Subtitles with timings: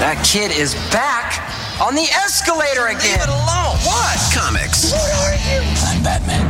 [0.00, 1.36] That kid is back
[1.76, 3.20] on the escalator again.
[3.20, 3.76] Leave it alone.
[3.84, 4.16] What?
[4.32, 5.60] Comics, What are you?
[5.92, 6.40] I'm Batman.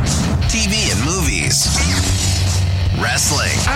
[0.47, 1.67] TV and movies,
[2.95, 3.75] wrestling, uh,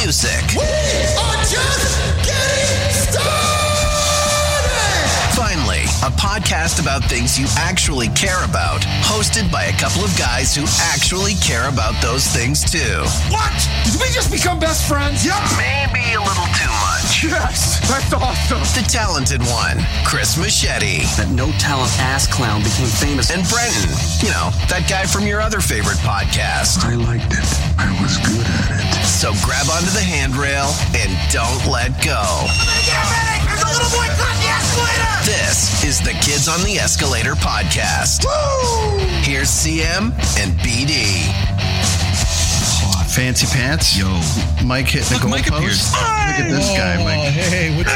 [0.00, 0.40] music.
[0.56, 1.97] We are just
[6.06, 10.62] a podcast about things you actually care about, hosted by a couple of guys who
[10.94, 13.02] actually care about those things too.
[13.34, 13.50] What?
[13.84, 15.26] Did we just become best friends?
[15.26, 15.34] Yep.
[15.58, 17.24] Maybe a little too much.
[17.26, 18.62] Yes, that's awesome.
[18.78, 23.30] The talented one, Chris Machete, That no talent ass clown became famous.
[23.34, 23.90] and Brenton.
[24.22, 26.84] You know, that guy from your other favorite podcast.
[26.86, 27.48] I liked it.
[27.74, 29.04] I was good at it.
[29.06, 32.22] So grab onto the handrail and don't let go.
[33.68, 35.04] There's a little boy caught the escalator.
[35.26, 38.24] This is the Kids on the Escalator podcast.
[39.22, 41.28] Here's CM and BD.
[43.12, 43.94] Fancy pants.
[43.98, 44.06] Yo.
[44.64, 45.92] Mike hitting the Look, Mike goalpost.
[45.92, 47.32] Look at this guy, Mike.
[47.34, 47.90] Hey, what's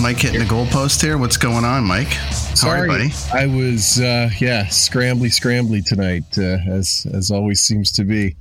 [0.00, 1.16] Mike hitting the goalpost here.
[1.16, 2.08] What's going on, Mike?
[2.08, 3.12] How are Sorry, buddy?
[3.32, 8.34] I was uh, yeah, scrambly, scrambly tonight, uh, as as always seems to be.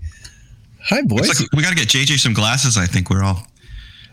[0.86, 1.30] Hi, boys.
[1.30, 2.76] It's like we got to get JJ some glasses.
[2.76, 3.46] I think we're all.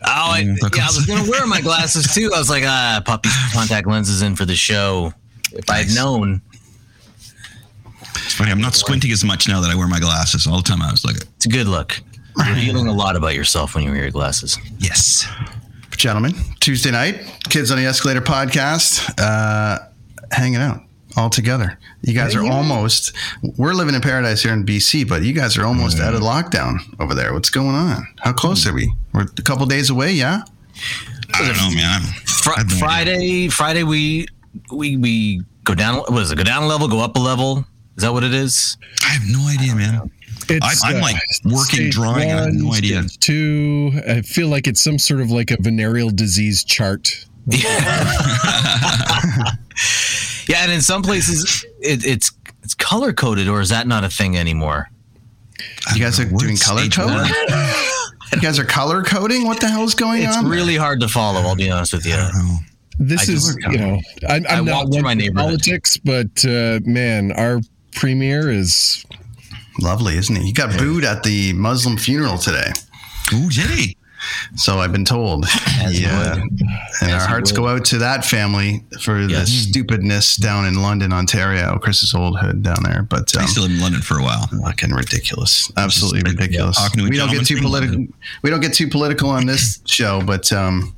[0.07, 2.31] Oh, I, Yeah, yeah, I was gonna wear my glasses too.
[2.33, 5.13] I was like, ah, pop these contact lenses in for the show.
[5.51, 5.95] If I'd Nice.
[5.95, 6.41] known,
[8.15, 8.51] It's funny.
[8.51, 10.47] I'm not squinting as much now that I wear my glasses.
[10.47, 11.99] All the time I was like, it's a good look.
[12.37, 14.57] You're revealing a lot about yourself when you wear your glasses.
[14.79, 15.25] yes.
[15.95, 19.79] Gentlemen, Tuesday night, Kids on the Escalator podcast, uh,
[20.31, 20.81] hanging out
[21.15, 21.79] all together.
[22.01, 23.13] You guys are almost,
[23.57, 26.79] we're living in paradise here in BC, but you guys are almost out of lockdown
[26.99, 27.31] over there.
[27.33, 28.05] What's going on?
[28.19, 28.93] How close are we?
[29.15, 30.43] We're a couple days away, yeah?
[31.33, 32.01] I don't know, man.
[32.25, 32.77] Fr- I idea.
[32.77, 34.27] Friday, Friday, we
[34.71, 35.99] we we go down.
[35.99, 36.35] What is it?
[36.37, 37.65] Go down a level, go up a level.
[37.97, 38.77] Is that what it is?
[39.03, 40.11] I have no idea, man.
[40.49, 43.03] It's, I- I'm, like, uh, working, stage drawing, I have no idea.
[43.03, 44.01] stage Two.
[44.07, 47.25] I feel like it's some sort of like a venereal disease chart.
[47.47, 47.61] Yeah,
[50.47, 52.31] yeah, and in some places it, it's
[52.63, 54.89] it's color coded, or is that not a thing anymore?
[55.93, 57.11] You guys are doing color stage code?
[57.11, 57.29] one?
[58.33, 59.45] You guys are color coding?
[59.45, 60.45] What the hell is going It's on?
[60.45, 61.41] It's really hard to follow.
[61.41, 62.13] I'll be honest with you.
[62.13, 62.57] I don't know.
[62.97, 65.49] This I is, you know, I'm, I I'm walk not through one my neighborhood.
[65.49, 67.59] politics, but uh, man, our
[67.93, 69.05] premier is
[69.79, 70.43] Lovely, isn't he?
[70.43, 72.71] He got booed at the Muslim funeral today.
[73.33, 73.97] Ooh, did he?
[74.55, 75.45] So I've been told.
[75.79, 76.35] As yeah.
[76.35, 76.61] And
[77.11, 77.57] As our hearts would.
[77.57, 81.77] go out to that family for the stupidness down in London, Ontario.
[81.79, 83.03] Chris's old hood down there.
[83.03, 84.47] But um, I still in London for a while.
[84.63, 85.71] fucking ridiculous.
[85.77, 86.77] Absolutely ridiculous.
[86.77, 88.05] talking to a we don't get too political.
[88.41, 90.95] We don't get too political on this show, but um,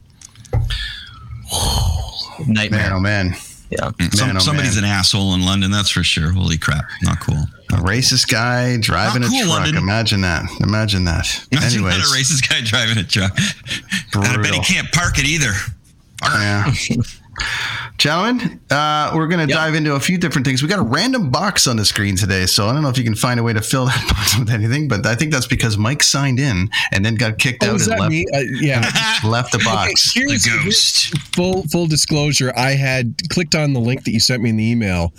[2.48, 2.82] Nightmare.
[2.82, 3.36] man, oh man,
[3.70, 3.92] Yeah.
[4.00, 4.86] Mm, some, Man, oh, somebody's man.
[4.86, 6.32] an asshole in London, that's for sure.
[6.32, 6.86] Holy crap.
[7.02, 7.36] Not cool.
[7.72, 9.50] a racist guy driving Not a truck.
[9.50, 9.78] London.
[9.78, 10.46] Imagine that.
[10.62, 11.28] Imagine that.
[11.52, 13.38] Imagine Anyways, not a racist guy driving a truck.
[14.14, 15.52] And I bet he can't park it either.
[16.24, 16.72] Yeah.
[17.98, 20.62] Gentlemen, uh, we're going to dive into a few different things.
[20.62, 23.04] We got a random box on the screen today, so I don't know if you
[23.04, 25.80] can find a way to fill that box with anything, but I think that's because
[25.80, 28.14] Mike signed in and then got kicked Oh, out and left.
[28.36, 28.82] Uh, yeah.
[29.24, 30.14] left the Okay, box.
[30.14, 32.54] here's, The here's full full disclosure.
[32.56, 35.12] I had clicked on the link that you sent me in the email,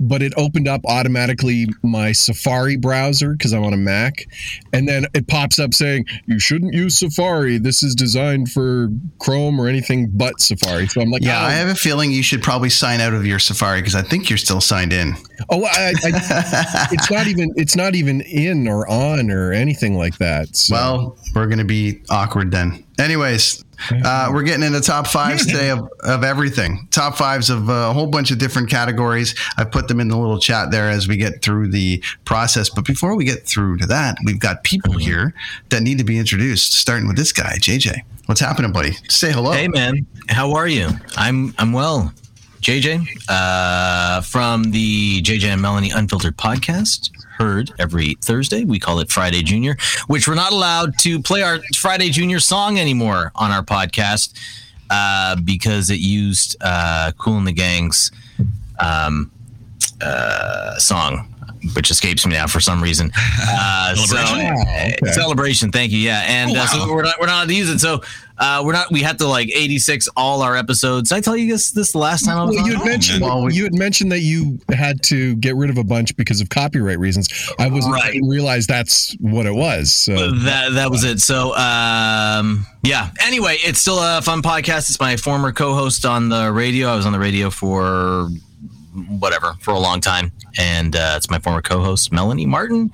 [0.00, 4.24] but it opened up automatically my Safari browser because I'm on a Mac,
[4.72, 7.58] and then it pops up saying you shouldn't use Safari.
[7.58, 8.88] This is designed for
[9.20, 10.88] Chrome or anything but Safari.
[10.88, 13.24] So I'm like, Yeah, oh, I have a feeling you should probably sign out of
[13.24, 15.14] your Safari because I think you're still signed in.
[15.50, 20.18] oh, I, I, it's not even it's not even in or on or anything like
[20.18, 20.56] that.
[20.56, 20.74] So.
[20.74, 22.83] Well, we're going to be awkward then.
[22.98, 23.64] Anyways,
[24.04, 26.86] uh, we're getting into top fives today of, of everything.
[26.90, 29.34] Top fives of uh, a whole bunch of different categories.
[29.56, 32.70] I put them in the little chat there as we get through the process.
[32.70, 35.34] But before we get through to that, we've got people here
[35.70, 38.00] that need to be introduced, starting with this guy, JJ.
[38.26, 38.92] What's happening, buddy?
[39.08, 39.52] Say hello.
[39.52, 40.88] Hey man, how are you?
[41.16, 42.12] I'm I'm well.
[42.64, 47.10] JJ uh, from the JJ and Melanie Unfiltered podcast.
[47.36, 48.64] Heard every Thursday.
[48.64, 49.76] We call it Friday Junior,
[50.06, 54.32] which we're not allowed to play our Friday Junior song anymore on our podcast
[54.88, 58.10] uh, because it used uh, Kool & the Gang's
[58.80, 59.30] um,
[60.00, 61.33] uh, song,
[61.74, 63.10] which escapes me now for some reason.
[63.46, 64.56] Uh, so, Celebration?
[64.56, 64.96] Oh, okay.
[65.12, 65.70] celebration.
[65.72, 65.98] Thank you.
[65.98, 67.78] Yeah, and Oh, uh, so we're not we're not allowed to use it.
[67.78, 68.00] So
[68.38, 68.90] uh, we're not.
[68.90, 71.10] We had to like eighty six all our episodes.
[71.10, 72.70] Did I tell you this this the last time I was Well, on?
[72.70, 75.78] you had mentioned Well, we- you had mentioned that you had to get rid of
[75.78, 77.28] a bunch because of copyright reasons.
[77.58, 78.12] I was I Right.
[78.14, 79.92] didn't realize that's what it was.
[79.92, 81.20] So that that was it.
[81.20, 83.10] So um, yeah.
[83.20, 84.90] Anyway, it's still a fun podcast.
[84.90, 86.88] It's my former co-host on the radio.
[86.88, 88.28] I was on the radio for
[89.08, 92.90] whatever for a long time, and uh, it's my former co-host Melanie Martin.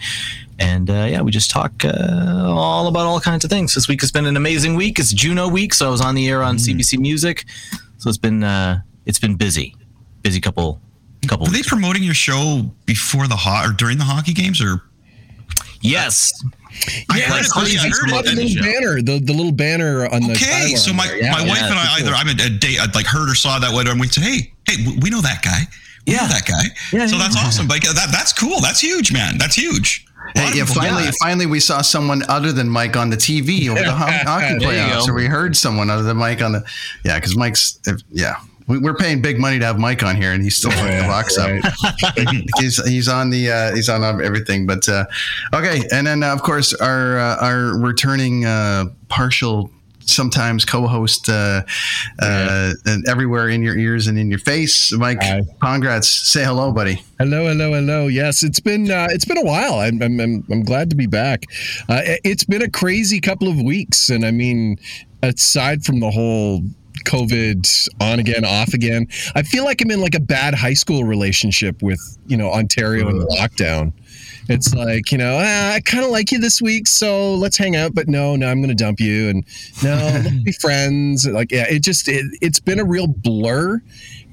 [0.58, 3.74] And uh, yeah, we just talk uh, all about all kinds of things.
[3.74, 4.98] This week has been an amazing week.
[4.98, 7.46] It's Juno week, so I was on the air on CBC Music.
[7.98, 9.74] So it's been uh, it's been busy,
[10.22, 10.80] busy couple
[11.28, 11.46] couple.
[11.46, 14.82] Were they promoting your show before the hot or during the hockey games or?
[15.82, 16.32] Yes,
[17.10, 17.50] I Yeah, heard it.
[17.56, 18.34] I it's heard the it.
[18.34, 18.60] little show.
[18.62, 20.32] banner, the, the little banner on the.
[20.32, 21.22] Okay, so my, there.
[21.22, 22.18] Yeah, my yeah, wife and I it's either cool.
[22.18, 24.52] I'm a, a date I'd like heard or saw that one and we said, hey,
[24.68, 25.60] hey, we know that guy.
[26.06, 26.26] We Yeah.
[26.28, 26.62] that guy.
[26.92, 27.22] Yeah, so yeah.
[27.22, 27.68] that's awesome.
[27.68, 28.60] Like that, that's cool.
[28.60, 29.38] That's huge, man.
[29.38, 30.06] That's huge.
[30.34, 31.14] Hey, yeah, finally, that.
[31.20, 34.72] finally, we saw someone other than Mike on the TV over the ho- hockey There
[34.72, 36.64] you playoffs, or we heard someone other than Mike on the.
[37.04, 37.80] Yeah, because Mike's.
[37.86, 38.36] if- Yeah,
[38.68, 41.04] we, we're paying big money to have Mike on here, and he's still putting the
[41.04, 41.50] box up.
[42.60, 44.66] he's he's on the uh, he's on everything.
[44.66, 45.06] But uh,
[45.54, 49.70] okay, and then uh, of course our uh, our returning uh, partial.
[50.10, 51.62] Sometimes co-host uh,
[52.20, 55.22] uh, and everywhere in your ears and in your face, Mike.
[55.22, 55.42] Hi.
[55.62, 56.08] Congrats!
[56.08, 57.02] Say hello, buddy.
[57.18, 58.06] Hello, hello, hello.
[58.08, 59.74] Yes, it's been uh, it's been a while.
[59.80, 61.44] I'm I'm I'm, I'm glad to be back.
[61.88, 64.78] Uh, it- it's been a crazy couple of weeks, and I mean,
[65.22, 66.62] aside from the whole
[67.06, 71.04] COVID on again, off again, I feel like I'm in like a bad high school
[71.04, 73.92] relationship with you know Ontario and lockdown.
[74.48, 77.76] It's like you know ah, I kind of like you this week, so let's hang
[77.76, 77.94] out.
[77.94, 79.44] But no, no, I'm going to dump you, and
[79.82, 79.94] no,
[80.24, 81.26] let's be friends.
[81.26, 83.80] Like yeah, it just it, it's been a real blur.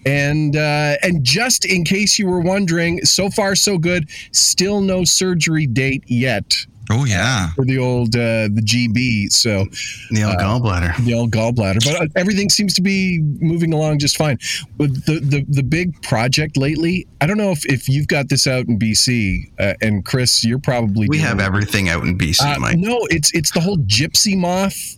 [0.06, 4.10] And uh, and just in case you were wondering, so far so good.
[4.32, 6.56] Still no surgery date yet
[6.90, 7.50] Oh yeah.
[7.54, 9.32] for the old uh, the GB.
[9.32, 9.66] So
[10.12, 10.96] The old gallbladder.
[11.06, 14.38] the old gallbladder, but uh, everything seems to be moving along just fine.
[14.78, 18.48] But the the, the big project lately, I don't know if, if you've got this
[18.48, 22.18] out in BC, uh, and Chris, you're probably We dealing have with- everything out in
[22.18, 22.78] BC, Uh, Mike.
[22.78, 24.98] no, it's it's the whole gypsy moth.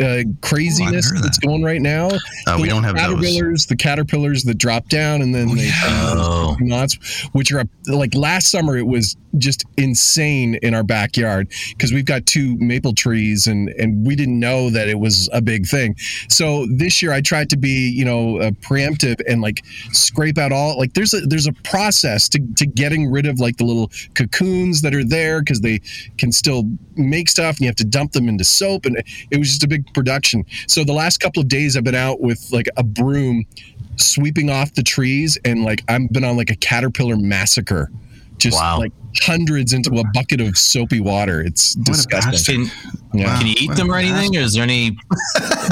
[0.00, 1.46] Uh, craziness of that's that.
[1.46, 2.08] going right now.
[2.46, 3.04] Uh, we don't have those.
[3.20, 3.66] caterpillars.
[3.66, 6.56] The caterpillars that drop down and then they Oh.
[6.60, 6.96] moths,
[7.32, 8.76] which are like last summer.
[8.76, 14.04] It was just insane in our backyard because we've got two maple trees and and
[14.06, 15.94] we didn't know that it was a big thing.
[16.28, 19.62] So this year I tried to be you know uh, preemptive and like
[19.92, 23.56] scrape out all like there's a there's a process to to getting rid of like
[23.58, 25.80] the little cocoons that are there because they
[26.18, 26.64] can still
[26.96, 28.96] make stuff and you have to dump them into soap and
[29.30, 30.44] it was just a big production.
[30.66, 33.44] So the last couple of days I've been out with like a broom
[33.96, 37.90] sweeping off the trees and like I've been on like a caterpillar massacre.
[38.38, 38.78] Just Wow.
[38.78, 38.92] like
[39.22, 41.42] hundreds into a bucket of soapy water.
[41.42, 42.68] It's a disgusting.
[42.68, 43.36] Can, Yeah.
[43.38, 44.34] can you eat what them or anything?
[44.36, 44.96] Or is there any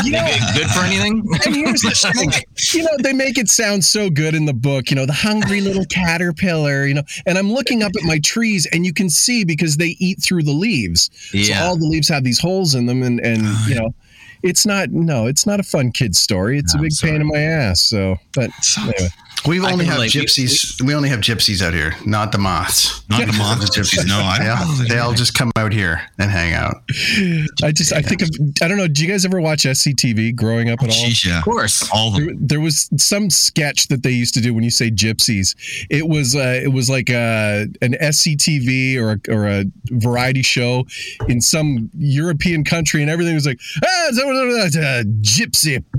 [0.04, 1.26] You know, they good for anything?
[1.46, 2.30] and here's the thing,
[2.74, 5.62] you know, they make it sound so good in the book, you know, the hungry
[5.62, 9.44] little caterpillar, you know, and I'm looking up at my trees and you can see
[9.44, 11.08] because they eat through the leaves.
[11.30, 11.64] So Yeah.
[11.64, 13.94] all the leaves have these holes in them and, and, uh, you know,
[14.42, 16.58] it's not, no, it's not a fun kid story.
[16.58, 17.80] It's a big pain in my ass.
[17.82, 19.08] So, but anyway.
[19.46, 20.10] We I only have relate.
[20.12, 20.80] gypsies.
[20.82, 23.02] We only have gypsies out here, not the moths.
[23.08, 24.06] Not the moths gypsies.
[24.06, 26.82] No, I They all, they all just come out here and hang out.
[27.62, 28.28] I just, I think of,
[28.62, 28.88] I don't know.
[28.88, 30.94] Do you guys ever watch SCTV growing up at all?
[30.94, 31.38] Sheesh, yeah.
[31.38, 31.88] Of course.
[31.92, 32.46] All of There, them.
[32.46, 35.54] there was some sketch that they used to do when you say gypsies.
[35.90, 40.84] It was uh, it was like a, an SCTV or a, or a variety show
[41.28, 45.82] in some European country, and everything was like ah, so- so- so- uh, gypsy.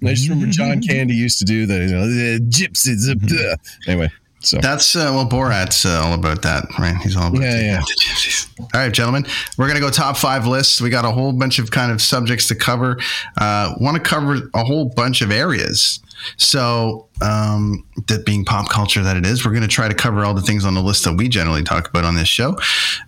[0.00, 1.80] And I just remember John Candy used to do that.
[1.80, 3.06] You know, the gypsies.
[3.28, 3.56] puh."
[3.90, 4.10] Anyway,
[4.40, 6.96] so That's uh, well, Borat's uh, all about that, right?
[7.02, 7.78] He's all about Yeah, yeah.
[7.80, 8.48] the gypsies.
[8.60, 9.24] All right, gentlemen,
[9.56, 10.80] we're gonna go top five lists.
[10.80, 12.98] We got a whole bunch of kind of subjects to cover.
[13.36, 16.00] Uh, Want to cover a whole bunch of areas.
[16.36, 20.24] So, um, that being pop culture that it is, we're going to try to cover
[20.24, 22.56] all the things on the list that we generally talk about on this show.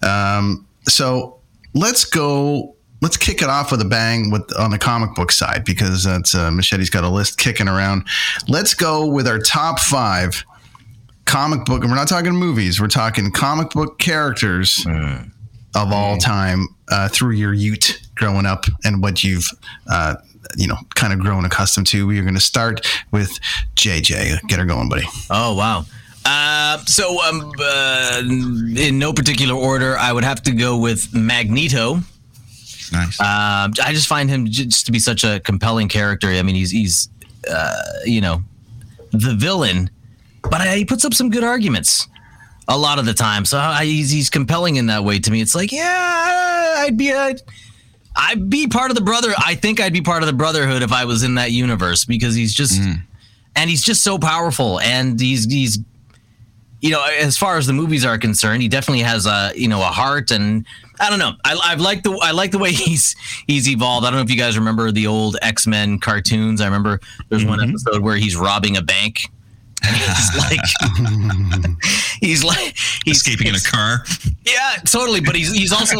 [0.03, 1.41] Um, so,
[1.75, 2.77] let's go.
[3.03, 6.35] Let's kick it off with a bang with on the comic book side because that's
[6.35, 8.05] uh, Machete's got a list kicking around.
[8.49, 10.45] Let's go with our top five
[11.25, 11.83] comic book.
[11.83, 12.81] And we're not talking movies.
[12.81, 14.85] We're talking comic book characters
[15.75, 19.49] of all time uh, through your Ute growing up and what you've
[19.91, 20.17] uh,
[20.57, 22.07] you know kind of grown accustomed to.
[22.07, 23.31] We are going to start with
[23.77, 24.47] JJ.
[24.49, 25.07] Get her going, buddy.
[25.31, 25.85] Oh wow.
[26.25, 32.01] Uh, so um, uh, in no particular order, I would have to go with Magneto.
[32.93, 33.21] Nice.
[33.21, 36.29] Um, I just find him just to be such a compelling character.
[36.29, 37.09] I mean, he's he's
[37.49, 38.43] uh, you know
[39.13, 39.91] the villain,
[40.43, 42.09] but I, he puts up some good arguments
[42.69, 43.45] a lot of the time.
[43.45, 45.41] So I, he's he's compelling in that way to me.
[45.41, 47.43] It's like yeah, I'd be I'd,
[48.17, 49.33] I'd be part of the brother.
[49.39, 52.35] I think I'd be part of the brotherhood if I was in that universe because
[52.35, 52.81] he's just
[53.57, 55.79] and he's just so powerful and he's he's
[56.81, 59.81] you know as far as the movies are concerned he definitely has a you know
[59.81, 60.65] a heart and
[61.01, 63.17] i don't know i, I like the i like the way he's
[63.47, 67.01] he's evolved i don't know if you guys remember the old x-men cartoons i remember
[67.29, 67.71] there's one mm-hmm.
[67.71, 69.31] episode where he's robbing a bank
[69.91, 70.61] He's like,
[72.21, 74.05] he's like, he's Escaping in a car.
[74.45, 75.23] Yeah, totally.
[75.23, 75.97] But he's he's also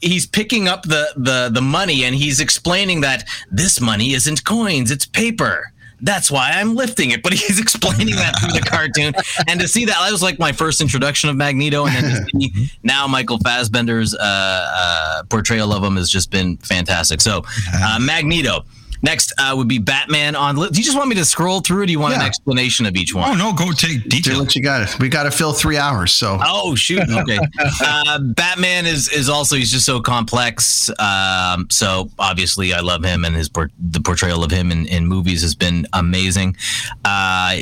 [0.00, 4.92] he's picking up the the the money and he's explaining that this money isn't coins,
[4.92, 5.72] it's paper.
[6.00, 7.22] That's why I'm lifting it.
[7.22, 9.14] But he's explaining that through the cartoon.
[9.48, 11.86] And to see that, that was like my first introduction of Magneto.
[11.86, 16.56] And then to see now Michael Fassbender's uh, uh, portrayal of him has just been
[16.58, 17.20] fantastic.
[17.20, 18.64] So, uh, Magneto.
[19.06, 20.56] Next uh, would be Batman on.
[20.56, 21.82] Do you just want me to scroll through?
[21.82, 23.30] Or do you want an explanation of each one?
[23.30, 24.40] Oh no, go take Do detail.
[24.40, 24.98] what you got.
[24.98, 26.10] We got to fill three hours.
[26.12, 27.08] So Oh shoot!
[27.08, 27.38] Okay,
[27.84, 30.90] uh, Batman is is also he's just so complex.
[30.98, 35.40] Um, so obviously, I love him, and his the portrayal of him in, in movies
[35.42, 36.56] has been amazing.
[37.04, 37.58] Uh,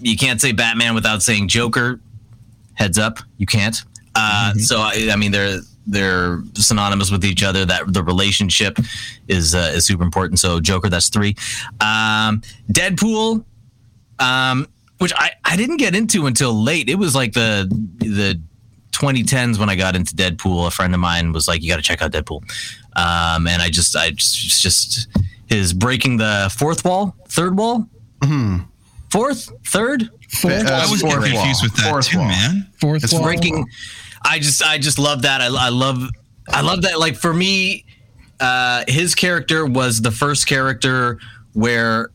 [0.00, 1.98] you can't say Batman without saying Joker.
[2.74, 3.76] Heads up, you can't.
[4.14, 7.64] Uh, So I, I mean, they're they're synonymous with each other.
[7.64, 8.78] That the relationship
[9.28, 10.38] is uh, is super important.
[10.40, 11.36] So Joker, that's three.
[11.80, 13.44] Um, Deadpool
[14.20, 14.66] um,
[14.98, 16.88] which I, I didn't get into until late.
[16.88, 17.66] It was like the
[17.98, 18.40] the
[18.92, 20.68] 2010s when I got into Deadpool.
[20.68, 22.42] A friend of mine was like, "You got to check out Deadpool,"
[22.96, 25.08] um, and I just I just it's just
[25.46, 27.88] his breaking the fourth wall, third wall,
[29.10, 30.08] fourth, third,
[30.40, 31.54] Fourth, Uh, I was fourth confused wall.
[31.62, 32.28] with that Fourth too, wall.
[32.28, 32.66] man.
[32.80, 33.22] fourth It's wall.
[33.22, 33.66] breaking.
[34.24, 35.40] I just I just love that.
[35.40, 36.08] I, I love
[36.48, 36.98] I love that.
[36.98, 37.84] Like for me,
[38.40, 41.18] uh, his character was the first character
[41.52, 42.10] where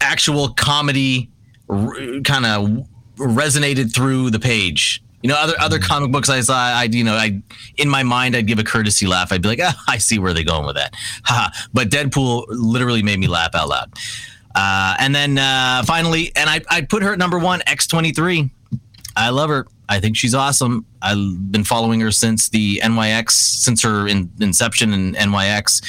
[0.00, 1.30] actual comedy
[1.68, 1.94] r-
[2.24, 5.02] kind of resonated through the page.
[5.22, 7.42] You know, other other comic books I saw, I you know, I
[7.76, 9.32] in my mind I'd give a courtesy laugh.
[9.32, 10.94] I'd be like, ah, I see where they're going with that.
[11.24, 11.50] Haha.
[11.74, 13.92] but Deadpool literally made me laugh out loud.
[14.54, 18.12] Uh, and then uh, finally, and I I put her at number one, X twenty
[18.12, 18.50] three.
[19.16, 19.66] I love her.
[19.88, 20.86] I think she's awesome.
[21.02, 25.82] I've been following her since the NYX, since her in, inception in NYX,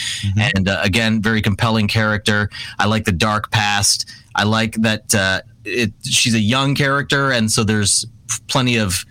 [0.56, 2.50] and uh, again, very compelling character.
[2.80, 4.10] I like the dark past.
[4.36, 5.94] I like that uh, it.
[6.04, 8.06] She's a young character, and so there's
[8.48, 9.06] plenty of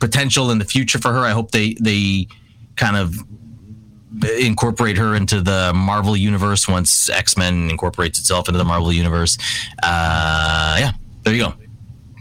[0.00, 1.20] potential in the future for her.
[1.20, 2.26] I hope they they
[2.76, 3.14] kind of
[4.38, 9.36] incorporate her into the Marvel universe once X Men incorporates itself into the Marvel universe.
[9.82, 10.92] Uh, yeah,
[11.24, 11.54] there you go.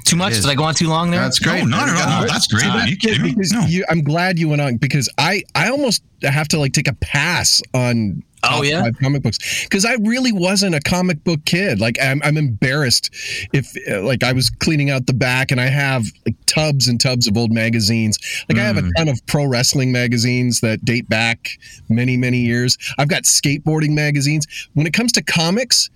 [0.09, 0.33] Too much?
[0.35, 1.21] Did I go on too long there?
[1.21, 1.63] that's great.
[1.63, 2.21] No, not There at you all.
[2.21, 2.25] go.
[2.27, 2.65] No, that's great.
[2.65, 3.35] Are you kidding me?
[3.51, 3.61] No.
[3.67, 6.93] you, I'm glad you went on because I I almost have to like take a
[6.95, 8.23] pass on.
[8.41, 8.81] Oh, yeah?
[8.83, 11.81] five comic books because I really wasn't a comic book kid.
[11.81, 13.09] Like I'm, I'm embarrassed
[13.51, 17.01] if uh, like I was cleaning out the back and I have like tubs and
[17.01, 18.17] tubs of old magazines.
[18.47, 18.87] Like I have Hmm.
[18.87, 21.49] a ton of pro wrestling magazines that date back
[21.89, 22.77] many many years.
[22.97, 24.47] I've got skateboarding magazines.
[24.73, 25.89] When it comes to comics.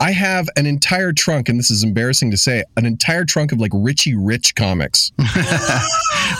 [0.00, 3.60] I have an entire trunk, and this is embarrassing to say, an entire trunk of
[3.60, 5.12] like Richie Rich comics.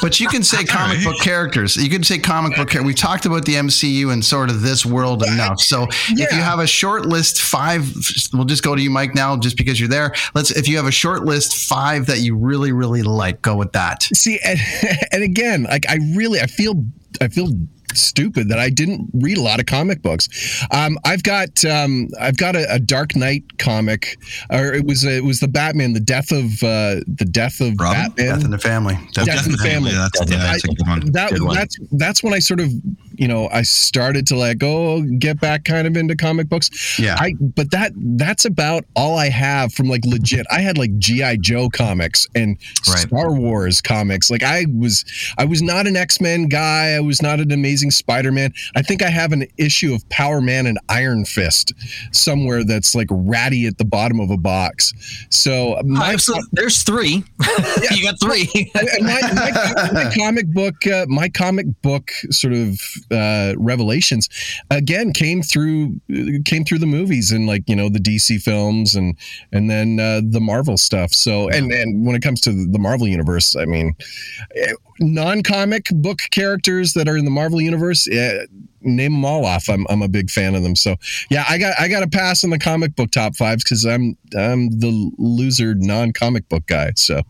[0.01, 1.77] But you can say comic book characters.
[1.77, 2.71] You can say comic book.
[2.71, 5.61] Char- we talked about the MCU and sort of this world enough.
[5.61, 7.93] So if you have a short list, five.
[8.33, 9.15] We'll just go to you, Mike.
[9.15, 10.15] Now, just because you're there.
[10.35, 10.51] Let's.
[10.51, 14.05] If you have a short list, five that you really, really like, go with that.
[14.15, 14.59] See, and,
[15.13, 16.85] and again, like I really, I feel,
[17.21, 17.49] I feel
[17.97, 20.29] stupid that I didn't read a lot of comic books.
[20.71, 24.17] Um, I've got, um, I've got a, a Dark Knight comic,
[24.51, 28.01] or it was, it was the Batman, the death of, uh, the death of Robin?
[28.03, 28.45] Death Batman.
[28.45, 28.99] in the family.
[29.15, 29.93] That's Death in the Family.
[29.93, 31.13] That's, Death in the that's a good one.
[31.13, 31.55] that Good one.
[31.55, 32.71] that's that's when I sort of
[33.17, 36.99] you know I started to like go get back kind of into comic books.
[36.99, 37.17] Yeah.
[37.19, 40.47] I but that that's about all I have from like legit.
[40.51, 42.99] I had like GI Joe comics and Right.
[42.99, 44.31] Star Wars comics.
[44.31, 45.05] Like I was
[45.39, 46.91] I was not an X Men guy.
[46.93, 48.53] I was not an Amazing Spider Man.
[48.75, 51.73] I think I have an issue of Power Man and Iron Fist
[52.13, 54.93] somewhere that's like ratty at the bottom of a box.
[55.31, 57.25] So my so there's three.
[57.91, 58.71] you got three.
[59.01, 64.29] my, my, my comic book, uh, my comic book sort of uh, revelations,
[64.71, 66.01] again came through
[66.45, 69.17] came through the movies and like you know the DC films and
[69.53, 71.13] and then uh, the Marvel stuff.
[71.13, 73.95] So and and when it comes to the Marvel universe, I mean,
[75.01, 78.07] non comic book characters that are in the Marvel universe.
[78.09, 78.45] eh,
[78.83, 79.69] Name them all off.
[79.69, 80.75] I'm, I'm a big fan of them.
[80.75, 80.97] So
[81.31, 84.17] yeah, I got I got to pass on the comic book top fives because I'm
[84.35, 86.93] I'm the loser non comic book guy.
[86.97, 87.21] So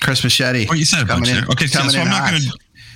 [0.00, 0.66] Chris Machete.
[0.66, 2.30] What you said about bunch coming in- Okay, so, coming so I'm not hot.
[2.32, 2.44] gonna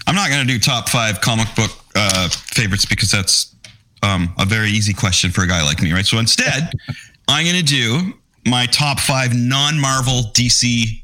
[0.06, 3.56] I'm not gonna do top five comic book uh, favorites because that's
[4.04, 6.06] um, a very easy question for a guy like me, right?
[6.06, 6.70] So instead,
[7.28, 8.12] I'm gonna do
[8.46, 11.02] my top five non-Marvel DC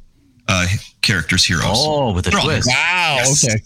[0.49, 0.67] uh,
[1.03, 1.65] characters, heroes.
[1.67, 2.69] Oh, with a They're all- twist.
[2.69, 3.45] wow, Yes.
[3.49, 3.63] okay.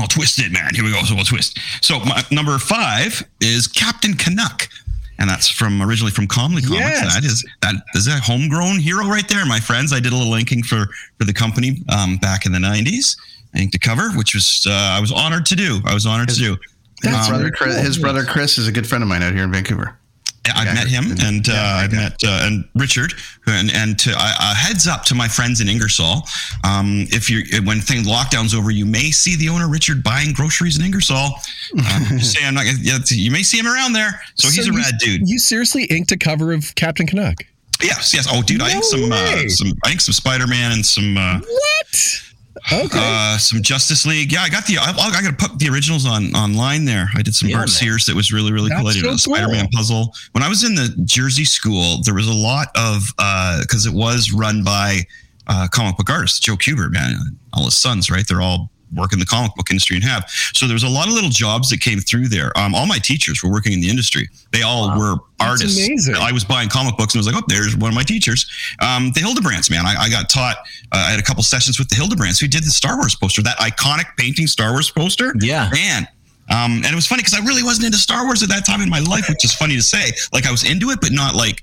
[0.00, 0.74] I'll twist it, man.
[0.74, 1.00] Here we go.
[1.04, 1.58] So we'll twist.
[1.80, 4.68] So my number five is Captain Canuck.
[5.16, 6.80] And that's from originally from Comely Comix.
[6.80, 7.14] Yes.
[7.14, 9.92] That is that is a homegrown hero right there, my friends.
[9.92, 10.86] I did a little linking for
[11.18, 13.16] for the company um, back in the '90s.
[13.54, 15.80] I think to cover, which was uh, I was honored to do.
[15.86, 16.56] I was honored to do.
[17.04, 19.44] His Um, brother, Chris, his brother Chris is a good friend of mine out here
[19.44, 19.96] in Vancouver.
[20.54, 23.14] I've Yeah, met him, and uh, yeah, I've met uh, and Richard,
[23.46, 26.22] and and to, uh, uh, heads up to my friends in Ingersoll.
[26.64, 30.78] Um, if you when thing lockdown's over, you may see the owner Richard buying groceries
[30.78, 31.16] in Ingersoll.
[31.72, 31.78] Um,
[32.18, 32.64] just saying, I'm not.
[32.80, 34.20] Yeah, you may see him around there.
[34.34, 35.28] So, he's a you- rad dude.
[35.28, 37.44] You seriously inked a cover of Captain Canuck.
[37.82, 38.28] Yes, yes.
[38.30, 41.16] Oh, dude, I inked some, uh, some, I think some Spider Man and some.
[41.18, 42.22] Uh, What?
[42.72, 42.98] Okay.
[43.00, 44.32] uh, some Justice League.
[44.32, 44.78] Yeah, I got the.
[44.78, 47.08] I, I got to put the originals on online there.
[47.16, 47.68] I did some Yeah, Bert man.
[47.68, 48.86] Sears that was really really cool.
[48.86, 49.18] I did a.
[49.18, 50.14] Spider Man puzzle.
[50.32, 53.02] When I was in the Jersey school, there was a lot of
[53.60, 55.00] because it was run by
[55.46, 56.38] uh, comic book artists.
[56.40, 58.26] Joe Kubert, man, all his sons, right?
[58.26, 60.28] They're all work in the comic book industry and have.
[60.54, 62.56] So there was a lot of little jobs that came through there.
[62.56, 64.28] Um, all my teachers were working in the industry.
[64.52, 65.78] They all were artists.
[65.78, 66.14] amazing.
[66.16, 68.46] I was buying comic books and was like, oh, there's one of my teachers.
[68.80, 69.86] Um, the Hildebrandts, man.
[69.86, 70.56] I, I got taught.
[70.92, 73.42] Uh, I had a couple sessions with the Hildebrandts who did the Star Wars poster,
[73.42, 75.34] that iconic painting Star Wars poster.
[75.40, 75.68] Yeah.
[75.72, 76.08] man.
[76.50, 78.82] Um, and it was funny because I really wasn't into Star Wars at that time
[78.82, 80.12] in my life, which is funny to say.
[80.32, 81.62] Like I was into it, but not like.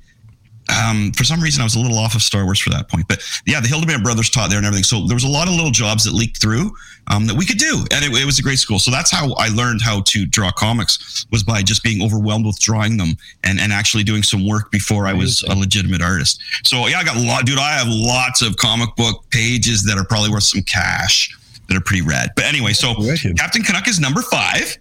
[0.70, 3.08] Um, for some reason, I was a little off of Star Wars for that point.
[3.08, 4.84] But yeah, the Hildebrandt brothers taught there and everything.
[4.84, 6.72] So there was a lot of little jobs that leaked through
[7.08, 8.80] um, that we could do, and it, it was a great school.
[8.80, 12.60] So that's how I learned how to draw comics was by just being overwhelmed with
[12.60, 16.42] drawing them and, and actually doing some work before I was a legitimate artist.
[16.64, 17.58] So yeah, I got a lot, dude.
[17.58, 21.36] I have lots of comic book pages that are probably worth some cash
[21.68, 22.32] that are pretty rad.
[22.36, 22.94] But anyway, so
[23.38, 24.78] Captain Canuck is number five.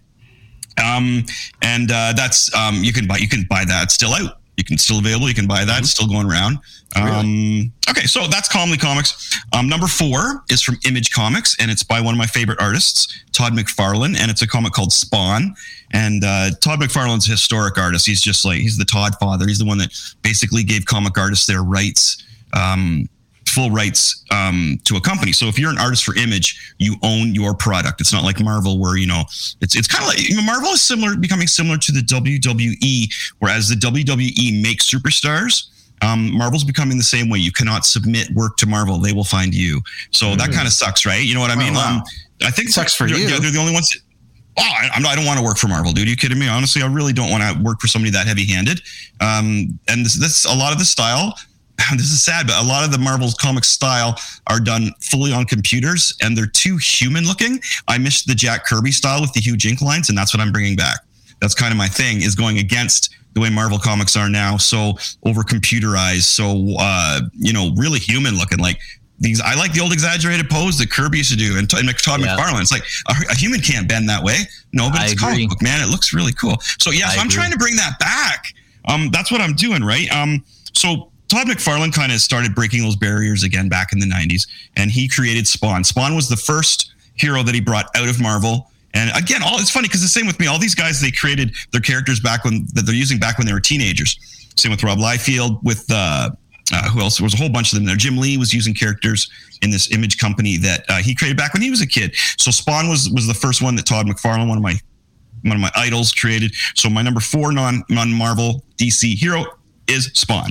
[0.83, 1.25] Um,
[1.63, 4.40] and uh, that's um, you can buy you can buy that still out.
[4.61, 5.27] You can still available.
[5.27, 5.79] You can buy that.
[5.79, 6.59] It's still going around.
[6.95, 9.35] Um, okay, so that's Comely Comix.
[9.55, 13.25] Um, number four is from Image Comics, and it's by one of my favorite artists,
[13.33, 15.55] Todd McFarlane, and it's a comic called Spawn.
[15.93, 18.07] And uh, Todd McFarlane's a historic artist.
[18.07, 19.47] He's just like he's the Todd father.
[19.47, 22.23] He's the one that basically gave comic artists their rights.
[22.53, 23.09] Um,
[23.51, 25.33] full rights um, to a company.
[25.33, 28.01] So if you're an artist for Image, you own your product.
[28.01, 29.23] It's not like Marvel, where you know
[29.61, 33.13] it's it's kind of like you know, Marvel is similar, becoming similar to the WWE,
[33.39, 35.69] whereas the WWE makes superstars.
[36.03, 37.39] Um, Marvel's becoming the same way.
[37.39, 39.81] You cannot submit work to Marvel; they will find you.
[40.13, 41.23] So that kind of sucks, right?
[41.23, 41.75] You know what I mean?
[41.75, 41.97] Oh, wow.
[41.97, 42.03] Um,
[42.43, 43.17] I think Sucks for you.
[43.17, 43.91] Yeah, they're the only ones.
[43.91, 44.01] That,
[44.59, 46.07] Oh, I, I'm not, I don't want to work for Marvel, dude.
[46.07, 46.49] Are you kidding me?
[46.49, 48.83] Honestly, I really don't want to work for somebody that heavy-handed.
[49.21, 51.35] Um, and this, this, a lot of the style.
[51.93, 55.45] This is sad, but a lot of the Marvel's comic style are done fully on
[55.47, 57.61] computers, and they're too human-looking.
[57.89, 60.53] I miss the Jack Kirby style with the huge ink lines, and that's what I'm
[60.53, 61.01] bringing back.
[61.41, 64.95] That's kind of my thing is going against the way Marvel comics are now, so
[65.25, 68.59] over computerized, so uh, you know, really human looking.
[68.59, 68.79] Like
[69.19, 72.21] these, I like the old exaggerated pose that Kirby used to do, and, and Todd
[72.21, 72.37] Yeah.
[72.37, 72.61] McFarlane.
[72.61, 74.39] It's like a, a human can't bend that way.
[74.73, 75.33] No, but I it's agree.
[75.35, 75.81] comic book, man.
[75.83, 76.57] It looks really cool.
[76.81, 77.37] So yeah, so I'm agree.
[77.37, 78.45] trying to bring that back.
[78.87, 80.11] Um, that's what I'm doing, right?
[80.13, 84.49] Um, so Todd McFarlane kind of started breaking those barriers again back in the 90s,
[84.77, 85.85] and he created Spawn.
[85.85, 88.69] Spawn was the first hero that he brought out of Marvel.
[88.95, 90.49] And again, all it's funny because the same with me.
[90.49, 93.53] All these guys they created their characters back when that they're using back when they
[93.53, 94.19] were teenagers.
[94.57, 95.63] Same with Rob Liefeld.
[95.63, 96.31] With uh,
[96.73, 97.19] uh, who else?
[97.19, 97.95] There was a whole bunch of them there.
[97.95, 99.31] Jim Lee was using characters
[99.63, 102.17] in this image company that uh, he created back when he was a kid.
[102.39, 104.75] So Spawn was was the first one that Todd McFarlane, one of my
[105.43, 106.53] one of my idols, created.
[106.75, 109.45] So my number four non non Marvel DC hero
[109.87, 110.51] is Spawn.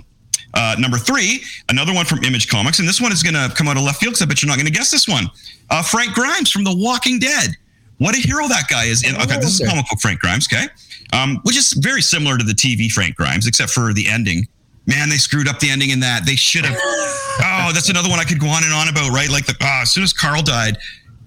[0.53, 3.67] Uh, number three, another one from Image Comics, and this one is going to come
[3.67, 5.25] out of left field because I bet you're not going to guess this one.
[5.69, 7.55] Uh, Frank Grimes from The Walking Dead.
[7.99, 9.03] What a hero that guy is!
[9.03, 10.67] In, okay, this is comic book Frank Grimes, okay,
[11.11, 14.47] um, which is very similar to the TV Frank Grimes, except for the ending.
[14.87, 16.25] Man, they screwed up the ending in that.
[16.25, 16.77] They should have.
[16.81, 19.29] oh, that's another one I could go on and on about, right?
[19.29, 20.77] Like the ah, as soon as Carl died,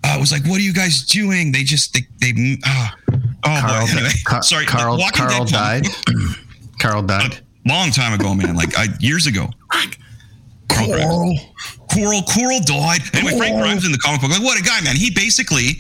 [0.03, 1.53] uh, it was like, what are you guys doing?
[1.53, 2.57] They just they they.
[2.65, 2.97] ah.
[3.13, 3.93] oh Carl, boy.
[3.93, 4.65] Anyway, Car- sorry.
[4.65, 5.87] Carl, Carl died.
[6.81, 7.41] Carl died.
[7.67, 8.55] Long time ago, man.
[8.55, 9.49] Like I, years ago.
[10.69, 11.05] Carl Grimes.
[11.05, 11.39] Coral.
[11.93, 13.01] Coral, Coral died.
[13.15, 14.97] Anyway, Frank Grimes in the comic book, like what a guy, man.
[14.97, 15.79] He basically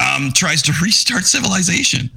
[0.00, 2.10] um, tries to restart civilization.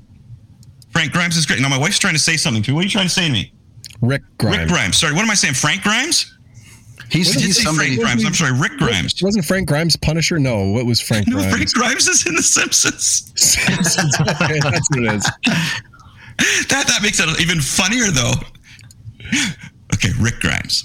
[0.92, 1.62] Frank Grimes is great.
[1.62, 2.76] Now my wife's trying to say something to me.
[2.76, 3.54] What are you trying to say to me?
[4.02, 4.58] Rick Grimes.
[4.58, 4.98] Rick Grimes.
[4.98, 5.54] Sorry, what am I saying?
[5.54, 6.34] Frank Grimes?
[7.10, 8.26] He's, he's somebody, Frank Grimes.
[8.26, 9.22] I'm sorry, Rick Grimes.
[9.22, 10.40] Wasn't Frank Grimes Punisher?
[10.40, 11.54] No, what was Frank No, Grimes?
[11.54, 13.32] Frank Grimes is in The Simpsons.
[14.20, 15.32] okay, that's what it is.
[16.70, 18.34] That that makes it even funnier though.
[19.94, 20.84] Okay, Rick Grimes.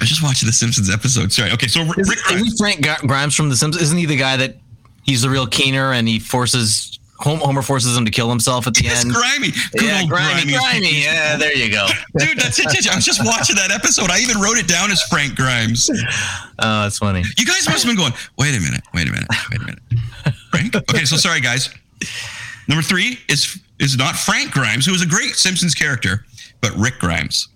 [0.00, 1.32] I was just watching The Simpsons episode.
[1.32, 1.50] Sorry.
[1.52, 2.42] Okay, so Rick Is, Grimes.
[2.42, 3.82] isn't Frank Grimes from The Simpsons?
[3.82, 4.56] Isn't he the guy that
[5.02, 8.86] he's the real keener and he forces Homer forces him to kill himself at the
[8.86, 9.12] It's end?
[9.14, 9.50] grimy.
[9.72, 10.52] Good yeah, grimy, grimy.
[10.52, 11.02] grimy.
[11.02, 11.86] Yeah, there you go.
[12.18, 12.88] Dude, that's it.
[12.90, 14.10] I was just watching that episode.
[14.10, 15.90] I even wrote it down as Frank Grimes.
[16.58, 17.22] Oh, that's funny.
[17.36, 19.82] You guys must have been going, wait a minute, wait a minute, wait a minute.
[20.50, 20.74] Frank?
[20.74, 21.68] Okay, so sorry, guys.
[22.66, 26.24] Number three is is not Frank Grimes, who was a great Simpsons character,
[26.60, 27.48] but Rick Grimes.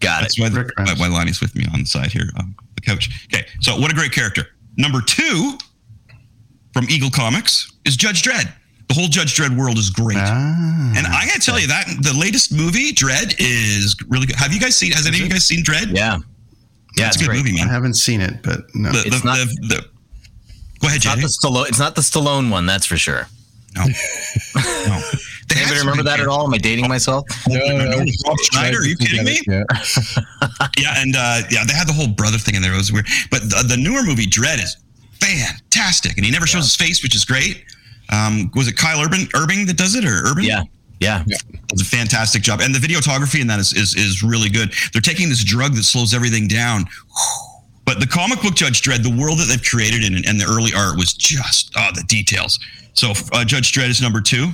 [0.00, 0.22] Got it.
[0.24, 0.98] That's why, Rick Grimes.
[0.98, 3.08] why Lonnie's with me on the side here, um, the couch.
[3.32, 4.46] Okay, so what a great character.
[4.76, 5.56] Number two
[6.74, 8.52] from Eagle Comics is Judge Dredd.
[8.88, 10.18] The whole Judge Dredd world is great.
[10.18, 10.92] Ah.
[10.96, 14.36] and I gotta tell you that the latest movie, Dredd, is really good.
[14.36, 14.92] Have you guys seen?
[14.92, 15.96] Has any of you guys seen Dredd?
[15.96, 16.18] Yeah.
[16.96, 17.38] Yeah, it's it's a good great.
[17.44, 17.68] movie, man.
[17.68, 18.92] I haven't seen it, but no.
[18.92, 19.84] The, It's the, not- the, the,
[20.80, 21.68] go ahead, It's not the Stallone.
[21.68, 23.26] It's not the Stallone one, that's for sure.
[23.74, 23.84] No,
[24.86, 25.00] no.
[25.48, 26.46] They had Anybody remember that at all?
[26.46, 27.24] Am I dating myself?
[27.48, 29.40] No, no, Rob Schneider, are you kidding me?
[29.46, 29.62] Yeah.
[30.78, 32.74] Yeah, and uh, yeah, they had the whole brother thing in there.
[32.74, 33.06] It was weird.
[33.30, 34.76] But the, the newer movie, Dredd, is
[35.20, 37.64] fantastic, and he never shows his face, which is great.
[38.12, 40.44] Um, was it Kyle Urban Irving that does it, or Urban?
[40.44, 40.62] Yeah.
[41.00, 41.24] Yeah.
[41.72, 44.72] It's a fantastic job, and the videography in that is, is is really good.
[44.92, 46.84] They're taking this drug that slows everything down.
[47.84, 50.72] But the comic book Judge Dredd, the world that they've created and, and the early
[50.76, 52.58] art was just oh the details.
[52.94, 54.48] So uh, Judge Dredd is number two.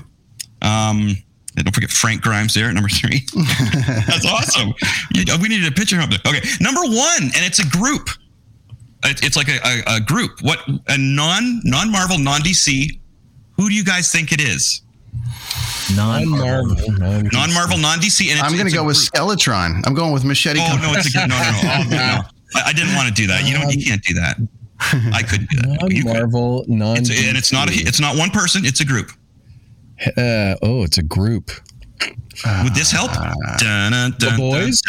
[0.62, 1.16] Um,
[1.56, 3.26] and don't forget Frank Grimes there at number three.
[4.06, 4.72] That's awesome.
[5.14, 6.20] You- we needed a picture of it.
[6.26, 8.08] Okay, number one, and it's a group.
[9.04, 10.40] It- It's like a, a, a group.
[10.42, 12.98] What a non non Marvel non DC.
[13.58, 14.80] Who do you guys think it is?
[15.94, 16.76] Non-Marvel.
[16.98, 17.76] Non-Marvel.
[17.78, 18.22] Non DC.
[18.30, 19.12] And it's, I'm going to a go with group.
[19.12, 19.82] Skeletron.
[19.86, 20.60] I'm going with Machete.
[20.60, 20.92] Oh Company.
[20.92, 21.58] no, it's a good no, no, no.
[21.62, 22.20] Oh, no, no.
[22.54, 23.44] I, I didn't want to do that.
[23.46, 24.36] You know, you can't do that.
[25.12, 25.78] I couldn't do that.
[26.04, 26.96] Non-Marvel, non.
[26.98, 28.64] And it's not a, it's not one person.
[28.64, 29.10] It's a group.
[30.16, 31.50] Uh, oh, it's a group.
[32.64, 33.12] Would this help?
[34.18, 34.80] The Boys?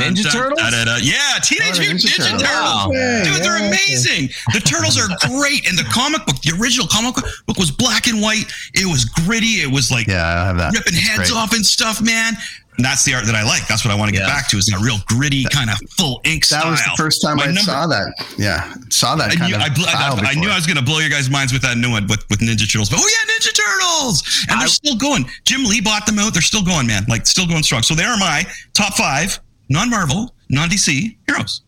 [0.00, 0.60] Ninja Turtles?
[1.02, 2.42] Yeah, Teenage Oh, Mutant Ninja Turtles.
[2.42, 3.26] Turtles.
[3.26, 4.28] Dude, they're amazing.
[4.52, 5.68] The turtles are great.
[5.68, 8.44] And the comic book, the original comic book was black and white.
[8.74, 9.62] It was gritty.
[9.64, 10.72] It was like Yeah, I have that.
[10.74, 12.34] ripping heads off and stuff, man.
[12.76, 13.66] And that's the art that I like.
[13.68, 14.34] That's what I want to get Yeah.
[14.34, 16.70] back to is that real gritty kind of full ink That style.
[16.72, 18.12] was the first time My I number- saw that.
[18.36, 20.48] Yeah, saw that I kind knew, of I, bl- I, I knew.
[20.50, 22.66] I was going to blow your guys' minds with that new one with, with Ninja
[22.70, 22.90] Turtles.
[22.90, 25.24] But oh yeah, Ninja Turtles, and they're still going.
[25.44, 26.32] Jim Lee bought them out.
[26.32, 27.04] They're still going, man.
[27.08, 27.82] Like still going strong.
[27.82, 31.62] So they are my top five non-Marvel, non-DC heroes.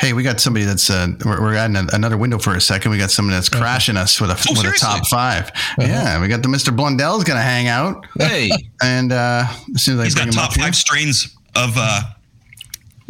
[0.00, 2.90] Hey, we got somebody that's uh, we're, we're adding a, another window for a second.
[2.90, 4.86] We got somebody that's crashing us with a with a Oh, seriously?
[5.00, 6.74] top 5 Yeah, we got the Mr.
[6.74, 8.50] Blundell's going to hang out, Hey.
[8.82, 9.44] and uh,
[9.74, 12.02] as soon as I He's bring got him top up here, five strains of uh,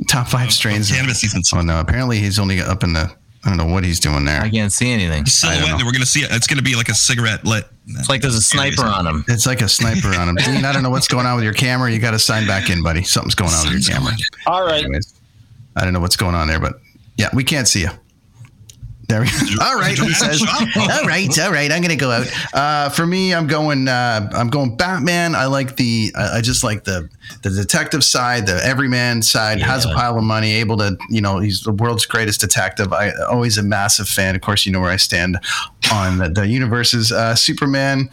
[0.08, 0.90] top five strains.
[0.90, 1.50] of- cannabis seasons.
[1.54, 3.10] Oh no, apparently he's only up in the.
[3.46, 4.40] I don't know what he's doing there.
[4.40, 5.26] I can't see anything.
[5.26, 5.78] silhouette.
[5.78, 5.84] know.
[5.84, 6.30] We're going to see it.
[6.32, 7.66] It's going to be like a cigarette lit.
[7.86, 9.22] It's like there's a sniper on him.
[9.28, 10.34] It's like a sniper on him.
[10.36, 11.92] Dean, I don't know what's going on with your camera.
[11.92, 13.02] You got to sign back in, buddy.
[13.02, 14.14] Something's going on with your camera.
[14.46, 14.82] All right.
[14.82, 15.12] Anyways,
[15.76, 16.80] I don't know what's going on there, but
[17.16, 17.90] yeah, we can't see you.
[19.08, 19.62] There we go.
[19.62, 20.42] All right, he says.
[20.42, 21.70] All right, all right.
[21.70, 22.26] I'm gonna go out.
[22.54, 23.86] Uh, for me, I'm going.
[23.86, 25.34] Uh, I'm going Batman.
[25.34, 26.10] I like the.
[26.16, 27.10] I I just like the
[27.42, 29.60] the detective side, the everyman side.
[29.60, 30.96] Has a pile of money, able to.
[31.10, 32.92] You know, he's the world's greatest detective.
[32.92, 34.34] I always a massive fan.
[34.36, 35.38] Of course, you know where I stand
[35.92, 37.12] on the, the universes.
[37.12, 38.08] Uh, Superman.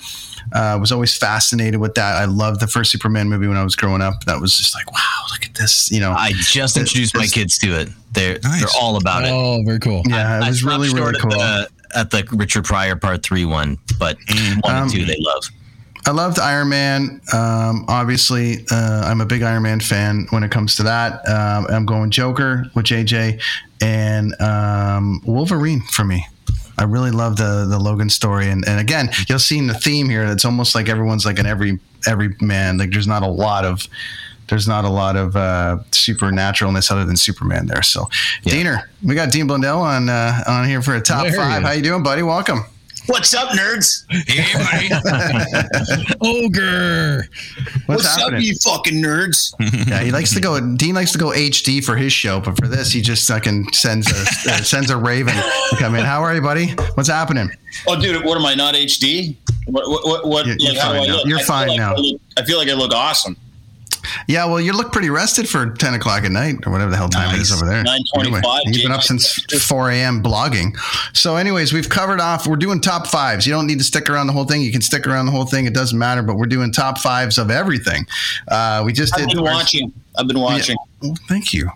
[0.54, 2.16] Uh, was always fascinated with that.
[2.16, 4.24] I loved the first Superman movie when I was growing up.
[4.26, 5.00] That was just like, wow,
[5.32, 5.92] look at this.
[5.92, 7.90] You know, I just introduced my kids to it.
[8.14, 8.60] They're Nice.
[8.60, 9.32] they're all about it.
[9.32, 10.02] Oh, very cool.
[10.08, 11.34] yeah, it I was stopped really really cool.
[11.42, 14.18] At the, at the Richard Pryor Part Three one, but
[14.62, 15.44] one Um, and two they love.
[16.08, 17.22] I loved Iron Man.
[17.32, 21.28] Um, obviously, uh, I'm a big Iron Man fan when it comes to that.
[21.30, 23.40] Um, I'm going Joker with JJ
[23.82, 26.26] and um, Wolverine for me.
[26.82, 30.10] I really love the the Logan story, and, and again, you'll see in the theme
[30.10, 30.24] here.
[30.24, 32.78] It's almost like everyone's like an every every man.
[32.78, 33.88] Like there's not a lot of
[34.48, 37.84] there's not a lot of uh, supernaturalness other than Superman there.
[37.84, 38.10] So,
[38.44, 41.62] Diener, we got Dean Blundell on uh, on here for a top There five.
[41.62, 41.68] is.
[41.68, 42.24] How you doing, buddy?
[42.24, 42.66] Welcome.
[43.12, 44.06] What's up, nerds?
[44.10, 46.16] Hey, buddy.
[46.22, 47.28] Ogre.
[47.86, 48.42] What's, happening?
[48.42, 49.54] you fucking nerds?
[49.86, 50.58] Yeah, he likes to go.
[50.78, 54.08] Dean likes to go HD for his show, but for this, he just fucking sends
[54.10, 54.16] a
[54.52, 56.06] uh, sends a Raven to come in.
[56.06, 56.70] How are you, buddy?
[56.96, 57.50] What's happening?
[57.86, 59.36] Oh, dude, what am I not HD?
[59.66, 59.90] What?
[59.90, 60.06] What?
[60.06, 60.26] What?
[60.28, 61.16] what You're- you're like, how do fine I now.
[61.18, 61.28] look?
[61.28, 61.94] You're I fine like now.
[61.94, 63.36] I, look, I feel like I look awesome.
[64.28, 67.10] Yeah, well, you look pretty rested for ten o'clock at night or whatever the hell
[67.10, 67.84] time it is over there.
[67.84, 69.34] 9:25, you've been up since
[69.64, 70.24] four a.m.
[70.24, 70.76] blogging.
[71.14, 72.48] So, anyways, we've covered off.
[72.48, 73.46] We're doing top fives.
[73.46, 74.62] You don't need to stick around the whole thing.
[74.62, 75.66] You can stick around the whole thing.
[75.66, 76.22] It doesn't matter.
[76.24, 78.06] But we're doing top fives of everything.
[78.48, 79.30] Uh, we just I've did.
[79.30, 79.94] been our- watching.
[80.18, 80.76] I've been watching.
[81.02, 81.70] Well, thank you.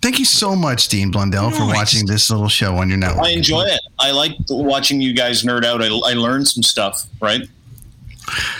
[0.00, 3.26] Thank you so much, Dean Blundell, for watching this little show on your network.
[3.26, 3.80] I enjoy it.
[3.98, 5.82] I like watching you guys nerd out.
[5.82, 7.42] I, I learned some stuff, right?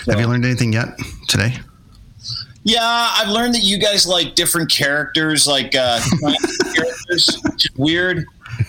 [0.07, 0.97] Have you learned anything yet
[1.29, 1.55] today?
[2.63, 5.99] Yeah, I've learned that you guys like different characters, like uh,
[6.75, 8.25] characters, which is weird.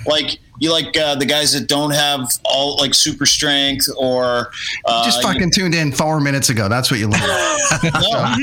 [0.07, 4.53] Like you like uh, the guys that don't have all like super strength, or
[4.85, 6.69] uh, Just fucking tuned in four minutes ago.
[6.69, 7.25] That's what you learned.
[7.85, 8.37] no,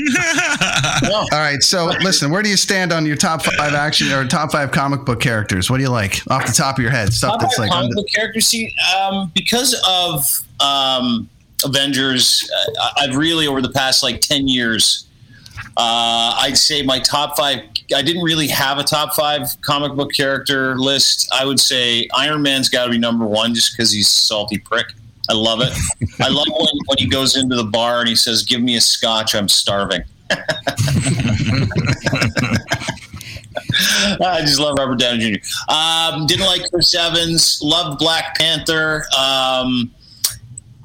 [1.08, 1.14] no.
[1.16, 1.62] All right.
[1.62, 5.04] So listen, where do you stand on your top five action or top five comic
[5.04, 5.70] book characters?
[5.70, 7.12] What do you like off the top of your head?
[7.12, 8.46] Stuff Top that's like comic under- book characters.
[8.46, 11.28] See, um, because of um,
[11.64, 15.06] Avengers, uh, I've really over the past like ten years,
[15.78, 17.60] Uh, I'd say my top five.
[17.94, 21.28] I didn't really have a top five comic book character list.
[21.32, 24.58] I would say Iron Man's got to be number one just because he's a salty
[24.58, 24.86] prick.
[25.30, 25.72] I love it.
[26.20, 28.80] I love when, when he goes into the bar and he says, "Give me a
[28.80, 29.36] scotch.
[29.36, 30.02] I'm starving."
[34.20, 35.72] I just love Robert Downey Jr.
[35.72, 37.60] Um, didn't like Chris Evans.
[37.62, 39.04] Loved Black Panther.
[39.16, 39.92] Um,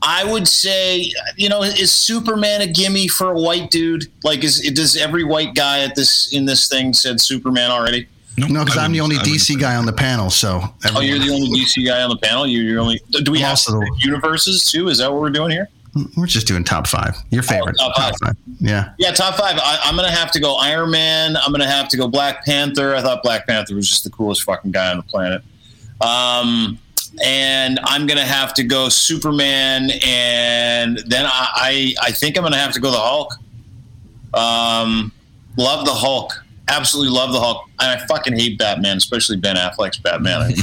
[0.05, 4.05] I would say, you know, is Superman a gimme for a white dude?
[4.23, 8.07] Like, is does every white guy at this in this thing said Superman already?
[8.37, 10.29] No, because I I'm the only I DC guy on the panel.
[10.29, 10.61] So
[10.95, 12.45] Oh, you're the only DC guy on the panel.
[12.47, 12.99] You're, you're only.
[13.11, 14.89] Do we I'm have the- universes too?
[14.89, 15.69] Is that what we're doing here?
[16.17, 17.15] we're just doing top five.
[17.29, 18.35] Your favorite Oh, top five.
[18.59, 18.93] Yeah.
[18.97, 19.57] Yeah, top five.
[19.57, 21.37] I, I'm gonna have to go Iron Man.
[21.37, 22.95] I'm gonna have to go Black Panther.
[22.95, 25.43] I thought Black Panther was just the coolest fucking guy on the planet.
[26.01, 26.79] Um,
[27.21, 32.57] and I'm gonna have to go Superman, and then I, I, I think I'm gonna
[32.57, 33.33] have to go the Hulk.
[34.33, 35.11] Um,
[35.57, 36.33] love the Hulk.
[36.67, 37.69] Absolutely love the Hulk.
[37.79, 40.53] And I fucking hate Batman, especially Ben Affleck's Batman.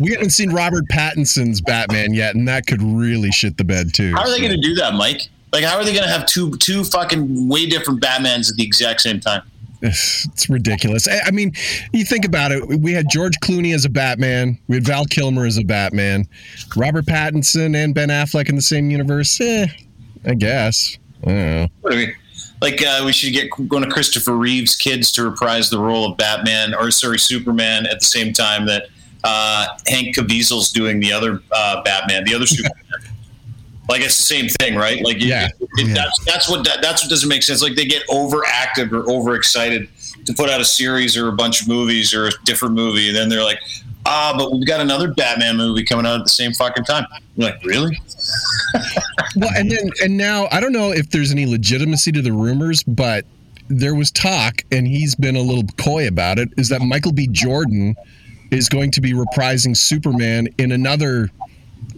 [0.00, 4.14] We haven't seen Robert Pattinson's Batman yet, and that could really shit the bed too.
[4.14, 5.28] How are they gonna do that, Mike?
[5.52, 9.00] Like, how are they gonna have two two fucking way different Batmans at the exact
[9.02, 9.42] same time?
[9.82, 11.06] It's ridiculous.
[11.06, 11.52] I I mean,
[11.92, 12.66] you think about it.
[12.80, 14.58] We had George Clooney as a Batman.
[14.66, 16.26] We had Val Kilmer as a Batman.
[16.76, 19.40] Robert Pattinson and Ben Affleck in the same universe.
[19.40, 19.66] Eh,
[20.26, 20.98] I guess.
[21.22, 21.68] I don't know.
[21.80, 22.14] What do we?
[22.60, 26.16] Like uh, we should get one of Christopher Reeve's kids to reprise the role of
[26.16, 28.86] Batman or sorry Superman at the same time that
[29.22, 32.74] uh, Hank Caviezel's doing the other uh, Batman, the other Superman.
[33.88, 35.02] Like it's the same thing, right?
[35.04, 35.48] Like you- Yeah.
[35.78, 35.94] it- Yeah.
[35.94, 37.62] that's that's what that's what doesn't make sense.
[37.62, 39.88] Like they get overactive or overexcited
[40.26, 43.16] to put out a series or a bunch of movies or a different movie, and
[43.16, 43.58] then they're like,
[44.06, 47.06] ah, but we've got another Batman movie coming out at the same fucking time.
[47.36, 47.98] You're like, really?
[49.36, 52.82] Well, and then and now I don't know if there's any legitimacy to the rumors,
[52.82, 53.24] but
[53.68, 56.48] there was talk, and he's been a little coy about it.
[56.56, 57.28] Is that Michael B.
[57.30, 57.94] Jordan
[58.50, 61.28] is going to be reprising Superman in another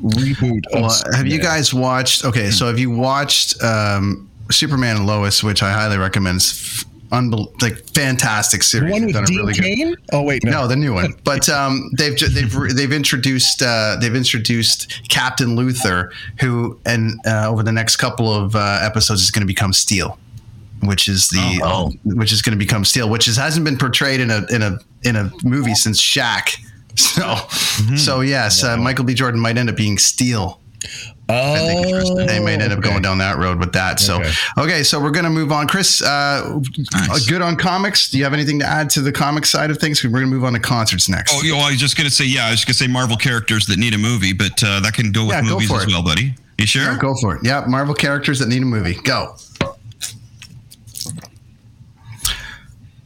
[0.02, 0.66] reboot?
[0.72, 2.24] Of Well, have you guys watched?
[2.24, 6.36] Okay, so have you watched um, Superman and Lois, which I highly recommend?
[6.36, 8.92] It's unbel- like fantastic the series.
[8.92, 10.50] one with done Dean really good- Oh wait, no.
[10.52, 11.14] No, the new one.
[11.24, 17.12] But um, they've ju- they've re- they've introduced uh, they've introduced Captain Luther, who and
[17.26, 20.18] uh, over the next couple of uh, episodes is going to become Steel,
[20.84, 21.92] which is the Oh.
[22.04, 24.78] which is going to become Steel, which is, hasn't been portrayed in a in a
[25.02, 26.56] in a movie since Shaq.
[26.96, 27.36] So
[27.96, 29.14] so yes, uh, Michael B.
[29.14, 30.60] Jordan might end up being Steel.
[31.28, 34.00] I think Chris, they might end up going down that road with that.
[34.00, 34.32] So, Okay.
[34.58, 35.68] okay, so we're gonna move on.
[35.68, 36.58] Chris, uh,
[36.92, 37.26] Nice.
[37.26, 38.10] good on comics.
[38.10, 40.02] Do you have anything to add to the comic side of things?
[40.02, 41.32] We're gonna move on to concerts next.
[41.36, 43.66] Oh, you know, I was just gonna say, yeah, I was gonna say Marvel characters
[43.66, 45.90] that need a movie, but uh, that can go with Yeah, movies for as it.
[45.90, 46.34] well, buddy.
[46.58, 46.82] You sure?
[46.82, 47.42] Yeah, go for it.
[47.44, 48.94] Yeah, Marvel characters that need a movie.
[49.04, 49.36] Go.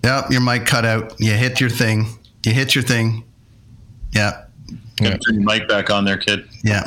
[0.02, 1.14] Yep, your mic cut out.
[1.18, 2.06] You hit your thing.
[2.44, 3.24] You hit your thing.
[4.14, 4.44] Yeah,
[4.96, 6.46] Gotta Turn your mic back on there, kid.
[6.62, 6.86] yeah.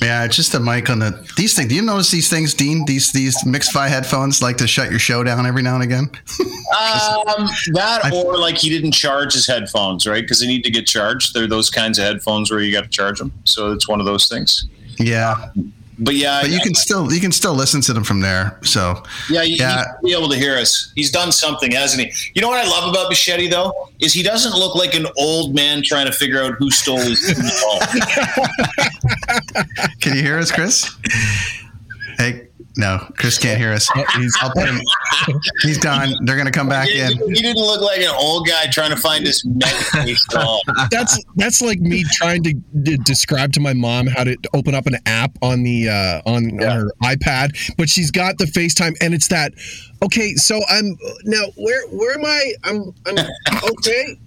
[0.00, 1.68] Yeah, it's just a mic on the these things.
[1.70, 2.84] Do you notice these things, Dean?
[2.84, 6.10] These these Mixify headphones like to shut your show down every now and again.
[6.72, 10.22] Um, that I- or like he didn't charge his headphones, right?
[10.22, 11.34] Because they need to get charged.
[11.34, 13.30] They're those kinds of headphones where you got to charge them.
[13.44, 14.64] So it's one of those things.
[14.98, 15.50] Yeah,
[16.04, 18.58] But yeah, but you I- can still you can still listen to them from there.
[18.62, 19.84] So yeah, you, yeah.
[20.02, 20.92] be able to hear us.
[20.96, 22.12] He's done something, hasn't he?
[22.34, 25.54] You know what I love about Bichetti though is he doesn't look like an old
[25.54, 27.20] man trying to figure out who stole his
[27.62, 27.80] phone.
[30.00, 30.90] can you hear us, Chris?
[32.76, 33.88] Hey, no, Chris can't hear us.
[34.16, 34.80] He's- I'll put him.
[35.62, 36.14] He's gone.
[36.24, 37.12] They're gonna come back he, in.
[37.34, 40.18] he didn't look like an old guy trying to find his Medicaid
[40.90, 44.86] that's that's like me trying to d- describe to my mom how to open up
[44.86, 49.14] an app on the uh, on, on her iPad, but she's got the FaceTime, and
[49.14, 49.52] it's that.
[50.02, 52.54] Okay, so I'm now where where am I?
[52.64, 53.26] I'm I'm
[53.78, 54.18] okay.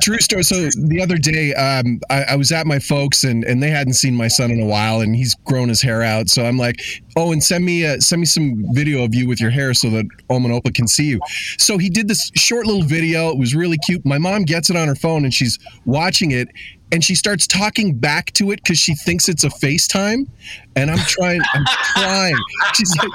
[0.00, 0.42] True story.
[0.42, 3.94] So the other day, um, I, I was at my folks, and and they hadn't
[3.94, 6.28] seen my son in a while, and he's grown his hair out.
[6.28, 6.80] So I'm like,
[7.16, 9.90] oh, and send me uh, send me some video of you with your hair so
[9.90, 11.20] that and Opa can see you.
[11.58, 13.30] So he did this short little video.
[13.30, 14.04] It was really cute.
[14.04, 16.48] My mom gets it on her phone, and she's watching it.
[16.94, 20.28] And she starts talking back to it because she thinks it's a FaceTime,
[20.76, 21.40] and I'm trying.
[21.52, 21.64] I'm
[21.96, 22.36] trying.
[22.74, 23.10] She's like,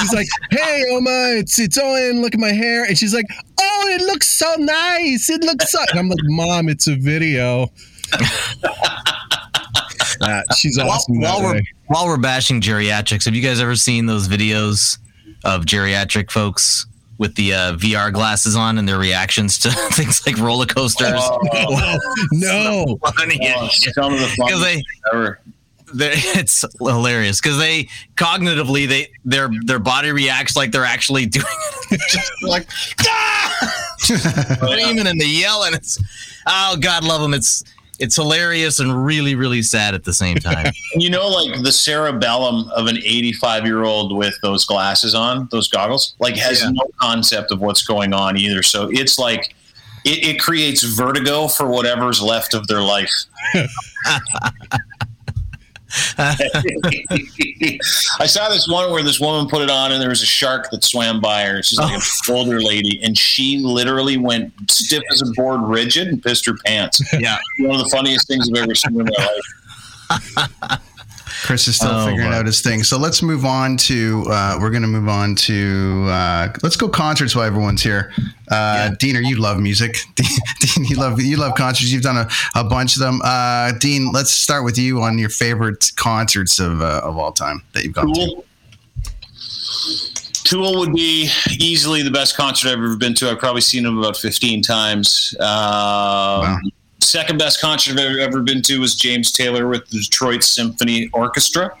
[0.00, 2.22] she's like, "Hey, Oma, it's it's Owen.
[2.22, 3.26] Look at my hair." And she's like,
[3.60, 5.30] "Oh, it looks so nice.
[5.30, 7.68] It looks so." And I'm like, "Mom, it's a video."
[10.22, 11.18] Uh, she's awesome.
[11.20, 14.98] that while we're while we're bashing geriatrics, have you guys ever seen those videos
[15.44, 16.84] of geriatric folks
[17.20, 21.12] with the uh, VR glasses on and their reactions to things like roller coasters?
[22.32, 23.94] no, Funny Oh, as shit.
[23.94, 25.40] some of the Because funniest they ever.
[25.94, 31.44] it's hilarious because they cognitively they their their body reacts like they're actually doing
[31.90, 32.00] it.
[32.08, 32.66] Just like
[33.00, 33.86] ah!
[33.98, 35.74] screaming and the yelling.
[35.74, 35.98] It's
[36.46, 37.34] oh God, love them.
[37.34, 37.64] It's
[38.00, 40.72] it's hilarious and really really sad at the same time.
[40.94, 45.68] You know, like the cerebellum of an 85 year old with those glasses on, those
[45.68, 46.70] goggles, like has Yeah.
[46.72, 48.62] no concept of what's going on either.
[48.64, 49.54] So it's like
[50.04, 53.12] it, it creates vertigo for whatever's left of their life.
[56.18, 57.78] I
[58.26, 60.84] saw this one where this woman put it on and there was a shark that
[60.84, 61.62] swam by her.
[61.62, 62.34] She's like an oh.
[62.34, 67.00] older lady, and she literally went stiff as a board, rigid, and pissed her pants.
[67.18, 67.38] yeah.
[67.60, 69.40] One of the funniest things I've ever seen in my
[70.10, 70.80] life.
[71.42, 72.82] Chris is still Oh, figuring out his thing.
[72.82, 74.24] So let's move on to.
[74.28, 76.06] Uh, we're going to move on to.
[76.08, 78.12] Uh, let's go concerts while everyone's here.
[78.50, 79.96] Uh, Dean, are you love music.
[80.14, 81.90] Dean, you love you love concerts.
[81.92, 83.20] You've done a, a bunch of them.
[83.24, 87.62] Uh, Dean, let's start with you on your favorite concerts of uh, of all time
[87.72, 88.42] that you've gone to.
[90.44, 90.78] Tool.
[90.80, 93.30] Would be easily the best concert I've ever been to.
[93.30, 95.34] I've probably seen them about 15 times.
[95.38, 96.60] Um,
[97.10, 101.76] Second best concert I've ever, been to was James Taylor with the Detroit Symphony Orchestra.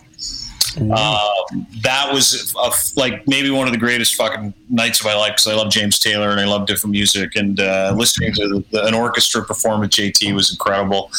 [0.76, 5.34] Um, that was a, like maybe one of the greatest fucking nights of my life
[5.34, 8.64] because I love James Taylor and I love different music and uh, listening to the,
[8.72, 11.12] the, an orchestra perform at JT was incredible.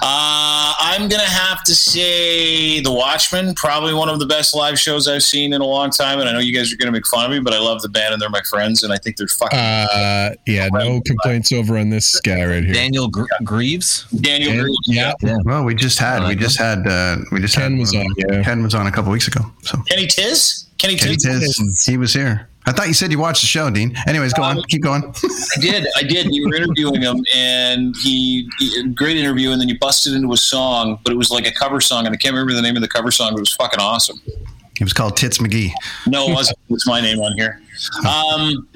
[0.00, 5.08] Uh, I'm gonna have to say The Watchmen, probably one of the best live shows
[5.08, 6.20] I've seen in a long time.
[6.20, 7.88] And I know you guys are gonna make fun of me, but I love the
[7.88, 11.76] band and they're my friends, and I think they're fucking Uh, yeah, no complaints over
[11.76, 12.72] on this guy right here.
[12.74, 14.06] Daniel Gr- Greaves.
[14.20, 14.52] Daniel.
[14.52, 14.78] Dan- Greaves.
[14.86, 15.12] yeah,
[15.44, 18.06] Well, we just had we just had uh, we just Ken had was on.
[18.16, 19.40] Yeah, Ken was on a couple weeks ago.
[19.62, 20.66] So Kenny Tiz.
[20.78, 21.56] Kenny Kenny Tiz.
[21.56, 22.48] Tiz, he was here.
[22.66, 23.96] I thought you said you watched the show, Dean.
[24.06, 25.02] Anyways, go on, keep going.
[25.04, 25.86] I did.
[25.96, 26.32] I did.
[26.32, 29.50] You were interviewing him, and he, he great interview.
[29.50, 32.14] And then you busted into a song, but it was like a cover song, and
[32.14, 33.30] I can't remember the name of the cover song.
[33.32, 34.20] But it was fucking awesome.
[34.26, 35.72] It was called Tits McGee.
[36.06, 36.58] No, it wasn't.
[36.70, 37.60] It's my name on here.
[38.06, 38.68] Um,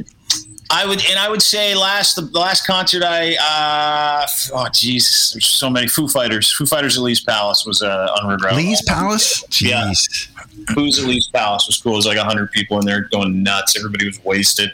[0.71, 5.33] I would, and I would say last the, the last concert I, uh, oh Jesus,
[5.33, 6.53] there's so many Foo Fighters.
[6.53, 8.57] Foo Fighters at Lee's Palace was uh, unregrettable.
[8.57, 9.45] Lee's Palace.
[9.61, 9.85] Yeah.
[9.85, 10.29] Jeez.
[10.75, 11.93] Who's at Lee's Palace was cool.
[11.93, 13.77] It was like hundred people in there going nuts.
[13.77, 14.71] Everybody was wasted.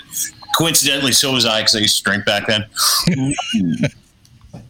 [0.57, 2.64] Coincidentally, so was I because I used to drink back then.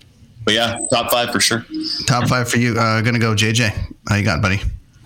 [0.45, 1.65] but yeah, top five for sure.
[2.07, 2.77] Top five for you.
[2.79, 3.71] Uh, gonna go JJ.
[4.09, 4.61] How you got, buddy?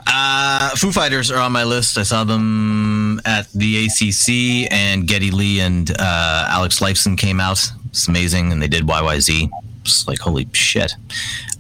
[0.07, 1.99] Uh, Foo Fighters are on my list.
[1.99, 7.61] I saw them at the ACC, and Geddy Lee and uh, Alex Lifeson came out.
[7.88, 9.51] It's amazing, and they did YYZ.
[9.83, 10.92] It's like holy shit,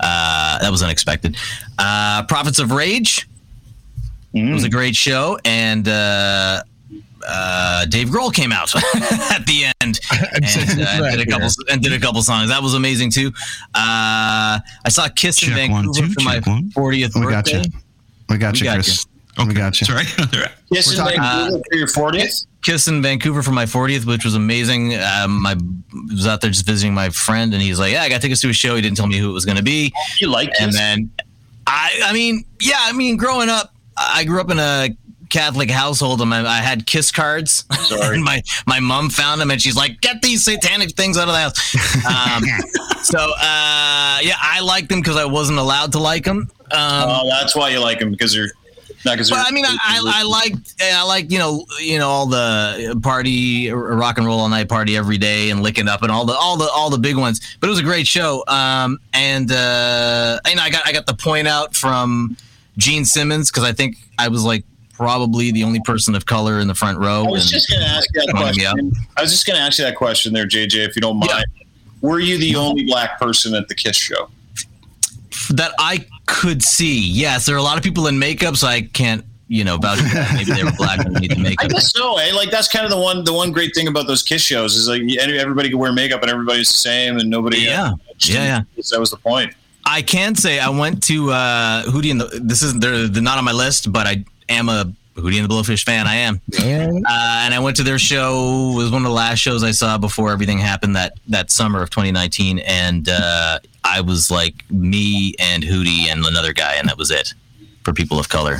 [0.00, 1.36] uh, that was unexpected.
[1.78, 3.28] Uh, Prophets of Rage
[4.34, 6.62] it was a great show, and uh,
[7.26, 8.74] uh, Dave Grohl came out
[9.30, 9.98] at the end
[10.34, 12.50] and uh, did a couple and did a couple songs.
[12.50, 13.28] That was amazing too.
[13.74, 16.70] Uh, I saw Kiss in Check one, Vancouver two, for my one.
[16.70, 17.62] 40th We got birthday.
[17.64, 17.80] you.
[18.28, 19.06] We got We you, got Chris.
[19.46, 19.86] We got you.
[19.86, 20.04] Sorry.
[20.68, 22.44] Yes, We're in talking- Vancouver for your fortieth.
[22.64, 24.94] Kiss in Vancouver for my 40th, which was amazing.
[24.96, 25.54] Um, I
[26.10, 28.48] was out there just visiting my friend, and he's like, "Yeah, I got tickets to
[28.48, 30.70] a show." He didn't tell me who it was going to be, You like and
[30.72, 30.76] Kiss?
[30.76, 31.10] then
[31.68, 34.88] I, I mean, yeah, I mean, growing up, I grew up in a
[35.28, 37.64] Catholic household, and I, I had Kiss cards.
[37.88, 38.16] Sorry.
[38.16, 41.34] and my my mom found them, and she's like, "Get these satanic things out of
[41.34, 42.44] the house." Um,
[43.02, 46.50] so, uh, yeah, I liked them because I wasn't allowed to like them.
[46.72, 48.34] Um, Oh, that's why you like them because
[49.04, 49.30] because.
[49.30, 52.98] but I mean, I, I, I liked, I like, you know, you know, all the
[53.02, 56.34] party, rock and roll all night party every day, and licking up, and all the,
[56.34, 57.56] all the, all the big ones.
[57.60, 58.42] But it was a great show.
[58.48, 62.36] Um, and uh, know, I got, I got the point out from
[62.78, 64.64] Gene Simmons because I think I was like
[64.96, 67.24] probably the only person of color in the front row.
[67.24, 68.40] I was and- just going to ask you that yeah.
[68.40, 68.92] question.
[69.16, 71.44] I was just going to ask you that question there, JJ, if you don't mind.
[72.00, 74.28] Were you the only black person at the Kiss show?
[75.50, 77.00] that I could see.
[77.00, 80.32] Yes, there are a lot of people in makeup, so I can't, you know, that.
[80.34, 82.18] Maybe they were black underneath the I guess so.
[82.18, 82.32] Eh?
[82.34, 83.24] Like that's kind of the one.
[83.24, 86.30] The one great thing about those Kiss shows is like everybody could wear makeup and
[86.30, 87.58] everybody's the same, and nobody.
[87.58, 87.92] Yeah.
[88.20, 88.82] Yeah, yeah.
[88.90, 89.52] That was the point.
[89.84, 92.40] I can say I went to uh, Hootie and the.
[92.42, 95.54] This is they're, they're not on my list, but I am a Hootie and the
[95.54, 96.06] Blowfish fan.
[96.06, 96.40] I am,
[97.08, 98.72] uh, and I went to their show.
[98.72, 101.82] It was one of the last shows I saw before everything happened that that summer
[101.82, 106.98] of 2019, and uh, I was like me and Hootie and another guy, and that
[106.98, 107.32] was it
[107.86, 108.56] for people of color.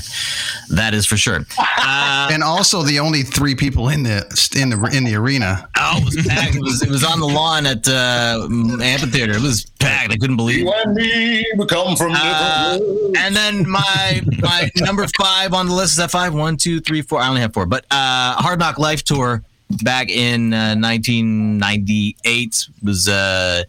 [0.70, 1.44] That is for sure.
[1.58, 4.18] Uh, And also the only three people in the
[4.56, 5.68] in the in the arena.
[5.76, 6.55] oh, it was packed.
[6.57, 8.46] It was, it was on the lawn at uh,
[8.82, 9.32] amphitheater.
[9.32, 10.12] It was packed.
[10.12, 10.64] I couldn't believe.
[10.66, 10.72] it.
[10.86, 12.78] And me, we come from Uh,
[13.18, 17.03] and then my my number five on the list is that five one two three
[17.03, 17.18] four.
[17.20, 19.42] I only have four, but uh, Hard Knock Life tour
[19.82, 23.62] back in uh, 1998 was uh,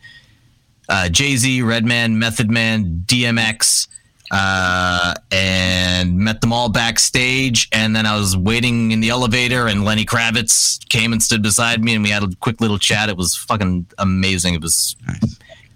[0.90, 3.88] uh, Jay Z, Redman, Method Man, DMX,
[4.32, 7.68] uh, and met them all backstage.
[7.72, 11.84] And then I was waiting in the elevator, and Lenny Kravitz came and stood beside
[11.84, 13.10] me, and we had a quick little chat.
[13.10, 14.54] It was fucking amazing.
[14.54, 14.96] It was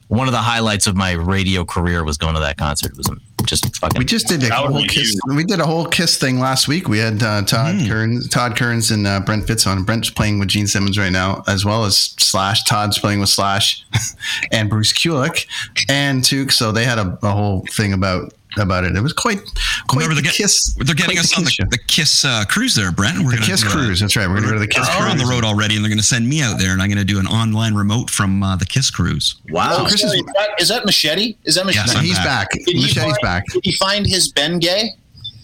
[0.07, 2.03] one of the highlights of my radio career.
[2.03, 2.91] Was going to that concert.
[2.91, 3.09] It was
[3.45, 3.97] just fucking.
[3.97, 5.13] We just did a whole kiss.
[5.13, 5.35] you.
[5.35, 6.87] We did a whole kiss thing last week.
[6.87, 9.83] We had uh, Todd Kearns, Todd Kearns, and uh, Brent Fitz on.
[9.83, 12.63] Brent's playing with Gene Simmons right now, as well as Slash.
[12.65, 13.85] Todd's playing with Slash,
[14.51, 15.47] and Bruce Kulick,
[15.89, 16.51] and Took.
[16.51, 18.95] So they had a, a whole thing about about it.
[18.95, 19.39] It was quite
[19.87, 20.73] quite Remember, the they're, get- kiss.
[20.75, 21.63] they're getting quite us on kiss the, show.
[21.69, 23.19] the Kiss uh, cruise there, Brent.
[23.19, 23.99] We're The gonna Kiss do a- cruise.
[24.01, 24.27] That's right.
[24.27, 26.03] We're gonna go to the Kiss We're on the road already, and they're going to
[26.05, 28.65] send me out there, and I'm going to do an online remote from uh, the
[28.65, 29.35] Kiss cruise.
[29.49, 29.77] wow.
[29.79, 31.37] Oh, Chris is- is, that, is that Machete?
[31.45, 31.85] Is that Machete?
[31.87, 32.49] Yes, No, he's back.
[32.51, 32.59] back.
[32.65, 33.43] Did Machete's find- back.
[33.53, 34.89] Did he find his Bengay?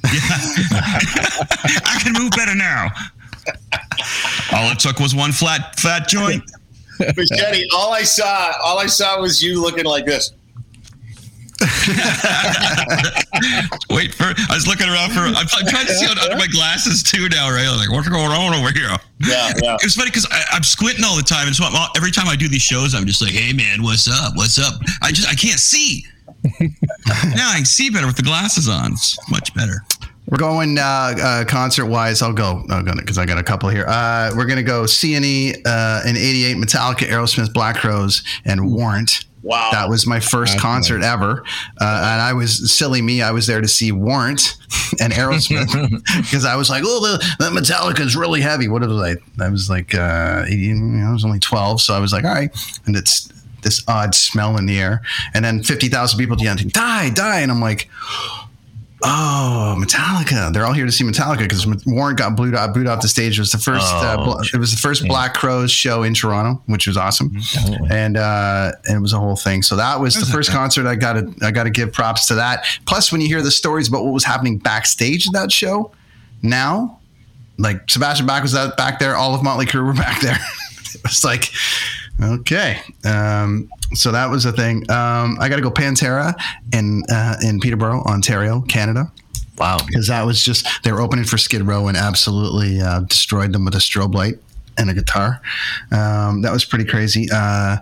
[0.06, 0.12] Yeah.
[1.86, 2.88] I can move better now.
[4.54, 6.44] All it took was one flat fat joint.
[7.00, 7.68] Machete.
[7.74, 10.32] All I saw, all I saw was you looking like this.
[13.90, 14.30] Wait for.
[14.30, 15.22] I was looking around for.
[15.22, 17.68] I'm, I'm trying to see under my glasses too now, right?
[17.68, 18.90] Like, what's going on over here?
[19.20, 19.76] Yeah, yeah.
[19.76, 22.36] It was funny because I'm squinting all the time, and so I'm, every time I
[22.36, 24.34] do these shows, I'm just like, "Hey, man, what's up?
[24.36, 26.06] What's up?" I just I can't see.
[26.60, 28.94] now I can see better with the glasses on.
[28.94, 29.84] It's much better.
[30.30, 32.22] We're going uh, uh, concert wise.
[32.22, 32.66] I'll go.
[32.70, 33.86] I'm gonna because I got a couple here.
[33.88, 39.26] Uh, we're gonna go CNE uh, in '88, Metallica, Aerosmith, Black Crowes, and Warrant.
[39.48, 39.70] Wow.
[39.72, 41.42] That was my first That's concert ever,
[41.80, 43.22] uh, and I was silly me.
[43.22, 44.58] I was there to see Warrant
[45.00, 45.72] and Aerosmith
[46.22, 49.16] because I was like, "Oh, the, the Metallica is really heavy." What was I?
[49.42, 52.54] I was like, uh, 18, I was only 12, so I was like, "All right,"
[52.88, 53.32] and it's
[53.62, 55.02] this odd smell in the air,
[55.34, 57.90] and then 50,000 people chanting, "Die, die," and I'm like.
[59.04, 60.52] Oh, Metallica!
[60.52, 63.38] They're all here to see Metallica because Warren got booed out, booed off the stage.
[63.38, 63.86] It was the first.
[63.94, 67.38] uh, Oh, bl- it was the first Black Crowes show in Toronto, which was awesome,
[67.92, 69.62] and uh, and it was a whole thing.
[69.62, 70.88] So that was the first concert.
[70.88, 72.66] I got to I got to give props to that.
[72.88, 75.92] Plus, when you hear the stories about what was happening backstage at that show,
[76.42, 77.00] now,
[77.60, 80.38] like Sebastian Bach was out back there, all of Motley Crue were back there.
[80.96, 81.52] it was like,
[82.22, 82.80] okay.
[83.06, 84.90] Um, so that was a thing.
[84.90, 86.34] Um, I got to go Pantera
[86.74, 89.12] in uh, in Peterborough, Ontario, Canada
[89.58, 89.78] Wow.
[89.86, 93.66] because that was just they were opening for Skid Row and absolutely uh, destroyed them
[93.66, 94.36] with a strobe light
[94.78, 95.42] and a guitar.
[95.92, 97.28] Um, that was pretty crazy.
[97.34, 97.78] Uh,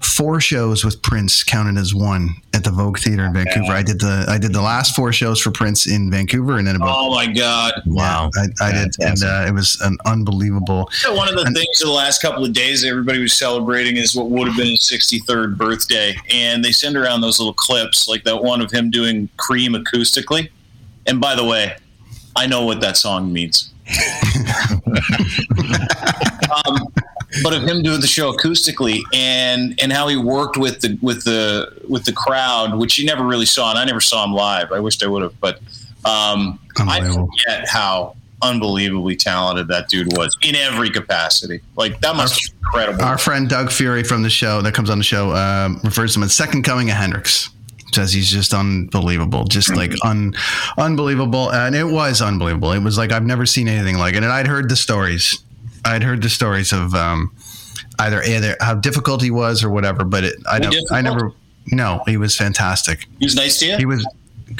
[0.00, 3.72] four shows with Prince counted as one at the Vogue Theater in Vancouver.
[3.72, 6.76] I did the I did the last four shows for Prince in Vancouver, and then
[6.76, 7.74] about Oh my God.
[7.86, 8.30] Wow.
[8.36, 10.90] I, I did, and uh, it was an unbelievable.
[11.06, 14.30] One of the things of the last couple of days everybody was celebrating is what
[14.30, 16.14] would have been his 63rd birthday.
[16.30, 20.50] And they send around those little clips, like that one of him doing Cream acoustically.
[21.06, 21.76] And by the way,
[22.36, 23.72] I know what that song means.
[26.66, 26.78] Um,
[27.42, 31.24] but of him doing the show acoustically and and how he worked with the with
[31.24, 34.72] the with the crowd, which you never really saw, and I never saw him live.
[34.72, 35.60] I wished I would have, but
[36.04, 41.60] um, I forget how unbelievably talented that dude was in every capacity.
[41.76, 43.04] Like that must be incredible.
[43.04, 46.20] Our friend Doug Fury from the show that comes on the show um, refers to
[46.20, 47.50] him as second coming of Hendrix.
[47.92, 50.34] Says he's just unbelievable, just like un,
[50.78, 52.72] unbelievable, and it was unbelievable.
[52.72, 55.42] It was like I've never seen anything like it, and I'd heard the stories.
[55.84, 57.32] I'd heard the stories of um,
[57.98, 61.32] either either how difficult he was or whatever, but it, I don't, I never.
[61.72, 63.06] No, he was fantastic.
[63.18, 63.76] he was nice to you.
[63.76, 64.06] He was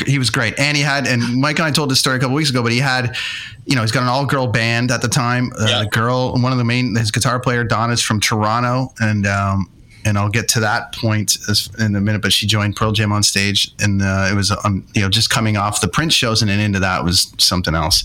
[0.06, 2.34] he was great, and he had and Mike and I told this story a couple
[2.34, 3.16] weeks ago, but he had,
[3.64, 5.50] you know, he's got an all girl band at the time.
[5.58, 5.78] Uh, Yeah.
[5.84, 9.68] The girl, one of the main, his guitar player Don is from Toronto, and um,
[10.04, 11.38] and I'll get to that point
[11.78, 12.22] in a minute.
[12.22, 15.30] But she joined Pearl Jam on stage, and uh, it was um, you know just
[15.30, 18.04] coming off the Prince shows, and then into that was something else.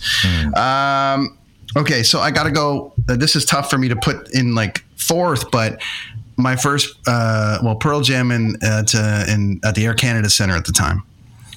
[0.55, 1.37] Um,
[1.77, 2.93] okay, so I got to go.
[3.09, 5.81] Uh, this is tough for me to put in like fourth, but
[6.37, 10.55] my first, uh, well, Pearl Jam in at uh, in at the Air Canada Center
[10.55, 11.03] at the time.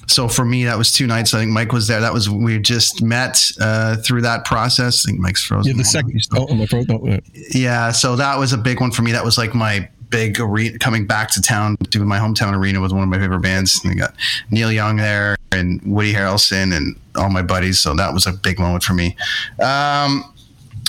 [0.07, 1.35] So for me, that was two nights.
[1.35, 1.99] I think Mike was there.
[2.01, 5.05] That was we just met uh, through that process.
[5.05, 5.73] I think Mike's frozen.
[5.73, 6.19] Yeah, the second.
[6.35, 6.89] Oh, my throat.
[6.89, 7.19] Uh,
[7.51, 9.11] Yeah, so that was a big one for me.
[9.11, 12.91] That was like my big arena coming back to town, doing my hometown arena with
[12.91, 13.83] one of my favorite bands.
[13.83, 14.13] And we got
[14.49, 17.79] Neil Young there and Woody Harrelson and all my buddies.
[17.79, 19.15] So that was a big moment for me.
[19.61, 20.33] Um,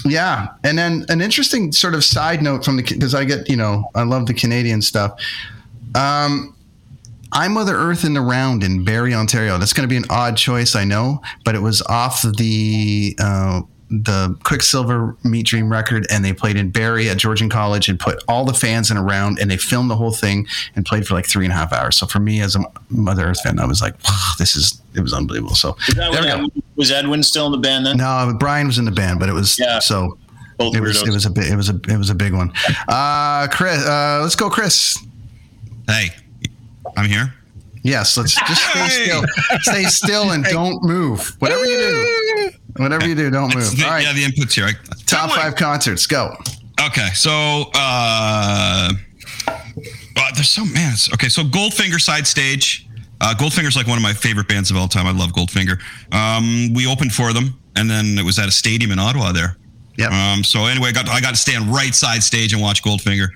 [0.04, 3.56] yeah, and then an interesting sort of side note from the because I get you
[3.56, 5.20] know I love the Canadian stuff.
[5.94, 6.54] Um,
[7.32, 9.58] I'm Mother Earth in the Round in Barrie, Ontario.
[9.58, 13.60] That's going to be an odd choice, I know, but it was off the uh,
[13.90, 18.22] the Quicksilver Meat Dream record, and they played in Barrie at Georgian College and put
[18.28, 21.14] all the fans in a round, and they filmed the whole thing and played for
[21.14, 21.96] like three and a half hours.
[21.96, 25.00] So for me as a Mother Earth fan, I was like, wow, this is it
[25.00, 25.54] was unbelievable.
[25.56, 26.62] So there when we go.
[26.76, 27.96] Was Edwin still in the band then?
[27.96, 29.80] No, Brian was in the band, but it was Yeah.
[29.80, 30.16] so
[30.56, 32.52] Both it was it was a big it was a it was a big one.
[32.88, 34.96] Uh, Chris, uh, let's go, Chris.
[35.88, 36.10] Hey,
[36.96, 37.34] I'm here.
[37.82, 39.22] Yes, let's just stay still.
[39.62, 41.34] Stay still and don't move.
[41.38, 42.29] Whatever you do,
[42.76, 43.78] whatever you do, don't It's move.
[43.78, 44.68] the, All right, Yeah, the inputs here.
[45.06, 46.06] Top five concerts.
[46.06, 46.34] Go.
[46.86, 47.30] Okay, so
[47.74, 48.90] uh,
[50.16, 50.94] uh there's so man.
[51.14, 52.86] Okay, so Goldfinger side stage.
[53.20, 55.06] Uh, Goldfinger's like one of my favorite bands of all time.
[55.06, 55.78] I love Goldfinger.
[56.12, 59.56] Um, we opened for them, and then it was at a stadium in Ottawa there.
[59.98, 60.10] Yep.
[60.10, 63.28] Um, so anyway, I got I got to stand right side stage and watch Goldfinger,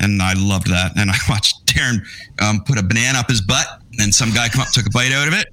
[0.00, 0.92] and I loved that.
[0.98, 2.02] And I watched Darren
[2.42, 3.66] um, put a banana up his butt,
[3.98, 5.46] and some guy come up took a bite out of it.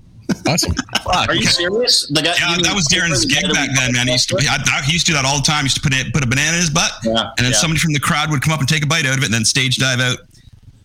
[0.47, 0.73] Awesome.
[1.07, 2.07] Are you serious?
[2.07, 4.07] The guy, Yeah, that was Darren's gig back then, man.
[4.07, 5.59] He used to, I, I, he used to do that all the time.
[5.63, 7.57] He used to put it, put a banana in his butt, Yeah, and then yeah.
[7.57, 9.33] somebody from the crowd would come up and take a bite out of it, and
[9.33, 10.17] then stage dive out.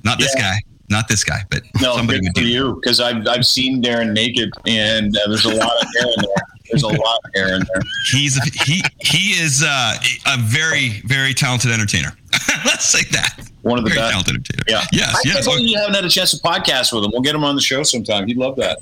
[0.05, 0.43] Not this Yeah.
[0.43, 2.49] guy, not this guy, but No, somebody good would for do.
[2.49, 6.23] you because I've I've seen Darren naked and uh, there's a lot of hair in
[6.23, 6.45] there.
[6.71, 7.83] There's a lot of hair in there.
[8.13, 9.95] He's he he is uh,
[10.27, 12.13] a very very talented entertainer.
[12.65, 13.49] Let's say that.
[13.63, 14.11] One of the very best.
[14.13, 14.63] talented entertainer.
[14.69, 14.85] Yeah.
[14.93, 15.15] Yes.
[15.15, 15.35] I Yes.
[15.35, 17.11] can't believe you haven't had a chance to podcast with him.
[17.13, 18.27] We'll get him on the show sometime.
[18.27, 18.79] He'd love that.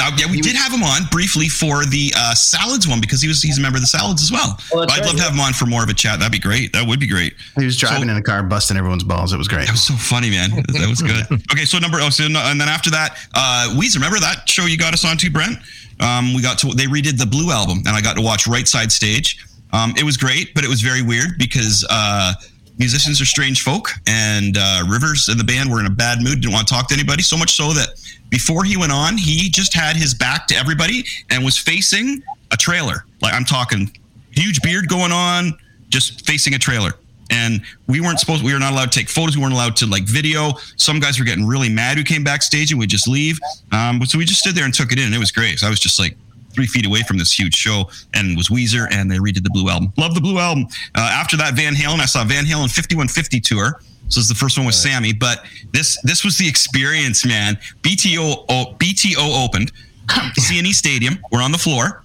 [0.00, 3.28] Uh, yeah, we did have him on briefly for the uh, salads one because he
[3.28, 4.56] was he's a member of the salads as well.
[4.56, 6.18] That's I'd right, love to have him on for more of a chat.
[6.18, 6.72] That'd be great.
[6.72, 7.34] That would be great.
[7.56, 9.32] He was driving in a car, busting everyone's balls.
[9.32, 9.66] It was great.
[9.66, 10.50] That was so funny, man.
[10.50, 11.26] That was good.
[11.52, 13.96] Okay, so number oh, so no, and then after that, uh, Weezer.
[13.96, 15.58] Remember that show you got us on to, Brent?
[15.98, 18.66] Um, we got to they redid the Blue album, and I got to watch Right
[18.66, 19.44] Side Stage.
[19.72, 22.34] Um, it was great, but it was very weird because uh,
[22.80, 26.40] musicians are strange folk, and uh, Rivers and the band were in a bad mood,
[26.40, 27.22] didn't want to talk to anybody.
[27.22, 27.90] So much so that
[28.30, 32.56] before he went on, he just had his back to everybody and was facing a
[32.56, 33.04] trailer.
[33.20, 33.92] Like I'm talking,
[34.32, 35.52] huge beard going on,
[35.90, 36.94] just facing a trailer
[37.30, 39.86] and we weren't supposed we were not allowed to take photos we weren't allowed to
[39.86, 43.38] like video some guys were getting really mad who came backstage and we'd just leave
[43.72, 45.66] um, so we just stood there and took it in and it was great so
[45.66, 46.16] i was just like
[46.52, 49.50] three feet away from this huge show and it was weezer and they redid the
[49.50, 52.68] blue album love the blue album uh, after that van halen i saw van halen
[52.70, 53.80] 5150 tour
[54.10, 57.56] so this is the first one with Sammy, but this this was the experience, man.
[57.82, 58.44] BTO
[58.76, 59.70] BTO opened,
[60.08, 61.20] CNE Stadium.
[61.30, 62.02] We're on the floor,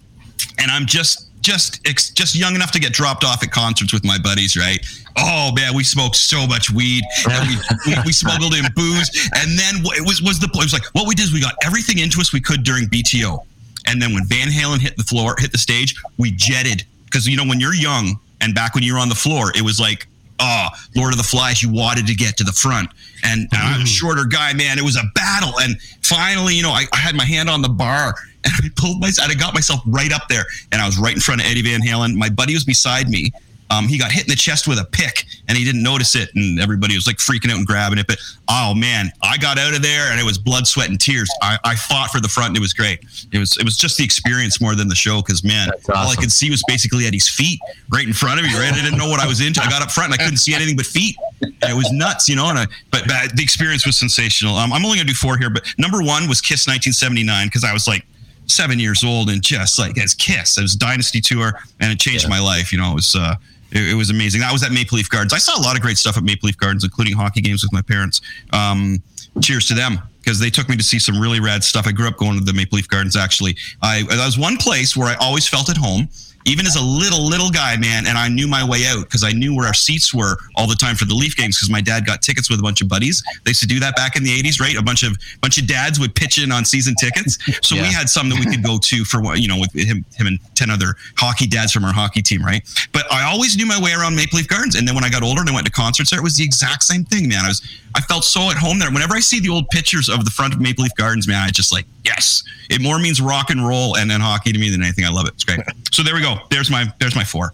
[0.59, 4.19] and I'm just just just young enough to get dropped off at concerts with my
[4.19, 4.85] buddies, right?
[5.17, 7.55] Oh man, we smoked so much weed, and we,
[7.87, 11.07] we, we smuggled in booze, and then it was was the it was like what
[11.07, 13.39] we did is we got everything into us we could during BTO,
[13.87, 17.37] and then when Van Halen hit the floor, hit the stage, we jetted because you
[17.37, 20.07] know when you're young and back when you were on the floor, it was like.
[20.37, 20.67] Oh,
[20.97, 22.89] Lord of the Flies, you wanted to get to the front.
[23.23, 23.85] And I'm a mm-hmm.
[23.85, 24.77] shorter guy, man.
[24.77, 25.53] It was a battle.
[25.61, 28.13] And finally, you know, I, I had my hand on the bar
[28.43, 31.21] and I pulled myself, I got myself right up there and I was right in
[31.21, 32.15] front of Eddie Van Halen.
[32.15, 33.31] My buddy was beside me.
[33.69, 36.29] Um, he got hit in the chest with a pick and he didn't notice it.
[36.35, 38.07] And everybody was like freaking out and grabbing it.
[38.07, 41.29] But oh man, I got out of there and it was blood, sweat, and tears.
[41.41, 42.99] I, I fought for the front and it was great.
[43.31, 45.21] It was, it was just the experience more than the show.
[45.21, 47.59] Cause man, all I could see was basically Eddie's feet
[47.89, 48.71] right in front of me, right?
[48.71, 49.61] I didn't know what I was into.
[49.61, 51.15] I got up front and I couldn't see anything but feet.
[51.41, 52.49] And it was nuts, you know.
[52.49, 54.55] And I, but, but the experience was sensational.
[54.55, 57.73] Um, I'm only gonna do four here, but number one was Kiss 1979 because I
[57.73, 58.05] was like
[58.47, 60.57] seven years old and just like as Kiss.
[60.57, 62.71] It was Dynasty tour and it changed my life.
[62.71, 63.35] You know, it was uh,
[63.75, 64.41] it, it was amazing.
[64.41, 65.33] That was at Maple Leaf Gardens.
[65.33, 67.73] I saw a lot of great stuff at Maple Leaf Gardens, including hockey games with
[67.73, 68.21] my parents.
[68.53, 69.03] Um,
[69.41, 71.85] cheers to them because they took me to see some really rad stuff.
[71.85, 73.15] I grew up going to the Maple Leaf Gardens.
[73.15, 76.07] Actually, I that was one place where I always felt at home.
[76.45, 79.31] Even as a little little guy, man, and I knew my way out because I
[79.31, 82.05] knew where our seats were all the time for the Leaf games because my dad
[82.05, 83.23] got tickets with a bunch of buddies.
[83.43, 84.75] They used to do that back in the '80s, right?
[84.77, 88.09] A bunch of bunch of dads would pitch in on season tickets, so we had
[88.09, 90.69] some that we could go to for what you know with him, him and ten
[90.69, 92.61] other hockey dads from our hockey team, right?
[92.91, 95.23] But I always knew my way around Maple Leaf Gardens, and then when I got
[95.23, 97.43] older and I went to concerts there, it was the exact same thing, man.
[97.43, 97.61] I was
[97.95, 98.91] I felt so at home there.
[98.91, 101.49] Whenever I see the old pictures of the front of Maple Leaf Gardens, man, I
[101.49, 104.83] just like yes, it more means rock and roll and then hockey to me than
[104.83, 105.05] anything.
[105.05, 105.33] I love it.
[105.33, 105.59] It's great.
[105.91, 106.34] So there we go.
[106.49, 107.53] There's my there's my four.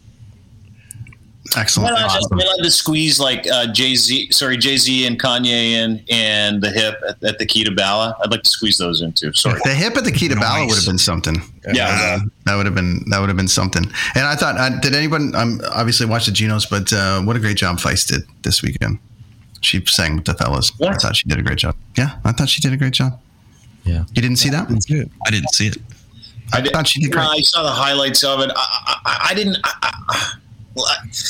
[1.58, 1.94] Excellent.
[1.94, 5.72] Why not, why not to squeeze like uh, Jay Z, sorry Jay Z and Kanye
[5.72, 8.16] in, and the hip at, at the Kee to Bala?
[8.24, 9.34] I'd like to squeeze those in too.
[9.34, 9.60] Sorry.
[9.66, 11.42] The hip at the Kee to Bala would have been something.
[11.74, 12.20] Yeah.
[12.46, 13.84] That would have been that would have been something.
[14.16, 15.36] And I thought, uh, did anyone?
[15.36, 19.00] I'm obviously watched the Junos, but uh, what a great job Feist did this weekend.
[19.60, 20.72] She sang with the fellas.
[20.82, 21.76] I thought she did a great job.
[21.98, 23.20] Yeah, I thought she did a great job.
[23.84, 24.06] Yeah.
[24.14, 24.70] You didn't see that?
[24.70, 25.10] That's it.
[25.26, 25.78] I didn't see it.
[26.54, 27.24] I thought she did great.
[27.24, 28.52] I saw the highlights of it.
[28.56, 29.58] I, I, I didn't.
[29.64, 30.34] I,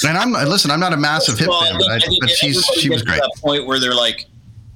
[0.06, 0.72] And I'm listen.
[0.72, 3.20] I'm not a massive hip fan, but, I, but she's she was great.
[3.20, 4.28] That point where they're like,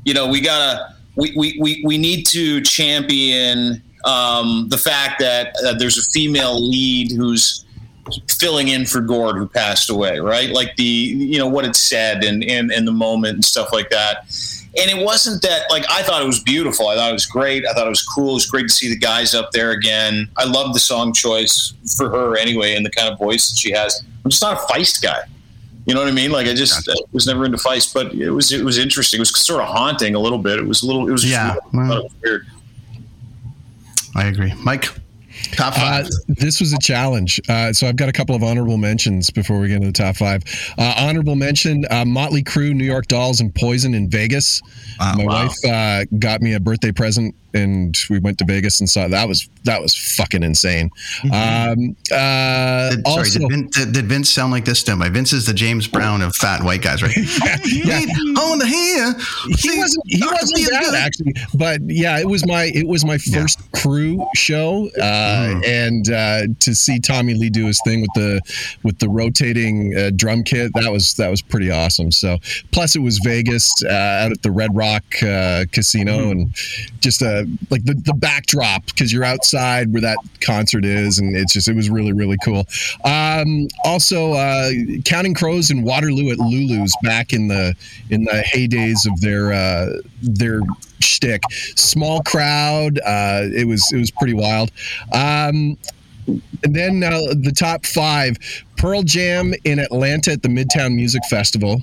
[0.04, 5.56] you know, we gotta, we we we, we need to champion um, the fact that
[5.66, 7.66] uh, there's a female lead who's
[8.40, 10.50] filling in for Gord who passed away, right?
[10.50, 13.90] Like the you know what it said and and and the moment and stuff like
[13.90, 14.26] that.
[14.78, 16.90] And it wasn't that like I thought it was beautiful.
[16.90, 17.66] I thought it was great.
[17.66, 18.32] I thought it was cool.
[18.32, 20.30] It was great to see the guys up there again.
[20.36, 23.72] I love the song choice for her anyway and the kind of voice that she
[23.72, 24.04] has.
[24.24, 25.22] I'm just not a Feist guy.
[25.86, 26.32] You know what I mean?
[26.32, 29.20] Like I just I uh, was never into feist, but it was it was interesting.
[29.20, 30.58] It was sort of haunting a little bit.
[30.60, 31.08] It was a little.
[31.08, 31.56] It was just Yeah.
[31.74, 32.48] Well- it was weird.
[34.16, 34.54] I agree.
[34.64, 34.88] Mike,
[35.52, 36.08] top Uh, five.
[36.28, 37.40] this was a challenge.
[37.50, 40.16] Uh, so I've got a couple of honorable mentions before we get into the top
[40.16, 40.44] five.
[40.78, 44.62] Uh, honorable mention: uh, Motley Crue, New York Dolls, and Poison in Vegas.
[45.00, 45.14] Wow.
[45.18, 45.44] My Wow.
[45.46, 49.28] wife uh, got me a birthday present, and we went to Vegas and saw that
[49.28, 50.90] was that was fucking insane.
[51.24, 55.10] Um, uh, Did, sorry, also, did, Vin, did, did Vince sound like this to my
[55.10, 57.16] Vince is the James Brown of fat white guys, right?
[57.66, 58.00] Yeah.
[58.40, 59.14] on the hair.
[59.58, 63.60] he wasn't he wasn't bad actually but yeah it was my it was my first
[63.74, 65.35] crew show uh
[65.66, 68.42] and uh to see tommy lee do his thing with the
[68.84, 72.12] with the rotating uh, drum kit that was that was pretty awesome.
[72.12, 72.38] So
[72.72, 76.56] plus it was vegas uh, out at the red rock uh, casino and
[77.00, 81.54] just uh like the the backdrop because you're outside where that concert is and it's
[81.54, 82.66] just it was really really cool.
[83.04, 84.72] Um also uh
[85.04, 87.76] counting crows and waterloo at lulu's back in the
[88.10, 89.88] in the heydays of their uh
[90.22, 90.62] their
[91.00, 91.42] shtick.
[91.76, 93.00] Small crowd.
[93.00, 94.72] Uh, it was it was pretty wild.
[95.14, 95.78] Um,
[96.64, 98.38] and then uh, the top five:
[98.78, 101.82] Pearl Jam in Atlanta at the Midtown Music Festival,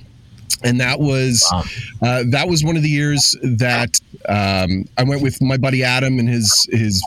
[0.63, 1.63] and that was Wow.
[2.01, 6.19] uh, that was one of the years that um, I went with my buddy Adam
[6.19, 7.03] and his his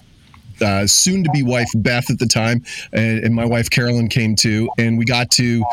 [0.62, 4.36] uh, soon to be wife Beth at the time, and, and my wife Carolyn came
[4.36, 4.68] too.
[4.78, 5.64] And we got to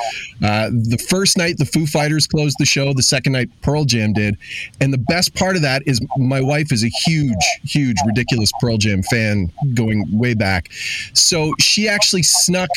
[0.44, 4.14] uh, the first night the Foo Fighters closed the show, the second night Pearl Jam
[4.14, 4.38] did.
[4.82, 8.78] And the best part of that is my wife is a huge, huge, ridiculous Pearl
[8.78, 10.70] Jam fan going way back.
[11.14, 12.70] So she actually snuck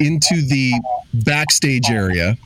[0.00, 0.72] into the
[1.12, 2.36] backstage area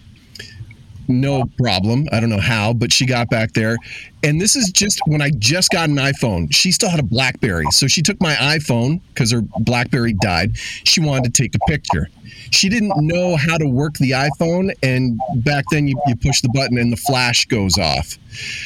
[1.21, 2.09] no problem.
[2.13, 3.77] I don't know how, but she got back there.
[4.25, 6.53] And this is just when I just got an iPhone.
[6.55, 7.67] She still had a Blackberry.
[7.71, 10.57] So she took my iPhone because her Blackberry died.
[10.57, 12.09] She wanted to take a picture.
[12.51, 14.73] She didn't know how to work the iPhone.
[14.83, 18.17] And back then, you, you push the button and the flash goes off.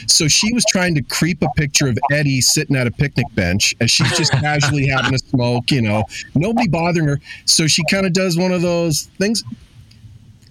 [0.06, 3.74] So she was trying to creep a picture of Eddie sitting at a picnic bench
[3.80, 7.20] as she's just casually having a smoke, you know, nobody bothering her.
[7.46, 9.42] So she kind of does one of those things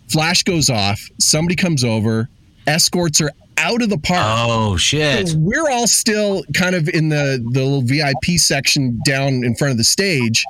[0.07, 2.29] flash goes off somebody comes over
[2.67, 5.29] escorts her out of the park Oh shit!
[5.29, 9.71] So we're all still kind of in the the little vip section down in front
[9.71, 10.43] of the stage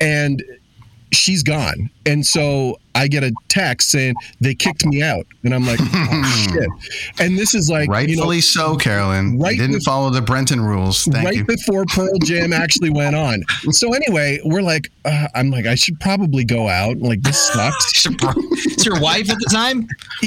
[0.00, 0.42] and
[1.12, 5.66] she's gone and so i get a text saying they kicked me out and i'm
[5.66, 9.38] like oh, shit and this is like Rightfully you know, so, Carolyn.
[9.38, 11.04] right didn't bef- follow the Brenton rules.
[11.04, 11.44] Thank right you.
[11.44, 13.42] before Pearl Jam actually went on.
[13.70, 16.98] So anyway, we're like, uh, I'm like, I should probably go out.
[16.98, 18.06] Like this sucks.
[18.06, 19.88] it's your wife at the time?
[20.24, 20.26] oh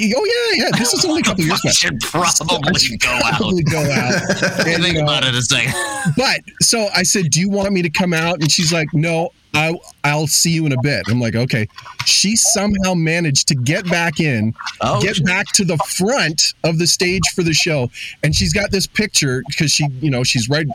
[0.56, 0.78] yeah, yeah.
[0.78, 1.76] This is only a couple years I back.
[1.76, 3.40] should probably go out.
[3.72, 4.68] Go out.
[4.68, 5.74] And, Think you know, about it a second.
[6.18, 9.32] But so I said, "Do you want me to come out?" And she's like, "No,
[9.54, 11.68] I, I'll see you in a bit." I'm like, "Okay."
[12.06, 15.26] She somehow managed to get back in, Oh, get shit.
[15.26, 17.90] back to the front of the stage for the show,
[18.24, 20.68] and she's got this picture because she, you know, she's right.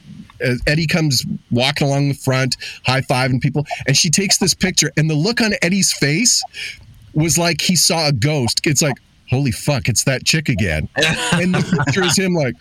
[0.44, 4.90] Uh, Eddie comes walking along the front, high fiving people, and she takes this picture,
[4.96, 6.42] and the look on Eddie's face
[7.14, 8.60] was like he saw a ghost.
[8.64, 8.94] It's like,
[9.28, 10.88] holy fuck, it's that chick again.
[11.32, 12.54] and the picture is him like,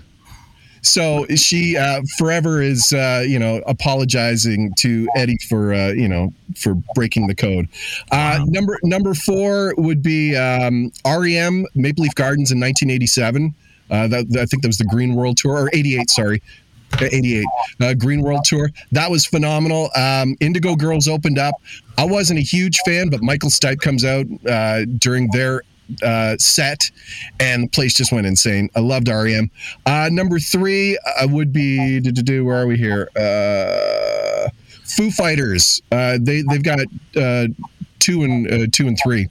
[0.88, 6.34] so she uh, forever is, uh, you know, apologizing to Eddie for, uh, you know,
[6.56, 7.68] for breaking the code.
[8.12, 13.54] Uh, Number number four would be um, REM Maple Leaf Gardens in 1987.
[13.90, 16.10] Uh, that, I think that was the Green World Tour or 88.
[16.10, 16.42] Sorry.
[17.02, 17.46] uh, 88
[17.82, 18.70] uh, Green World Tour.
[18.92, 19.90] That was phenomenal.
[19.96, 21.56] Um, Indigo Girls opened up.
[21.98, 25.64] I wasn't a huge fan, but Michael Stipe comes out uh, during their
[26.04, 26.90] uh, set,
[27.40, 28.70] and the place just went insane.
[28.76, 29.50] I loved REM.
[29.86, 33.10] Uh, number three uh, would be do, do, where are we here?
[33.16, 34.50] Uh,
[34.84, 35.82] Foo Fighters.
[35.92, 36.80] Uh, they they've got
[37.16, 37.48] uh,
[38.00, 39.28] two and uh, two and three.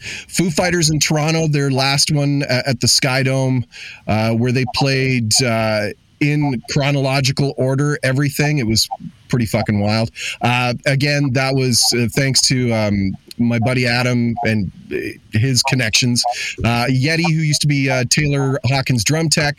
[0.00, 3.64] Foo Fighters in Toronto, their last one at the Sky Dome,
[4.06, 5.88] uh, where they played uh,
[6.20, 8.58] in chronological order, everything.
[8.58, 8.88] It was
[9.28, 10.10] pretty fucking wild.
[10.40, 14.96] Uh, again, that was uh, thanks to um, my buddy Adam and uh,
[15.32, 16.22] his connections.
[16.64, 19.58] Uh, Yeti, who used to be uh, Taylor Hawkins' drum tech,